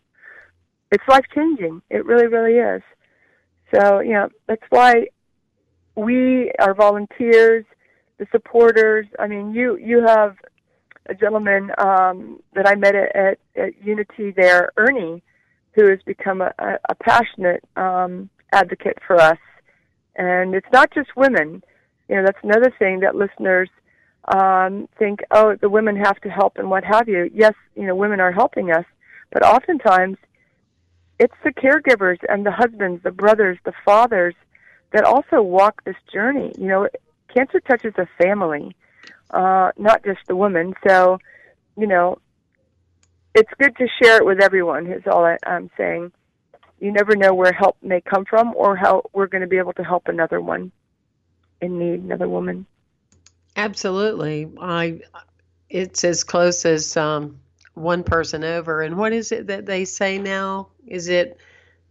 It's 0.92 1.04
life 1.08 1.26
changing. 1.36 1.82
It 1.90 2.06
really, 2.06 2.28
really 2.28 2.58
is. 2.58 2.82
So, 3.74 4.00
you 4.00 4.14
know, 4.14 4.30
that's 4.48 4.64
why 4.70 5.08
we, 5.96 6.52
our 6.60 6.74
volunteers, 6.74 7.66
the 8.18 8.28
supporters, 8.32 9.06
I 9.20 9.28
mean, 9.28 9.54
you, 9.54 9.78
you 9.78 10.04
have 10.06 10.36
a 11.08 11.14
gentleman 11.14 11.72
um, 11.78 12.40
that 12.54 12.68
I 12.68 12.76
met 12.76 12.96
at, 12.96 13.16
at, 13.16 13.40
at 13.56 13.84
Unity 13.84 14.32
there, 14.36 14.72
Ernie, 14.78 15.24
who 15.74 15.90
has 15.90 16.00
become 16.06 16.42
a, 16.42 16.52
a, 16.60 16.96
passionate 16.96 17.64
um, 17.76 18.30
advocate 18.52 18.98
for 19.06 19.20
us. 19.20 19.38
And 20.16 20.56
it's 20.56 20.68
not 20.74 20.92
just 20.92 21.10
women. 21.16 21.64
You 22.10 22.16
know, 22.18 22.24
that's 22.26 22.44
another 22.44 22.74
thing 22.78 23.02
that 23.02 23.16
listeners 23.16 23.70
um, 24.28 24.88
think, 24.98 25.22
oh, 25.32 25.56
the 25.56 25.70
women 25.70 25.96
have 25.96 26.20
to 26.22 26.30
help 26.30 26.58
and 26.58 26.70
what 26.70 26.84
have 26.84 27.08
you. 27.08 27.30
Yes, 27.34 27.54
you 27.76 27.86
know, 27.86 27.96
women 27.96 28.20
are 28.20 28.32
helping 28.32 28.72
us, 28.72 28.86
but 29.32 29.46
oftentimes 29.46 30.18
it's 31.20 31.36
the 31.44 31.52
caregivers 31.52 32.18
and 32.30 32.46
the 32.46 32.52
husbands, 32.52 33.04
the 33.04 33.12
brothers, 33.12 33.58
the 33.66 33.74
fathers 33.86 34.36
that 34.92 35.04
also 35.04 35.42
walk 35.42 35.84
this 35.84 35.96
journey. 36.12 36.54
You 36.58 36.68
know, 36.68 36.88
cancer 37.34 37.60
touches 37.60 37.94
a 37.98 38.08
family 38.22 38.76
uh, 39.32 39.72
not 39.78 40.04
just 40.04 40.20
the 40.28 40.36
woman. 40.36 40.74
So, 40.88 41.20
you 41.78 41.88
know, 41.88 42.20
it's 43.36 43.52
good 43.60 43.76
to 43.78 43.88
share 44.02 44.18
it 44.18 44.26
with 44.26 44.42
everyone. 44.42 44.88
Is 44.88 45.04
all 45.06 45.26
I, 45.26 45.38
I'm 45.46 45.70
saying. 45.78 46.12
You 46.80 46.92
never 46.92 47.16
know 47.16 47.34
where 47.34 47.54
help 47.54 47.78
may 47.82 48.02
come 48.02 48.26
from, 48.26 48.54
or 48.56 48.76
how 48.76 49.04
we're 49.12 49.28
going 49.28 49.42
to 49.42 49.48
be 49.48 49.58
able 49.58 49.74
to 49.74 49.84
help 49.84 50.08
another 50.08 50.40
one 50.40 50.72
in 51.62 51.80
need, 51.80 52.04
another 52.04 52.28
woman. 52.28 52.66
Absolutely, 53.56 54.50
I. 54.60 55.02
It's 55.70 56.04
as 56.06 56.24
close 56.24 56.66
as 56.66 56.96
um, 56.96 57.40
one 57.74 58.04
person 58.04 58.44
over. 58.44 58.82
And 58.82 58.98
what 58.98 59.12
is 59.12 59.32
it 59.32 59.48
that 59.48 59.66
they 59.66 59.84
say 59.84 60.18
now? 60.18 60.70
Is 60.86 61.10
it 61.10 61.38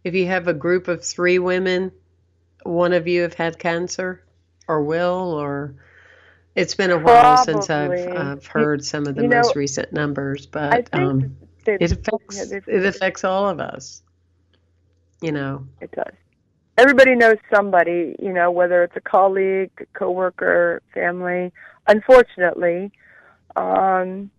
if 0.03 0.15
you 0.15 0.27
have 0.27 0.47
a 0.47 0.53
group 0.53 0.87
of 0.87 1.03
three 1.03 1.37
women, 1.37 1.91
one 2.63 2.93
of 2.93 3.07
you 3.07 3.21
have 3.21 3.33
had 3.33 3.59
cancer, 3.59 4.23
or 4.67 4.83
will, 4.83 5.33
or 5.33 5.75
it's 6.55 6.73
been 6.73 6.91
a 6.91 6.97
while 6.97 7.43
Probably. 7.43 7.53
since 7.53 7.69
I've, 7.69 8.17
I've 8.17 8.45
heard 8.47 8.83
some 8.83 9.05
of 9.05 9.15
the 9.15 9.23
you 9.23 9.29
most 9.29 9.55
know, 9.55 9.59
recent 9.59 9.93
numbers, 9.93 10.45
but 10.45 10.89
um, 10.93 11.37
it 11.65 11.91
affects 11.91 12.51
it 12.51 12.85
affects 12.85 13.23
all 13.23 13.47
of 13.47 13.59
us. 13.59 14.01
You 15.21 15.31
know, 15.31 15.67
it 15.81 15.91
does. 15.91 16.13
Everybody 16.77 17.15
knows 17.15 17.37
somebody, 17.53 18.15
you 18.19 18.33
know, 18.33 18.51
whether 18.51 18.83
it's 18.83 18.95
a 18.95 19.01
colleague, 19.01 19.71
coworker, 19.93 20.81
family. 20.93 21.51
Unfortunately, 21.87 22.91
um, 23.55 24.29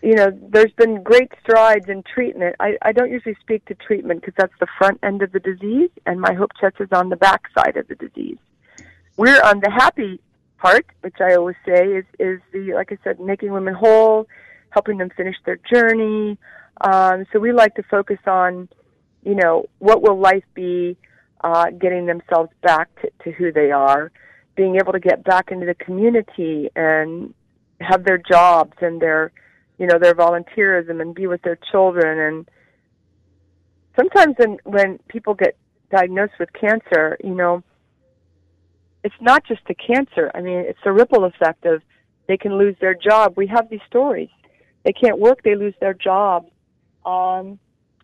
you 0.00 0.14
know, 0.14 0.30
there's 0.50 0.72
been 0.72 1.02
great 1.02 1.30
strides 1.42 1.88
in 1.88 2.02
treatment. 2.02 2.56
I, 2.60 2.78
I 2.82 2.92
don't 2.92 3.10
usually 3.10 3.36
speak 3.40 3.64
to 3.66 3.74
treatment 3.74 4.20
because 4.20 4.34
that's 4.38 4.58
the 4.60 4.68
front 4.78 5.00
end 5.02 5.22
of 5.22 5.32
the 5.32 5.40
disease, 5.40 5.90
and 6.06 6.20
my 6.20 6.32
hope 6.32 6.52
chest 6.60 6.76
is 6.80 6.88
on 6.92 7.08
the 7.08 7.16
back 7.16 7.42
side 7.54 7.76
of 7.76 7.88
the 7.88 7.96
disease 7.96 8.38
we're 9.18 9.42
on 9.42 9.60
the 9.60 9.70
happy 9.70 10.20
part, 10.58 10.86
which 11.02 11.16
I 11.20 11.34
always 11.34 11.56
say 11.66 11.88
is 11.88 12.06
is 12.18 12.40
the 12.52 12.72
like 12.72 12.90
I 12.90 12.98
said, 13.04 13.20
making 13.20 13.52
women 13.52 13.74
whole, 13.74 14.26
helping 14.70 14.96
them 14.96 15.10
finish 15.14 15.36
their 15.44 15.58
journey. 15.70 16.38
Um, 16.80 17.26
so 17.32 17.40
we 17.40 17.52
like 17.52 17.74
to 17.74 17.82
focus 17.82 18.20
on, 18.26 18.68
you 19.28 19.34
know, 19.34 19.66
what 19.78 20.00
will 20.00 20.18
life 20.18 20.44
be, 20.54 20.96
uh, 21.42 21.66
getting 21.78 22.06
themselves 22.06 22.50
back 22.62 22.88
to, 23.02 23.10
to 23.24 23.30
who 23.30 23.52
they 23.52 23.70
are, 23.70 24.10
being 24.56 24.76
able 24.76 24.92
to 24.92 24.98
get 24.98 25.22
back 25.22 25.50
into 25.50 25.66
the 25.66 25.74
community 25.74 26.70
and 26.74 27.34
have 27.78 28.04
their 28.04 28.16
jobs 28.16 28.72
and 28.80 29.02
their, 29.02 29.30
you 29.76 29.86
know, 29.86 29.98
their 29.98 30.14
volunteerism 30.14 31.02
and 31.02 31.14
be 31.14 31.26
with 31.26 31.42
their 31.42 31.58
children. 31.70 32.18
And 32.18 32.50
sometimes 33.96 34.36
when 34.38 34.56
when 34.64 34.98
people 35.08 35.34
get 35.34 35.58
diagnosed 35.90 36.32
with 36.40 36.48
cancer, 36.54 37.18
you 37.22 37.34
know, 37.34 37.62
it's 39.04 39.20
not 39.20 39.44
just 39.44 39.60
the 39.68 39.74
cancer. 39.74 40.30
I 40.34 40.40
mean, 40.40 40.60
it's 40.60 40.80
the 40.82 40.92
ripple 40.92 41.24
effect 41.24 41.66
of 41.66 41.82
they 42.28 42.38
can 42.38 42.56
lose 42.56 42.76
their 42.80 42.94
job. 42.94 43.34
We 43.36 43.46
have 43.48 43.68
these 43.68 43.84
stories. 43.86 44.30
They 44.84 44.94
can't 44.94 45.18
work, 45.18 45.42
they 45.42 45.54
lose 45.54 45.74
their 45.80 45.94
job. 45.94 46.46
Um, 47.04 47.58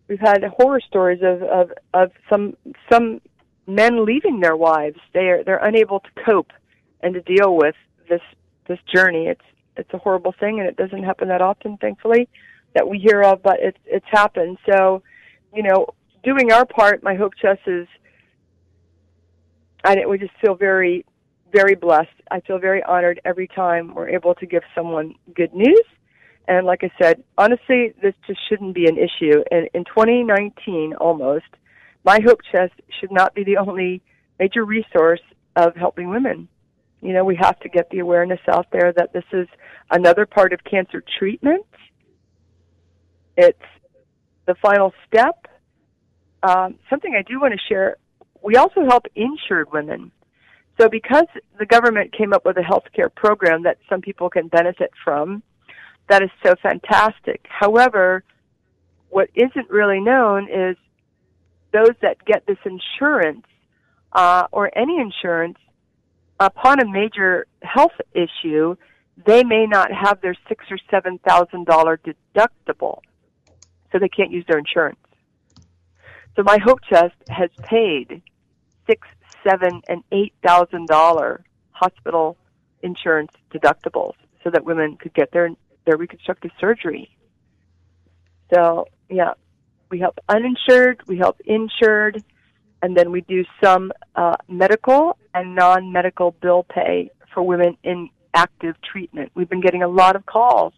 we've 0.07 0.19
had 0.19 0.43
horror 0.43 0.81
stories 0.81 1.21
of 1.23 1.41
of 1.43 1.71
of 1.93 2.11
some 2.29 2.55
some 2.91 3.21
men 3.67 4.05
leaving 4.05 4.39
their 4.39 4.55
wives. 4.55 4.99
They 5.13 5.27
are 5.29 5.43
they're 5.43 5.63
unable 5.63 5.99
to 5.99 6.09
cope 6.25 6.51
and 7.01 7.13
to 7.13 7.21
deal 7.21 7.55
with 7.55 7.75
this 8.09 8.21
this 8.67 8.79
journey. 8.93 9.27
It's 9.27 9.41
it's 9.77 9.93
a 9.93 9.97
horrible 9.97 10.33
thing, 10.39 10.59
and 10.59 10.67
it 10.67 10.77
doesn't 10.77 11.03
happen 11.03 11.27
that 11.29 11.41
often, 11.41 11.77
thankfully, 11.77 12.29
that 12.73 12.87
we 12.87 12.99
hear 12.99 13.21
of. 13.23 13.41
But 13.43 13.57
it's 13.59 13.77
it's 13.85 14.05
happened. 14.09 14.57
So, 14.69 15.03
you 15.53 15.63
know, 15.63 15.87
doing 16.23 16.51
our 16.51 16.65
part, 16.65 17.03
my 17.03 17.15
Hope 17.15 17.33
Chest 17.35 17.61
is. 17.67 17.87
I 19.83 20.03
we 20.07 20.17
just 20.17 20.33
feel 20.41 20.55
very, 20.55 21.05
very 21.51 21.75
blessed. 21.75 22.09
I 22.31 22.39
feel 22.39 22.57
very 22.57 22.81
honored 22.83 23.21
every 23.23 23.47
time 23.47 23.93
we're 23.93 24.09
able 24.09 24.33
to 24.35 24.45
give 24.45 24.63
someone 24.73 25.13
good 25.35 25.53
news. 25.53 25.83
And 26.47 26.65
like 26.65 26.83
I 26.83 26.91
said, 27.01 27.23
honestly, 27.37 27.93
this 28.01 28.13
just 28.27 28.39
shouldn't 28.47 28.75
be 28.75 28.87
an 28.87 28.97
issue. 28.97 29.43
And 29.51 29.67
in 29.73 29.83
2019, 29.85 30.93
almost, 30.99 31.45
my 32.03 32.19
Hope 32.23 32.39
Chest 32.51 32.73
should 32.99 33.11
not 33.11 33.33
be 33.33 33.43
the 33.43 33.57
only 33.57 34.01
major 34.39 34.63
resource 34.63 35.21
of 35.55 35.75
helping 35.75 36.09
women. 36.09 36.47
You 37.01 37.13
know, 37.13 37.23
we 37.23 37.35
have 37.35 37.59
to 37.61 37.69
get 37.69 37.89
the 37.89 37.99
awareness 37.99 38.39
out 38.47 38.67
there 38.71 38.93
that 38.93 39.13
this 39.13 39.23
is 39.31 39.47
another 39.91 40.25
part 40.25 40.53
of 40.53 40.63
cancer 40.63 41.03
treatment. 41.19 41.65
It's 43.37 43.59
the 44.45 44.55
final 44.55 44.93
step. 45.07 45.47
Um, 46.43 46.75
something 46.89 47.15
I 47.15 47.23
do 47.23 47.39
want 47.39 47.53
to 47.53 47.59
share 47.67 47.97
we 48.45 48.57
also 48.57 48.85
help 48.85 49.07
insured 49.15 49.71
women. 49.73 50.11
So, 50.79 50.87
because 50.87 51.25
the 51.57 51.65
government 51.65 52.13
came 52.15 52.31
up 52.31 52.45
with 52.45 52.57
a 52.57 52.61
health 52.61 52.83
care 52.93 53.09
program 53.09 53.63
that 53.63 53.79
some 53.89 54.01
people 54.01 54.29
can 54.29 54.49
benefit 54.49 54.91
from, 55.03 55.41
that 56.07 56.21
is 56.21 56.29
so 56.43 56.55
fantastic. 56.61 57.45
However, 57.49 58.23
what 59.09 59.29
isn't 59.33 59.69
really 59.69 59.99
known 59.99 60.49
is 60.49 60.77
those 61.71 61.95
that 62.01 62.23
get 62.25 62.45
this 62.45 62.57
insurance 62.65 63.45
uh, 64.11 64.47
or 64.51 64.71
any 64.77 64.99
insurance 64.99 65.57
upon 66.39 66.79
a 66.79 66.85
major 66.85 67.47
health 67.61 67.93
issue, 68.13 68.75
they 69.25 69.43
may 69.43 69.65
not 69.65 69.91
have 69.91 70.21
their 70.21 70.35
six 70.47 70.65
or 70.69 70.77
seven 70.91 71.17
thousand 71.19 71.65
dollar 71.65 71.97
deductible, 71.97 72.99
so 73.91 73.99
they 73.99 74.09
can't 74.09 74.31
use 74.31 74.45
their 74.47 74.57
insurance. 74.57 74.99
So 76.35 76.43
my 76.43 76.57
Hope 76.57 76.79
Chest 76.89 77.15
has 77.29 77.49
paid 77.63 78.21
six, 78.87 79.07
seven, 79.47 79.81
and 79.87 80.03
eight 80.11 80.33
thousand 80.45 80.87
dollar 80.87 81.43
hospital 81.71 82.37
insurance 82.83 83.31
deductibles 83.53 84.13
so 84.43 84.49
that 84.49 84.63
women 84.63 84.97
could 84.97 85.13
get 85.13 85.31
their 85.31 85.49
their 85.85 85.97
reconstructive 85.97 86.51
surgery. 86.59 87.09
So 88.53 88.87
yeah, 89.09 89.33
we 89.89 89.99
help 89.99 90.19
uninsured, 90.29 91.01
we 91.07 91.17
help 91.17 91.39
insured, 91.45 92.23
and 92.81 92.95
then 92.95 93.11
we 93.11 93.21
do 93.21 93.43
some 93.63 93.91
uh, 94.15 94.35
medical 94.47 95.17
and 95.33 95.55
non-medical 95.55 96.31
bill 96.41 96.63
pay 96.63 97.11
for 97.33 97.43
women 97.43 97.77
in 97.83 98.09
active 98.33 98.75
treatment. 98.81 99.31
We've 99.35 99.49
been 99.49 99.61
getting 99.61 99.83
a 99.83 99.87
lot 99.87 100.15
of 100.15 100.25
calls 100.25 100.73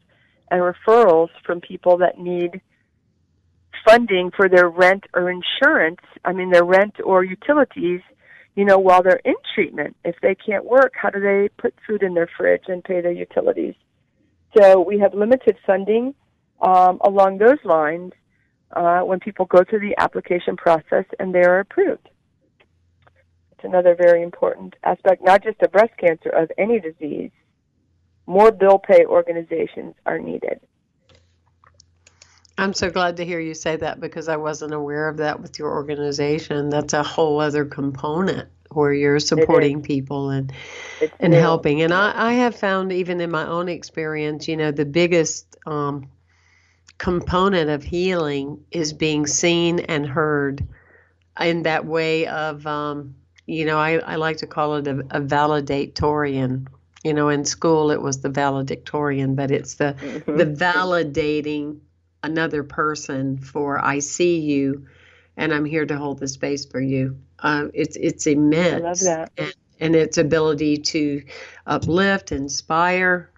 and 0.50 0.62
referrals 0.62 1.30
from 1.46 1.62
people 1.62 1.98
that 1.98 2.18
need 2.18 2.62
funding 3.86 4.32
for 4.36 4.50
their 4.50 4.70
rent 4.70 5.06
or 5.14 5.30
insurance, 5.30 6.02
I 6.26 6.34
mean 6.34 6.52
their 6.52 6.64
rent 6.64 6.96
or 7.04 7.24
utilities, 7.24 8.02
you 8.56 8.66
know, 8.66 8.80
while 8.80 9.04
they're 9.04 9.22
in 9.24 9.36
treatment. 9.54 9.96
If 10.04 10.16
they 10.22 10.36
can't 10.36 10.66
work, 10.66 10.94
how 10.96 11.10
do 11.10 11.20
they 11.20 11.50
put 11.58 11.74
food 11.86 12.04
in 12.04 12.14
their 12.14 12.30
fridge 12.38 12.64
and 12.68 12.84
pay 12.84 13.02
their 13.02 13.12
utilities? 13.12 13.76
So 14.58 14.82
we 14.82 15.00
have 15.00 15.14
limited 15.14 15.58
funding 15.66 16.16
um, 16.62 17.00
along 17.04 17.38
those 17.38 17.60
lines 17.64 18.14
uh, 18.76 19.02
when 19.02 19.20
people 19.20 19.46
go 19.46 19.64
through 19.64 19.82
the 19.82 19.96
application 19.98 20.58
process 20.58 21.06
and 21.20 21.34
they 21.34 21.44
are 21.44 21.60
approved. 21.60 22.10
It's 23.52 23.64
another 23.64 23.96
very 23.96 24.24
important 24.24 24.76
aspect, 24.84 25.24
not 25.24 25.44
just 25.44 25.62
of 25.62 25.72
breast 25.72 25.94
cancer, 26.00 26.30
of 26.30 26.52
any 26.58 26.80
disease. 26.80 27.32
More 28.26 28.52
bill 28.52 28.80
pay 28.80 29.06
organizations 29.06 29.96
are 30.06 30.20
needed. 30.20 30.60
I'm 32.58 32.74
so 32.74 32.90
glad 32.90 33.18
to 33.18 33.26
hear 33.26 33.40
you 33.40 33.54
say 33.54 33.76
that 33.78 34.00
because 34.00 34.28
I 34.28 34.38
wasn't 34.38 34.74
aware 34.74 35.08
of 35.10 35.18
that 35.18 35.42
with 35.42 35.60
your 35.60 35.72
organization. 35.72 36.70
That's 36.70 36.94
a 36.94 37.04
whole 37.04 37.40
other 37.40 37.66
component 37.66 38.50
where 38.72 38.94
you're 38.94 39.20
supporting 39.20 39.82
people 39.82 40.30
and 40.30 40.52
it's 41.00 41.18
and 41.22 41.34
helping. 41.34 41.82
And 41.82 41.94
I, 41.94 42.14
I 42.16 42.34
have 42.34 42.56
found 42.56 42.92
even 42.92 43.22
in 43.22 43.32
my 43.32 43.46
own 43.48 43.70
experience, 43.70 44.48
you 44.48 44.58
know, 44.58 44.72
the 44.72 44.86
biggest 44.86 45.56
um, 45.66 46.10
component 46.98 47.70
of 47.70 47.84
healing 47.84 48.66
is 48.72 48.94
being 48.94 49.28
seen 49.28 49.80
and 49.82 50.06
heard 50.08 50.68
in 51.40 51.64
that 51.64 51.86
way 51.86 52.28
of 52.28 52.66
um, 52.68 53.16
you 53.46 53.66
know, 53.66 53.78
I, 53.78 53.98
I 54.00 54.16
like 54.16 54.38
to 54.38 54.48
call 54.48 54.76
it 54.76 54.88
a, 54.88 55.00
a 55.12 55.22
validatorian. 55.22 56.68
You 57.04 57.14
know, 57.14 57.30
in 57.30 57.46
school 57.46 57.92
it 57.92 58.02
was 58.02 58.22
the 58.22 58.30
valedictorian, 58.30 59.36
but 59.36 59.52
it's 59.52 59.76
the 59.76 59.96
Mm-hmm. 60.02 60.38
the 60.38 60.46
validating 60.46 61.80
another 62.24 62.64
person 62.64 63.38
for 63.38 63.84
I 63.84 64.00
see 64.00 64.40
you 64.40 64.88
and 65.38 65.54
I'm 65.54 65.66
here 65.66 65.86
to 65.86 65.98
hold 65.98 66.20
the 66.20 66.28
space 66.28 66.66
for 66.66 66.82
you. 66.82 67.20
Uh, 67.40 67.68
it's 67.74 67.96
it's 67.96 68.26
immense. 68.28 68.74
I 68.74 68.78
love 68.78 69.00
that. 69.02 69.32
And, 69.38 69.54
and 69.80 69.96
its 69.96 70.18
ability 70.18 70.78
to 70.78 71.24
uplift, 71.68 72.32
inspire, 72.32 73.30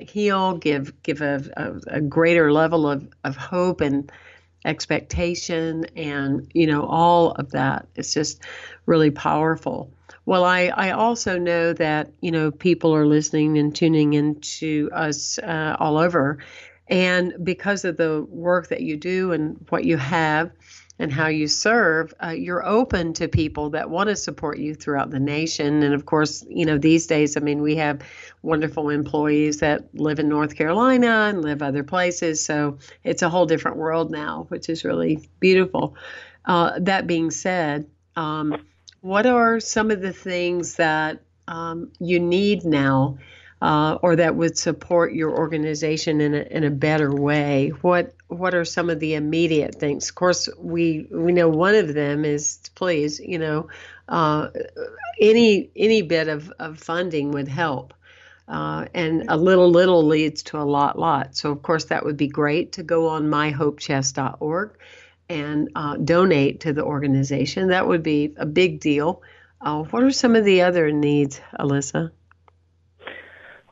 heal, 0.00 0.56
give 0.56 1.02
give 1.02 1.20
a, 1.20 1.42
a, 1.56 1.96
a 1.96 2.00
greater 2.00 2.52
level 2.52 2.88
of, 2.88 3.08
of 3.24 3.36
hope 3.36 3.80
and 3.80 4.10
expectation 4.64 5.84
and 5.96 6.48
you 6.54 6.66
know 6.68 6.86
all 6.86 7.32
of 7.32 7.50
that. 7.50 7.88
It's 7.96 8.14
just 8.14 8.42
really 8.86 9.10
powerful. 9.10 9.92
Well, 10.24 10.44
I, 10.44 10.66
I 10.66 10.90
also 10.92 11.36
know 11.38 11.72
that 11.72 12.12
you 12.20 12.30
know 12.30 12.52
people 12.52 12.94
are 12.94 13.06
listening 13.06 13.58
and 13.58 13.74
tuning 13.74 14.14
into 14.14 14.88
us 14.92 15.38
uh, 15.38 15.76
all 15.80 15.98
over, 15.98 16.38
and 16.88 17.34
because 17.42 17.84
of 17.84 17.96
the 17.96 18.26
work 18.28 18.68
that 18.68 18.82
you 18.82 18.96
do 18.96 19.32
and 19.32 19.64
what 19.68 19.84
you 19.84 19.96
have 19.96 20.50
and 20.98 21.12
how 21.12 21.26
you 21.26 21.48
serve, 21.48 22.12
uh, 22.22 22.28
you're 22.28 22.64
open 22.64 23.12
to 23.14 23.28
people 23.28 23.70
that 23.70 23.90
want 23.90 24.08
to 24.08 24.16
support 24.16 24.58
you 24.58 24.74
throughout 24.74 25.10
the 25.10 25.18
nation. 25.18 25.82
And 25.82 25.94
of 25.94 26.06
course, 26.06 26.44
you 26.48 26.66
know, 26.66 26.78
these 26.78 27.06
days, 27.06 27.36
I 27.36 27.40
mean, 27.40 27.62
we 27.62 27.76
have 27.76 28.02
wonderful 28.42 28.90
employees 28.90 29.58
that 29.60 29.88
live 29.94 30.18
in 30.18 30.28
North 30.28 30.54
Carolina 30.54 31.28
and 31.28 31.42
live 31.42 31.62
other 31.62 31.82
places. 31.82 32.44
So 32.44 32.78
it's 33.04 33.22
a 33.22 33.28
whole 33.28 33.46
different 33.46 33.78
world 33.78 34.10
now, 34.10 34.46
which 34.48 34.68
is 34.68 34.84
really 34.84 35.28
beautiful. 35.40 35.96
Uh, 36.44 36.78
that 36.80 37.06
being 37.06 37.30
said, 37.30 37.86
um, 38.16 38.64
what 39.00 39.26
are 39.26 39.60
some 39.60 39.90
of 39.90 40.00
the 40.00 40.12
things 40.12 40.76
that 40.76 41.22
um, 41.48 41.90
you 41.98 42.20
need 42.20 42.64
now? 42.64 43.18
Uh, 43.62 43.96
or 44.02 44.16
that 44.16 44.34
would 44.34 44.58
support 44.58 45.12
your 45.12 45.30
organization 45.38 46.20
in 46.20 46.34
a, 46.34 46.40
in 46.40 46.64
a 46.64 46.70
better 46.70 47.14
way? 47.14 47.68
What 47.80 48.12
what 48.26 48.54
are 48.54 48.64
some 48.64 48.90
of 48.90 48.98
the 48.98 49.14
immediate 49.14 49.76
things? 49.76 50.08
Of 50.08 50.16
course, 50.16 50.48
we 50.58 51.06
we 51.08 51.30
know 51.30 51.48
one 51.48 51.76
of 51.76 51.94
them 51.94 52.24
is 52.24 52.58
please, 52.74 53.20
you 53.20 53.38
know, 53.38 53.68
uh, 54.08 54.48
any 55.20 55.70
any 55.76 56.02
bit 56.02 56.26
of, 56.26 56.50
of 56.58 56.80
funding 56.80 57.30
would 57.30 57.46
help. 57.46 57.94
Uh, 58.48 58.86
and 58.94 59.26
a 59.28 59.36
little 59.36 59.70
little 59.70 60.04
leads 60.08 60.42
to 60.42 60.58
a 60.58 60.66
lot 60.66 60.98
lot. 60.98 61.36
So 61.36 61.52
of 61.52 61.62
course 61.62 61.84
that 61.84 62.04
would 62.04 62.16
be 62.16 62.26
great 62.26 62.72
to 62.72 62.82
go 62.82 63.10
on 63.10 63.28
myhopechest.org 63.28 64.76
and 65.28 65.70
uh, 65.76 65.98
donate 65.98 66.62
to 66.62 66.72
the 66.72 66.82
organization. 66.82 67.68
That 67.68 67.86
would 67.86 68.02
be 68.02 68.34
a 68.36 68.44
big 68.44 68.80
deal. 68.80 69.22
Uh, 69.60 69.84
what 69.84 70.02
are 70.02 70.10
some 70.10 70.34
of 70.34 70.44
the 70.44 70.62
other 70.62 70.90
needs, 70.90 71.40
Alisa? 71.56 72.10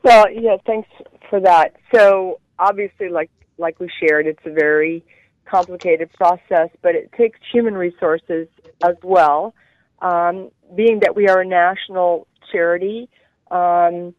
Well, 0.03 0.25
yeah, 0.31 0.57
thanks 0.65 0.89
for 1.29 1.39
that. 1.41 1.75
So 1.93 2.39
obviously, 2.57 3.09
like 3.09 3.29
like 3.57 3.79
we 3.79 3.89
shared, 3.99 4.25
it's 4.25 4.43
a 4.45 4.51
very 4.51 5.03
complicated 5.45 6.11
process, 6.13 6.69
but 6.81 6.95
it 6.95 7.11
takes 7.17 7.39
human 7.51 7.75
resources 7.75 8.47
as 8.83 8.95
well. 9.03 9.53
Um, 10.01 10.49
being 10.75 10.99
that 11.01 11.15
we 11.15 11.27
are 11.27 11.41
a 11.41 11.45
national 11.45 12.27
charity, 12.51 13.09
um, 13.51 14.15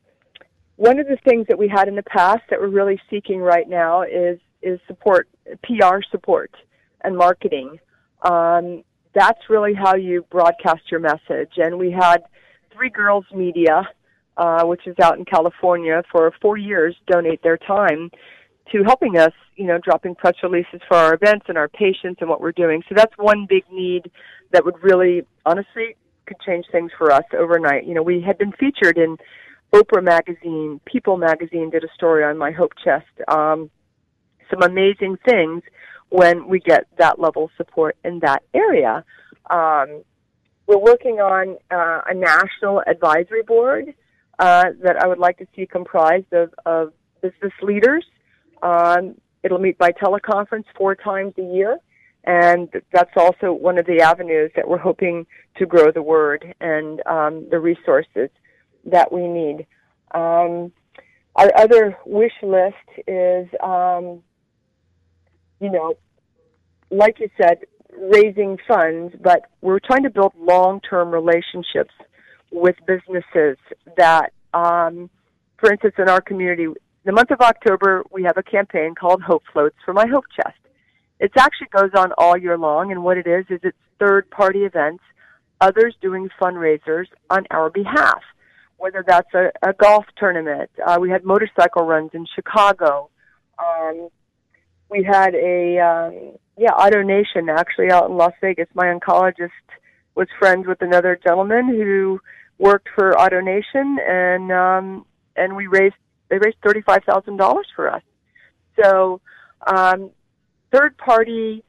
one 0.77 0.99
of 0.99 1.07
the 1.09 1.19
things 1.25 1.47
that 1.49 1.59
we 1.59 1.69
had 1.69 1.89
in 1.89 1.97
the 1.97 2.03
past 2.03 2.43
that 2.51 2.61
we're 2.61 2.69
really 2.69 3.01
seeking 3.11 3.41
right 3.41 3.69
now 3.69 4.03
is 4.03 4.39
is 4.63 4.79
support, 4.87 5.29
PR 5.65 5.99
support, 6.11 6.55
and 7.03 7.17
marketing. 7.17 7.81
Um, 8.23 8.85
that's 9.15 9.41
really 9.51 9.75
how 9.75 9.97
you 9.97 10.25
broadcast 10.31 10.83
your 10.91 11.01
message. 11.01 11.53
And 11.57 11.79
we 11.79 11.91
had 11.91 12.23
Three 12.73 12.91
Girls 12.91 13.25
Media 13.35 13.89
uh, 14.37 14.65
which 14.65 14.87
is 14.87 14.97
out 15.01 15.19
in 15.19 15.25
California, 15.25 16.03
for 16.11 16.33
four 16.41 16.57
years 16.57 16.97
donate 17.07 17.43
their 17.43 17.59
time 17.59 18.11
to 18.71 18.83
helping 18.85 19.19
us, 19.19 19.33
you 19.57 19.67
know, 19.67 19.79
dropping 19.79 20.15
press 20.15 20.35
releases 20.43 20.81
for 20.89 20.97
our 20.97 21.15
events 21.15 21.47
and 21.49 21.59
our 21.59 21.69
patients 21.69 22.19
and 22.21 22.31
what 22.31 22.41
we're 22.41 22.53
doing. 22.53 22.83
So 22.89 22.95
that's 22.95 23.13
one 23.17 23.47
big 23.49 23.65
need 23.71 24.11
that 24.53 24.65
would 24.65 24.83
really, 24.83 25.27
honestly, 25.45 25.97
could 26.27 26.41
change 26.41 26.67
things 26.71 26.91
for 26.97 27.11
us 27.11 27.25
overnight. 27.37 27.87
You 27.87 27.95
know, 27.95 28.03
we 28.03 28.23
had 28.23 28.39
been 28.39 28.53
featured 28.53 28.97
in 28.97 29.17
Oprah 29.75 30.03
magazine, 30.03 30.81
People 30.85 31.17
magazine 31.17 31.71
did 31.71 31.83
a 31.83 31.89
story 31.95 32.25
on 32.25 32.37
my 32.37 32.53
Hope 32.53 32.73
Chest. 32.83 33.07
Um, 33.29 33.71
some 34.51 34.63
amazing 34.63 35.17
things 35.25 35.63
when 36.11 36.47
we 36.47 36.61
get 36.61 36.87
that 36.99 37.19
level 37.19 37.45
of 37.45 37.51
support 37.57 37.97
in 38.05 38.21
that 38.21 38.43
area. 38.53 39.03
Um, 39.49 40.03
we're 40.67 40.79
working 40.79 41.21
on 41.21 41.57
uh, 41.71 42.03
a 42.07 42.15
national 42.15 42.83
advisory 42.87 43.43
board 43.43 43.95
uh, 44.39 44.65
that 44.83 44.97
I 45.03 45.07
would 45.07 45.19
like 45.19 45.39
to 45.39 45.47
see 45.55 45.67
comprised 45.67 46.33
of, 46.33 46.55
of 46.67 46.93
business 47.21 47.53
leaders. 47.63 48.05
Um, 48.63 49.17
it'll 49.43 49.59
meet 49.59 49.79
by 49.79 49.93
teleconference 49.93 50.65
four 50.77 50.95
times 50.95 51.35
a 51.39 51.43
year, 51.43 51.79
and 52.25 52.69
that's 52.93 53.11
also 53.17 53.53
one 53.53 53.79
of 53.79 53.87
the 53.87 54.01
avenues 54.01 54.51
that 54.57 54.69
we're 54.69 54.79
hoping 54.79 55.27
to 55.57 55.67
grow 55.67 55.91
the 55.91 56.03
word 56.03 56.55
and 56.61 57.05
um, 57.07 57.47
the 57.51 57.59
resources 57.59 58.31
that 58.85 59.13
we 59.13 59.27
need. 59.27 59.67
Um, 60.13 60.73
our 61.37 61.51
other 61.57 61.97
wish 62.05 62.33
list 62.43 63.07
is, 63.07 63.49
um, 63.63 64.23
you 65.61 65.71
know, 65.71 65.95
like 66.91 67.19
you 67.21 67.29
said, 67.41 67.59
raising 67.97 68.59
funds, 68.69 69.15
but 69.23 69.47
we're 69.61 69.79
trying 69.79 70.03
to 70.03 70.11
build 70.11 70.33
long-term 70.39 71.11
relationships 71.11 71.95
with 72.53 72.77
businesses 72.87 73.57
that, 73.97 74.33
um, 74.55 75.11
for 75.59 75.73
instance, 75.73 75.95
in 75.99 76.09
our 76.09 76.21
community, 76.21 76.67
the 77.05 77.13
month 77.13 77.31
of 77.31 77.41
October, 77.41 78.05
we 78.13 78.23
have 78.25 78.37
a 78.37 78.43
campaign 78.43 78.95
called 78.95 79.23
Hope 79.23 79.43
Floats 79.53 79.77
for 79.85 79.93
My 79.93 80.07
Hope 80.07 80.25
Chest. 80.37 80.59
It 81.19 81.33
actually 81.37 81.69
goes 81.69 81.91
on 81.97 82.13
all 82.19 82.37
year 82.37 82.59
long, 82.59 82.93
and 82.93 83.03
what 83.03 83.17
it 83.17 83.27
is 83.27 83.45
is 83.49 83.61
it's 83.63 83.77
third-party 83.99 84.61
events, 84.65 85.03
others 85.61 85.95
doing 86.01 86.29
fundraisers 86.41 87.07
on 87.31 87.47
our 87.51 87.71
behalf. 87.71 88.23
Whether 88.77 89.05
that's 89.07 89.33
a, 89.35 89.53
a 89.63 89.73
golf 89.73 90.05
tournament, 90.17 90.71
uh, 90.85 90.99
we 91.01 91.09
had 91.11 91.25
motorcycle 91.25 91.85
runs 91.85 92.11
in 92.15 92.27
Chicago. 92.35 93.11
Um, 93.59 94.09
we 94.91 95.05
had 95.05 95.35
a 95.35 95.79
um, 95.79 96.33
yeah 96.59 96.73
AutoNation 96.73 97.49
actually 97.57 97.93
out 97.93 98.11
in 98.11 98.17
Las 98.17 98.33
Vegas. 98.41 98.67
My 98.75 98.87
oncologist 98.87 99.51
was 100.17 100.27
friends 100.39 100.67
with 100.67 100.83
another 100.83 101.19
gentleman 101.25 101.69
who 101.69 102.21
worked 102.59 102.89
for 102.95 103.13
AutoNation, 103.13 103.97
and 104.07 104.53
um, 104.53 105.07
and 105.37 105.57
we 105.57 105.67
raised 105.67 105.95
they 106.29 106.39
raised 106.39 106.59
thirty 106.65 106.83
five 106.83 107.03
thousand 107.05 107.37
dollars 107.37 107.67
for 107.75 107.91
us. 107.91 108.03
So, 108.81 109.21
um, 109.67 110.11
third 110.73 110.97
party 110.97 111.63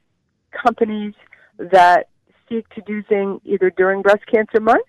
companies 0.51 1.13
that 1.57 2.07
seek 2.49 2.67
to 2.69 2.81
do 2.81 3.03
things 3.03 3.41
either 3.45 3.69
during 3.71 4.01
Breast 4.01 4.23
Cancer 4.31 4.59
Month 4.59 4.87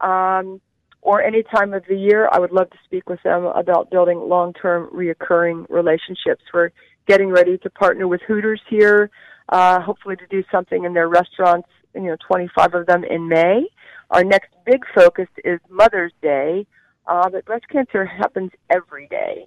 um, 0.00 0.60
or 1.00 1.22
any 1.22 1.42
time 1.42 1.72
of 1.72 1.84
the 1.88 1.96
year, 1.96 2.28
I 2.30 2.38
would 2.38 2.52
love 2.52 2.70
to 2.70 2.76
speak 2.84 3.08
with 3.08 3.22
them 3.22 3.44
about 3.44 3.90
building 3.90 4.18
long 4.28 4.52
term 4.52 4.88
reoccurring 4.94 5.66
relationships. 5.68 6.42
We're 6.52 6.70
getting 7.06 7.30
ready 7.30 7.58
to 7.58 7.70
partner 7.70 8.06
with 8.06 8.20
Hooters 8.26 8.60
here, 8.68 9.10
uh, 9.48 9.80
hopefully 9.80 10.16
to 10.16 10.26
do 10.26 10.42
something 10.52 10.84
in 10.84 10.92
their 10.92 11.08
restaurants, 11.08 11.68
you 11.94 12.02
know, 12.02 12.16
25 12.26 12.74
of 12.74 12.86
them 12.86 13.04
in 13.04 13.28
May. 13.28 13.66
Our 14.10 14.24
next 14.24 14.50
big 14.64 14.84
focus 14.94 15.28
is 15.44 15.60
Mother's 15.68 16.12
Day, 16.22 16.66
uh, 17.06 17.28
but 17.28 17.44
breast 17.44 17.68
cancer 17.68 18.04
happens 18.04 18.50
every 18.70 19.06
day. 19.08 19.46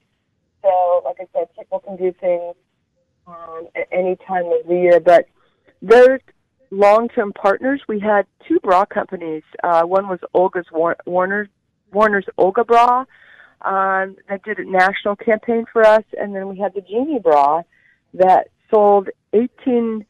So, 0.61 1.01
like 1.03 1.17
I 1.19 1.25
said, 1.33 1.47
people 1.57 1.79
can 1.79 1.97
do 1.97 2.13
things 2.19 2.55
um, 3.27 3.67
at 3.75 3.87
any 3.91 4.15
time 4.27 4.45
of 4.45 4.67
the 4.67 4.75
year. 4.75 4.99
But 4.99 5.25
those 5.81 6.19
long-term 6.69 7.33
partners, 7.33 7.81
we 7.87 7.99
had 7.99 8.25
two 8.47 8.59
bra 8.59 8.85
companies. 8.85 9.43
Uh, 9.63 9.83
one 9.83 10.07
was 10.07 10.19
Olga's 10.33 10.67
War- 10.71 10.97
Warner, 11.05 11.49
Warner's 11.91 12.25
Olga 12.37 12.63
Bra 12.63 13.05
um, 13.63 14.15
that 14.29 14.43
did 14.43 14.59
a 14.59 14.69
national 14.69 15.15
campaign 15.15 15.65
for 15.71 15.85
us, 15.85 16.03
and 16.19 16.35
then 16.35 16.47
we 16.47 16.57
had 16.57 16.73
the 16.73 16.81
Genie 16.81 17.19
Bra 17.19 17.61
that 18.13 18.49
sold 18.69 19.09
18 19.33 20.05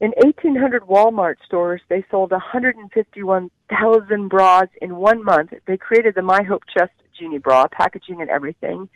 in 0.00 0.12
1,800 0.22 0.82
Walmart 0.82 1.36
stores, 1.44 1.80
they 1.88 2.04
sold 2.10 2.30
151,000 2.30 4.28
bras 4.28 4.68
in 4.82 4.96
one 4.96 5.24
month. 5.24 5.54
They 5.66 5.78
created 5.78 6.14
the 6.14 6.22
My 6.22 6.42
Hope 6.42 6.64
Chest 6.72 6.92
Genie 7.18 7.38
bra, 7.38 7.66
packaging 7.68 8.20
and 8.20 8.28
everything, 8.28 8.88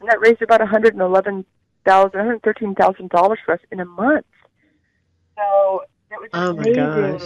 and 0.00 0.08
that 0.08 0.18
raised 0.20 0.42
about 0.42 0.60
111,000, 0.60 1.46
113,000 1.86 3.08
dollars 3.10 3.38
for 3.44 3.54
us 3.54 3.60
in 3.70 3.78
a 3.78 3.84
month. 3.84 4.26
So 5.36 5.84
that 6.10 6.18
was 6.20 6.30
oh 6.32 6.50
amazing. 6.50 7.20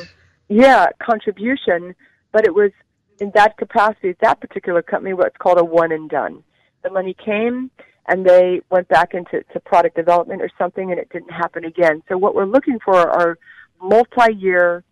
Yeah, 0.48 0.88
contribution, 1.02 1.94
but 2.32 2.44
it 2.44 2.54
was 2.54 2.72
in 3.18 3.30
that 3.34 3.56
capacity. 3.56 4.14
That 4.20 4.40
particular 4.42 4.82
company, 4.82 5.14
what's 5.14 5.38
called 5.38 5.58
a 5.58 5.64
one 5.64 5.90
and 5.92 6.10
done. 6.10 6.44
The 6.82 6.90
money 6.90 7.14
came, 7.14 7.70
and 8.06 8.26
they 8.26 8.60
went 8.70 8.88
back 8.88 9.14
into 9.14 9.42
to 9.52 9.60
product 9.60 9.96
development 9.96 10.42
or 10.42 10.50
something 10.58 10.90
and 10.90 10.98
it 10.98 11.08
didn't 11.10 11.30
happen 11.30 11.64
again. 11.64 12.02
So 12.08 12.18
what 12.18 12.34
we're 12.34 12.46
looking 12.46 12.78
for 12.84 12.96
are 12.96 13.38
multi-year 13.80 14.84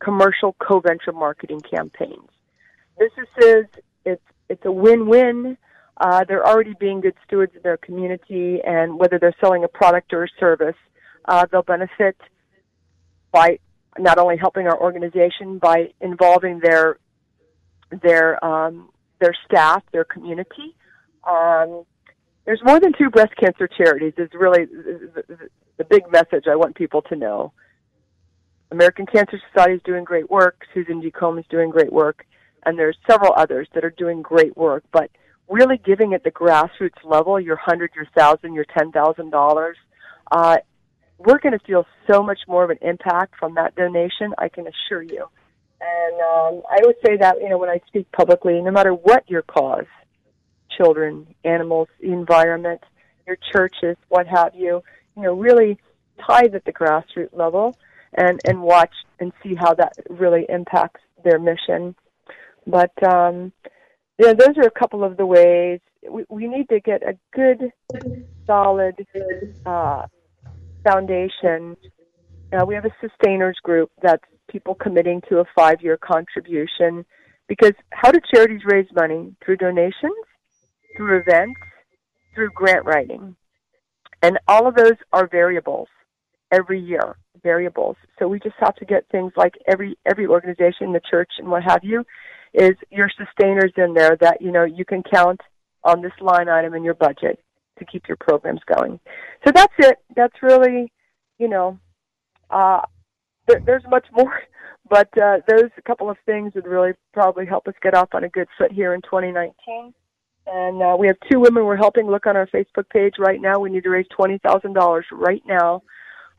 commercial 0.00 0.54
co-venture 0.58 1.12
marketing 1.12 1.60
campaigns. 1.60 2.28
Businesses, 2.98 3.66
it's 4.04 4.22
it's 4.48 4.64
a 4.64 4.72
win-win. 4.72 5.56
Uh, 6.00 6.24
they're 6.24 6.46
already 6.46 6.74
being 6.78 7.00
good 7.00 7.14
stewards 7.26 7.54
of 7.56 7.62
their 7.62 7.76
community, 7.76 8.60
and 8.64 8.98
whether 8.98 9.18
they're 9.18 9.34
selling 9.40 9.64
a 9.64 9.68
product 9.68 10.12
or 10.12 10.24
a 10.24 10.28
service, 10.38 10.76
uh, 11.24 11.44
they'll 11.50 11.62
benefit 11.62 12.16
by 13.32 13.58
not 13.98 14.18
only 14.18 14.36
helping 14.36 14.66
our 14.66 14.80
organization 14.80 15.58
by 15.58 15.92
involving 16.00 16.60
their 16.60 16.98
their 18.02 18.42
um, 18.44 18.90
their 19.20 19.34
staff, 19.44 19.82
their 19.92 20.04
community, 20.04 20.76
um, 21.28 21.84
there's 22.48 22.64
more 22.64 22.80
than 22.80 22.94
two 22.96 23.10
breast 23.10 23.36
cancer 23.38 23.68
charities 23.68 24.14
is 24.16 24.30
really 24.32 24.64
the, 24.64 25.50
the, 25.76 25.84
big 25.84 26.10
message 26.10 26.46
I 26.50 26.56
want 26.56 26.76
people 26.76 27.02
to 27.02 27.14
know. 27.14 27.52
American 28.70 29.04
Cancer 29.04 29.38
Society 29.52 29.74
is 29.74 29.82
doing 29.84 30.02
great 30.02 30.30
work. 30.30 30.62
Susan 30.72 31.02
G. 31.02 31.10
Komen 31.10 31.40
is 31.40 31.44
doing 31.50 31.68
great 31.68 31.92
work, 31.92 32.24
and 32.64 32.78
there's 32.78 32.96
several 33.06 33.34
others 33.36 33.68
that 33.74 33.84
are 33.84 33.90
doing 33.90 34.22
great 34.22 34.56
work. 34.56 34.82
But 34.92 35.10
really 35.46 35.76
giving 35.76 36.14
at 36.14 36.24
the 36.24 36.30
grassroots 36.30 37.04
level, 37.04 37.38
your 37.38 37.56
hundred, 37.56 37.90
your 37.94 38.06
thousand, 38.16 38.54
your 38.54 38.64
ten 38.64 38.92
thousand 38.92 39.28
dollars, 39.28 39.76
uh, 40.32 40.56
we're 41.18 41.40
going 41.40 41.52
to 41.52 41.64
feel 41.66 41.84
so 42.10 42.22
much 42.22 42.40
more 42.48 42.64
of 42.64 42.70
an 42.70 42.78
impact 42.80 43.34
from 43.38 43.56
that 43.56 43.74
donation. 43.74 44.32
I 44.38 44.48
can 44.48 44.66
assure 44.66 45.02
you. 45.02 45.26
And 45.82 46.20
um, 46.22 46.62
I 46.70 46.78
would 46.80 46.96
say 47.04 47.18
that 47.18 47.42
you 47.42 47.50
know 47.50 47.58
when 47.58 47.68
I 47.68 47.82
speak 47.88 48.10
publicly, 48.10 48.58
no 48.62 48.70
matter 48.70 48.94
what 48.94 49.28
your 49.28 49.42
cause, 49.42 49.84
children, 50.78 51.26
animals, 51.44 51.88
the 52.00 52.12
environment, 52.12 52.80
your 53.26 53.36
churches, 53.52 53.96
what 54.08 54.26
have 54.26 54.54
you. 54.54 54.82
You 55.16 55.22
know, 55.24 55.34
really 55.34 55.78
tithe 56.26 56.54
at 56.54 56.64
the 56.64 56.72
grassroots 56.72 57.36
level 57.36 57.76
and 58.14 58.40
and 58.46 58.62
watch 58.62 58.94
and 59.20 59.32
see 59.42 59.54
how 59.54 59.74
that 59.74 59.92
really 60.08 60.46
impacts 60.48 61.00
their 61.24 61.38
mission. 61.38 61.94
But 62.66 62.92
um, 63.06 63.52
yeah, 64.18 64.32
those 64.32 64.56
are 64.56 64.66
a 64.66 64.70
couple 64.70 65.04
of 65.04 65.16
the 65.16 65.26
ways 65.26 65.80
we, 66.08 66.24
we 66.28 66.46
need 66.46 66.68
to 66.68 66.80
get 66.80 67.02
a 67.02 67.16
good, 67.34 67.72
solid 68.46 68.94
uh, 69.66 70.06
foundation. 70.84 71.76
Uh, 72.52 72.64
we 72.64 72.74
have 72.74 72.84
a 72.84 72.94
sustainers 73.00 73.58
group 73.62 73.90
that's 74.02 74.24
people 74.48 74.74
committing 74.74 75.20
to 75.28 75.40
a 75.40 75.44
five-year 75.54 75.98
contribution. 75.98 77.04
Because 77.48 77.72
how 77.90 78.10
do 78.10 78.20
charities 78.32 78.60
raise 78.64 78.86
money? 78.94 79.34
Through 79.44 79.56
donations 79.56 80.14
through 80.98 81.20
events, 81.20 81.60
through 82.34 82.50
grant 82.50 82.84
writing. 82.84 83.36
And 84.22 84.38
all 84.48 84.66
of 84.66 84.74
those 84.74 84.96
are 85.12 85.28
variables 85.28 85.88
every 86.52 86.80
year, 86.80 87.16
variables. 87.42 87.96
So 88.18 88.26
we 88.26 88.40
just 88.40 88.56
have 88.58 88.74
to 88.76 88.84
get 88.84 89.06
things 89.10 89.32
like 89.36 89.54
every 89.66 89.96
every 90.04 90.26
organization, 90.26 90.92
the 90.92 91.00
church 91.08 91.30
and 91.38 91.48
what 91.48 91.62
have 91.62 91.84
you, 91.84 92.04
is 92.52 92.72
your 92.90 93.10
sustainers 93.16 93.72
in 93.76 93.94
there 93.94 94.16
that, 94.20 94.42
you 94.42 94.50
know, 94.50 94.64
you 94.64 94.84
can 94.84 95.02
count 95.02 95.40
on 95.84 96.02
this 96.02 96.12
line 96.20 96.48
item 96.48 96.74
in 96.74 96.82
your 96.82 96.94
budget 96.94 97.38
to 97.78 97.84
keep 97.84 98.08
your 98.08 98.16
programs 98.16 98.60
going. 98.76 98.98
So 99.46 99.52
that's 99.54 99.72
it. 99.78 99.98
That's 100.16 100.34
really, 100.42 100.92
you 101.38 101.48
know, 101.48 101.78
uh, 102.50 102.80
there, 103.46 103.62
there's 103.64 103.84
much 103.88 104.06
more, 104.12 104.40
but 104.90 105.16
uh, 105.16 105.38
those 105.46 105.70
couple 105.86 106.10
of 106.10 106.16
things 106.26 106.54
would 106.56 106.66
really 106.66 106.92
probably 107.12 107.46
help 107.46 107.68
us 107.68 107.74
get 107.82 107.94
off 107.94 108.08
on 108.14 108.24
a 108.24 108.28
good 108.28 108.48
foot 108.58 108.72
here 108.72 108.94
in 108.94 109.02
2019. 109.02 109.94
And 110.50 110.82
uh, 110.82 110.96
we 110.98 111.06
have 111.06 111.16
two 111.30 111.40
women 111.40 111.64
we're 111.64 111.76
helping. 111.76 112.06
Look 112.06 112.26
on 112.26 112.36
our 112.36 112.46
Facebook 112.46 112.88
page 112.90 113.14
right 113.18 113.40
now. 113.40 113.58
We 113.58 113.70
need 113.70 113.84
to 113.84 113.90
raise 113.90 114.06
twenty 114.08 114.38
thousand 114.38 114.72
dollars 114.72 115.04
right 115.12 115.42
now 115.46 115.82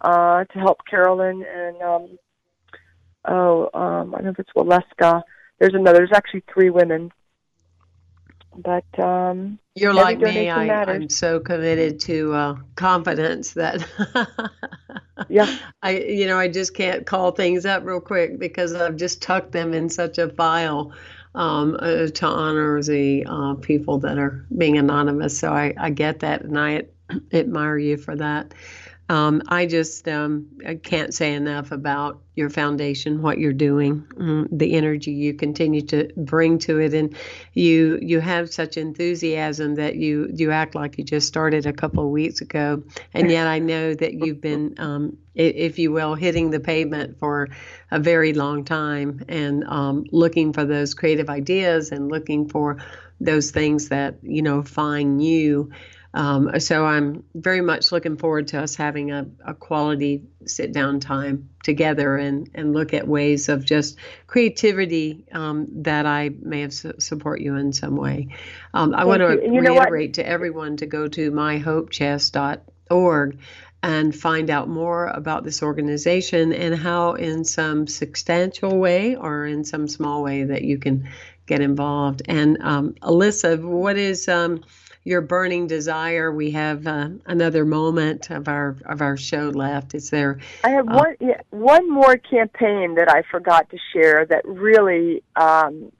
uh, 0.01 0.45
to 0.45 0.60
help 0.60 0.80
Carolyn 0.89 1.43
and 1.43 1.82
um, 1.82 2.20
oh, 3.26 3.70
um, 3.74 4.14
I 4.16 4.18
don't 4.18 4.26
know 4.26 4.32
if 4.32 4.39
it's 4.39 4.51
Waleska. 4.55 5.22
There's 5.60 5.74
another. 5.74 5.99
There's 5.99 6.12
actually 6.14 6.43
three 6.51 6.70
women. 6.70 7.12
But 8.55 8.99
um, 8.99 9.60
you're 9.76 9.93
like 9.93 10.20
me. 10.20 10.49
I, 10.49 10.84
I'm 10.84 11.10
so 11.10 11.39
committed 11.39 11.99
to 12.01 12.34
uh, 12.34 12.55
confidence 12.76 13.53
that 13.53 13.86
yeah, 15.30 15.57
I 15.84 15.97
you 15.97 16.28
know 16.28 16.38
I 16.38 16.47
just 16.47 16.74
can't 16.74 17.05
call 17.05 17.32
things 17.32 17.66
up 17.66 17.86
real 17.86 18.01
quick 18.01 18.39
because 18.39 18.74
I've 18.74 18.95
just 18.95 19.22
tucked 19.22 19.51
them 19.51 19.74
in 19.74 19.89
such 19.89 20.18
a 20.18 20.30
file 20.30 20.93
um, 21.36 21.77
uh, 21.80 22.07
to 22.07 22.25
honor 22.25 22.82
the 22.82 23.25
uh, 23.27 23.53
people 23.55 23.99
that 23.99 24.17
are 24.17 24.45
being 24.57 24.77
anonymous. 24.77 25.38
So 25.38 25.51
I, 25.51 25.73
I 25.77 25.89
get 25.89 26.19
that, 26.19 26.41
and 26.41 26.59
I 26.59 26.84
admire 27.34 27.77
you 27.77 27.97
for 27.97 28.15
that. 28.15 28.53
Um, 29.10 29.41
I 29.47 29.66
just 29.66 30.07
um, 30.07 30.47
I 30.66 30.76
can't 30.76 31.14
say 31.16 31.34
enough 31.34 31.72
about 31.72 32.22
your 32.36 32.51
foundation, 32.51 33.24
what 33.24 33.39
you're 33.39 33.53
doing, 33.53 34.05
um, 34.20 34.47
the 34.51 34.76
energy 34.76 35.12
you 35.12 35.34
continue 35.34 35.82
to 35.82 36.10
bring 36.16 36.60
to 36.60 36.80
it, 36.80 36.93
and 36.93 37.16
you 37.53 37.97
you 38.03 38.20
have 38.20 38.53
such 38.53 38.78
enthusiasm 38.78 39.76
that 39.76 39.95
you 39.95 40.30
you 40.32 40.51
act 40.51 40.76
like 40.76 40.99
you 40.99 41.03
just 41.03 41.28
started 41.28 41.66
a 41.66 41.74
couple 41.74 42.03
of 42.03 42.12
weeks 42.12 42.41
ago, 42.41 42.84
and 43.12 43.32
yet 43.32 43.47
I 43.47 43.57
know 43.57 43.95
that 43.95 44.14
you've 44.14 44.41
been, 44.41 44.76
um, 44.78 45.18
if 45.34 45.80
you 45.80 45.91
will, 45.91 46.14
hitting 46.14 46.51
the 46.51 46.60
pavement 46.60 47.18
for 47.18 47.49
a 47.89 47.99
very 47.99 48.34
long 48.34 48.64
time, 48.64 49.26
and 49.28 49.64
um, 49.64 50.05
looking 50.12 50.53
for 50.53 50.66
those 50.66 50.93
creative 50.93 51.32
ideas 51.32 51.91
and 51.91 52.10
looking 52.12 52.47
for 52.47 52.78
those 53.20 53.49
things 53.49 53.89
that 53.89 54.20
you 54.22 54.43
know 54.43 54.62
find 54.62 55.24
you. 55.24 55.72
Um, 56.14 56.60
so 56.60 56.86
I'm 56.86 57.24
very 57.36 57.62
much 57.62 57.91
looking 57.91 58.18
forward 58.18 58.47
to 58.49 58.62
us 58.62 58.76
having 58.76 59.12
a, 59.12 59.26
a 59.45 59.53
quality 59.53 60.24
sit 60.45 60.74
down 60.74 60.99
time 60.99 61.49
together 61.64 62.18
and, 62.18 62.49
and 62.55 62.74
look 62.74 62.95
at 62.95 63.07
ways 63.07 63.47
of 63.47 63.64
just 63.64 63.97
creativity 64.26 65.26
um, 65.32 65.68
that 65.84 66.07
I 66.07 66.32
may 66.41 66.62
have 66.62 66.74
su- 66.74 66.95
support 66.97 67.41
you 67.41 67.55
in 67.55 67.74
some 67.74 67.95
way. 67.95 68.30
Um, 68.74 68.95
I 68.95 69.05
want 69.05 69.22
to 69.22 69.28
reiterate 69.28 70.16
to 70.16 70.28
everyone 70.28 70.78
to 70.78 70.88
go 70.88 71.07
to 71.07 71.32
myhopechest.org 71.32 73.38
and 73.82 74.14
find 74.14 74.49
out 74.49 74.68
more 74.68 75.07
about 75.07 75.43
this 75.43 75.64
organization 75.64 76.53
and 76.53 76.76
how, 76.76 77.14
in 77.14 77.45
some 77.45 77.88
substantial 77.88 78.78
way 78.78 79.16
or 79.16 79.45
in 79.45 79.64
some 79.64 79.88
small 79.88 80.22
way, 80.22 80.43
that 80.43 80.64
you 80.64 80.80
can 80.80 81.07
get 81.45 81.62
involved. 81.62 82.22
And 82.26 82.57
um, 82.62 82.95
Alisa, 83.01 83.57
what 83.62 83.97
is 83.97 84.28
um, 84.28 84.66
your 85.04 85.22
burning 85.22 85.68
desire. 85.68 86.32
We 86.32 86.52
have 86.52 86.86
uh, 86.86 87.10
another 87.26 87.66
moment 87.66 88.30
of 88.30 88.47
our 88.47 88.76
of 88.86 89.02
our 89.02 89.18
show 89.18 89.50
left. 89.50 89.95
Is 89.95 90.10
there? 90.10 90.39
I 90.64 90.70
have 90.72 90.88
uh, 90.88 90.93
one 90.93 91.16
yeah, 91.20 91.41
one 91.52 91.89
more 91.89 92.18
campaign 92.18 92.95
that 92.95 93.10
I 93.10 93.24
forgot 93.30 93.70
to 93.70 93.78
share 93.93 94.26
that 94.26 94.45
really 94.45 95.24
um, 95.36 95.91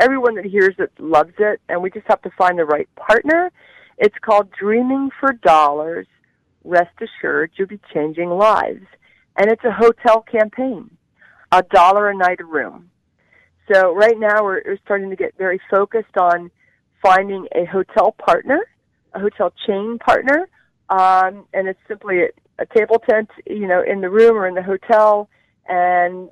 everyone 0.00 0.34
that 0.36 0.44
hears 0.44 0.74
it 0.78 0.92
loves 0.98 1.34
it, 1.38 1.60
and 1.68 1.82
we 1.82 1.90
just 1.90 2.06
have 2.08 2.22
to 2.22 2.30
find 2.30 2.58
the 2.58 2.64
right 2.64 2.88
partner. 2.96 3.50
It's 3.98 4.16
called 4.20 4.50
Dreaming 4.52 5.10
for 5.18 5.32
Dollars. 5.32 6.06
Rest 6.64 6.96
assured, 7.00 7.52
you'll 7.56 7.68
be 7.68 7.80
changing 7.94 8.28
lives, 8.28 8.84
and 9.36 9.50
it's 9.50 9.64
a 9.64 9.70
hotel 9.70 10.22
campaign. 10.22 10.90
A 11.52 11.62
dollar 11.62 12.10
a 12.10 12.14
night 12.14 12.40
a 12.40 12.44
room. 12.44 12.90
So 13.72 13.94
right 13.94 14.18
now 14.18 14.42
we're, 14.42 14.62
we're 14.64 14.78
starting 14.84 15.10
to 15.10 15.16
get 15.16 15.38
very 15.38 15.60
focused 15.70 16.16
on 16.18 16.50
finding 17.06 17.46
a 17.54 17.64
hotel 17.66 18.12
partner, 18.12 18.66
a 19.14 19.20
hotel 19.20 19.52
chain 19.66 19.98
partner, 19.98 20.48
um, 20.88 21.46
and 21.54 21.68
it's 21.68 21.80
simply 21.88 22.22
a, 22.22 22.28
a 22.58 22.66
table 22.66 22.98
tent, 23.08 23.30
you 23.46 23.66
know, 23.66 23.82
in 23.82 24.00
the 24.00 24.10
room 24.10 24.36
or 24.36 24.46
in 24.46 24.54
the 24.54 24.62
hotel. 24.62 25.28
And 25.68 26.30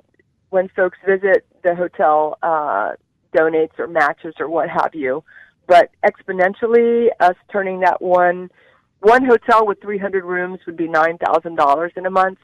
when 0.49 0.69
folks 0.69 0.97
visit, 1.05 1.45
the 1.63 1.75
hotel 1.75 2.37
uh, 2.43 2.93
donates 3.35 3.77
or 3.77 3.87
matches 3.87 4.35
or 4.39 4.49
what 4.49 4.69
have 4.69 4.93
you. 4.93 5.23
But 5.67 5.89
exponentially, 6.05 7.07
us 7.19 7.35
turning 7.51 7.79
that 7.81 8.01
one 8.01 8.51
one 8.99 9.25
hotel 9.25 9.67
with 9.67 9.81
300 9.81 10.23
rooms 10.23 10.59
would 10.65 10.77
be 10.77 10.87
nine 10.87 11.17
thousand 11.17 11.55
dollars 11.55 11.91
in 11.95 12.05
a 12.05 12.09
month. 12.09 12.39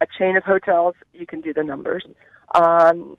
A 0.00 0.06
chain 0.18 0.36
of 0.36 0.44
hotels, 0.44 0.94
you 1.12 1.26
can 1.26 1.40
do 1.40 1.54
the 1.54 1.62
numbers. 1.62 2.04
Um, 2.54 3.16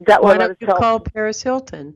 that 0.00 0.22
Why 0.22 0.36
don't 0.36 0.60
you 0.60 0.66
call 0.66 1.00
Paris 1.00 1.42
Hilton? 1.42 1.94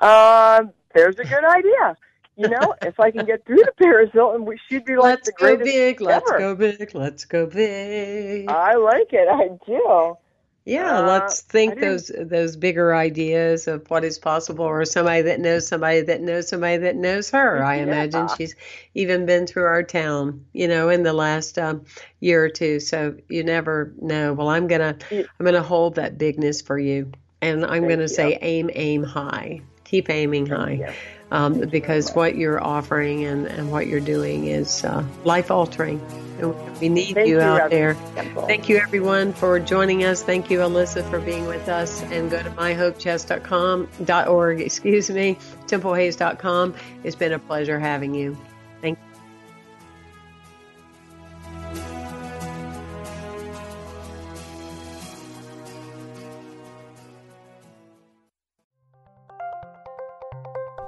Um, 0.00 0.72
there's 0.94 1.18
a 1.18 1.24
good 1.24 1.44
idea. 1.44 1.96
You 2.36 2.48
know, 2.48 2.74
if 2.82 3.00
I 3.00 3.10
can 3.10 3.26
get 3.26 3.44
through 3.44 3.64
to 3.64 3.72
Paris 3.78 4.10
Hilton, 4.12 4.44
we 4.44 4.58
she'd 4.68 4.84
be 4.84 4.96
like 4.96 5.04
let's 5.04 5.26
the 5.26 5.32
greatest. 5.32 5.60
Go 5.60 5.64
big, 5.64 6.02
ever. 6.02 6.10
let's 6.10 6.30
go 6.30 6.54
big, 6.54 6.94
let's 6.94 7.24
go 7.24 7.46
big. 7.46 8.48
I 8.48 8.74
like 8.76 9.12
it. 9.12 9.28
I 9.28 9.48
do. 9.66 10.16
Yeah, 10.64 10.98
uh, 10.98 11.06
let's 11.06 11.40
think 11.40 11.80
those 11.80 12.12
those 12.14 12.56
bigger 12.56 12.94
ideas 12.94 13.68
of 13.68 13.88
what 13.88 14.04
is 14.04 14.18
possible, 14.18 14.66
or 14.66 14.84
somebody 14.84 15.22
that 15.22 15.40
knows 15.40 15.66
somebody 15.66 16.02
that 16.02 16.20
knows 16.20 16.48
somebody 16.48 16.76
that 16.76 16.94
knows 16.94 17.30
her. 17.30 17.64
I 17.64 17.76
imagine 17.76 18.28
she's 18.36 18.54
even 18.94 19.24
been 19.24 19.46
through 19.46 19.64
our 19.64 19.82
town, 19.82 20.44
you 20.52 20.68
know, 20.68 20.90
in 20.90 21.02
the 21.04 21.14
last 21.14 21.58
um, 21.58 21.86
year 22.20 22.44
or 22.44 22.50
two. 22.50 22.80
So 22.80 23.16
you 23.28 23.42
never 23.44 23.94
know. 24.00 24.34
Well, 24.34 24.48
I'm 24.48 24.68
gonna 24.68 24.98
I'm 25.10 25.44
gonna 25.44 25.62
hold 25.62 25.94
that 25.94 26.18
bigness 26.18 26.60
for 26.60 26.78
you, 26.78 27.12
and 27.40 27.64
I'm 27.64 27.70
Thank 27.70 27.88
gonna 27.88 28.02
you. 28.02 28.08
say 28.08 28.38
aim, 28.42 28.70
aim 28.74 29.02
high 29.02 29.62
keep 29.88 30.10
aiming 30.10 30.46
high 30.46 30.94
um, 31.30 31.60
because 31.60 32.12
what 32.12 32.36
you're 32.36 32.62
offering 32.62 33.24
and, 33.24 33.46
and 33.46 33.70
what 33.70 33.86
you're 33.86 34.00
doing 34.00 34.46
is 34.46 34.84
uh, 34.84 35.02
life 35.24 35.50
altering. 35.50 35.98
And 36.38 36.54
we 36.80 36.88
need 36.88 37.16
you, 37.16 37.26
you 37.26 37.40
out 37.40 37.70
there. 37.70 37.94
Temple. 38.14 38.46
Thank 38.46 38.68
you, 38.68 38.78
everyone, 38.78 39.32
for 39.32 39.58
joining 39.58 40.04
us. 40.04 40.22
Thank 40.22 40.50
you, 40.50 40.60
Alisa, 40.60 41.02
for 41.10 41.18
being 41.20 41.46
with 41.46 41.68
us. 41.68 42.00
And 42.02 42.30
go 42.30 42.40
to 42.42 42.50
myhopechest.com.org, 42.50 44.60
excuse 44.60 45.10
me, 45.10 45.36
templehayes.com. 45.66 46.74
It's 47.02 47.16
been 47.16 47.32
a 47.32 47.40
pleasure 47.40 47.80
having 47.80 48.14
you. 48.14 48.36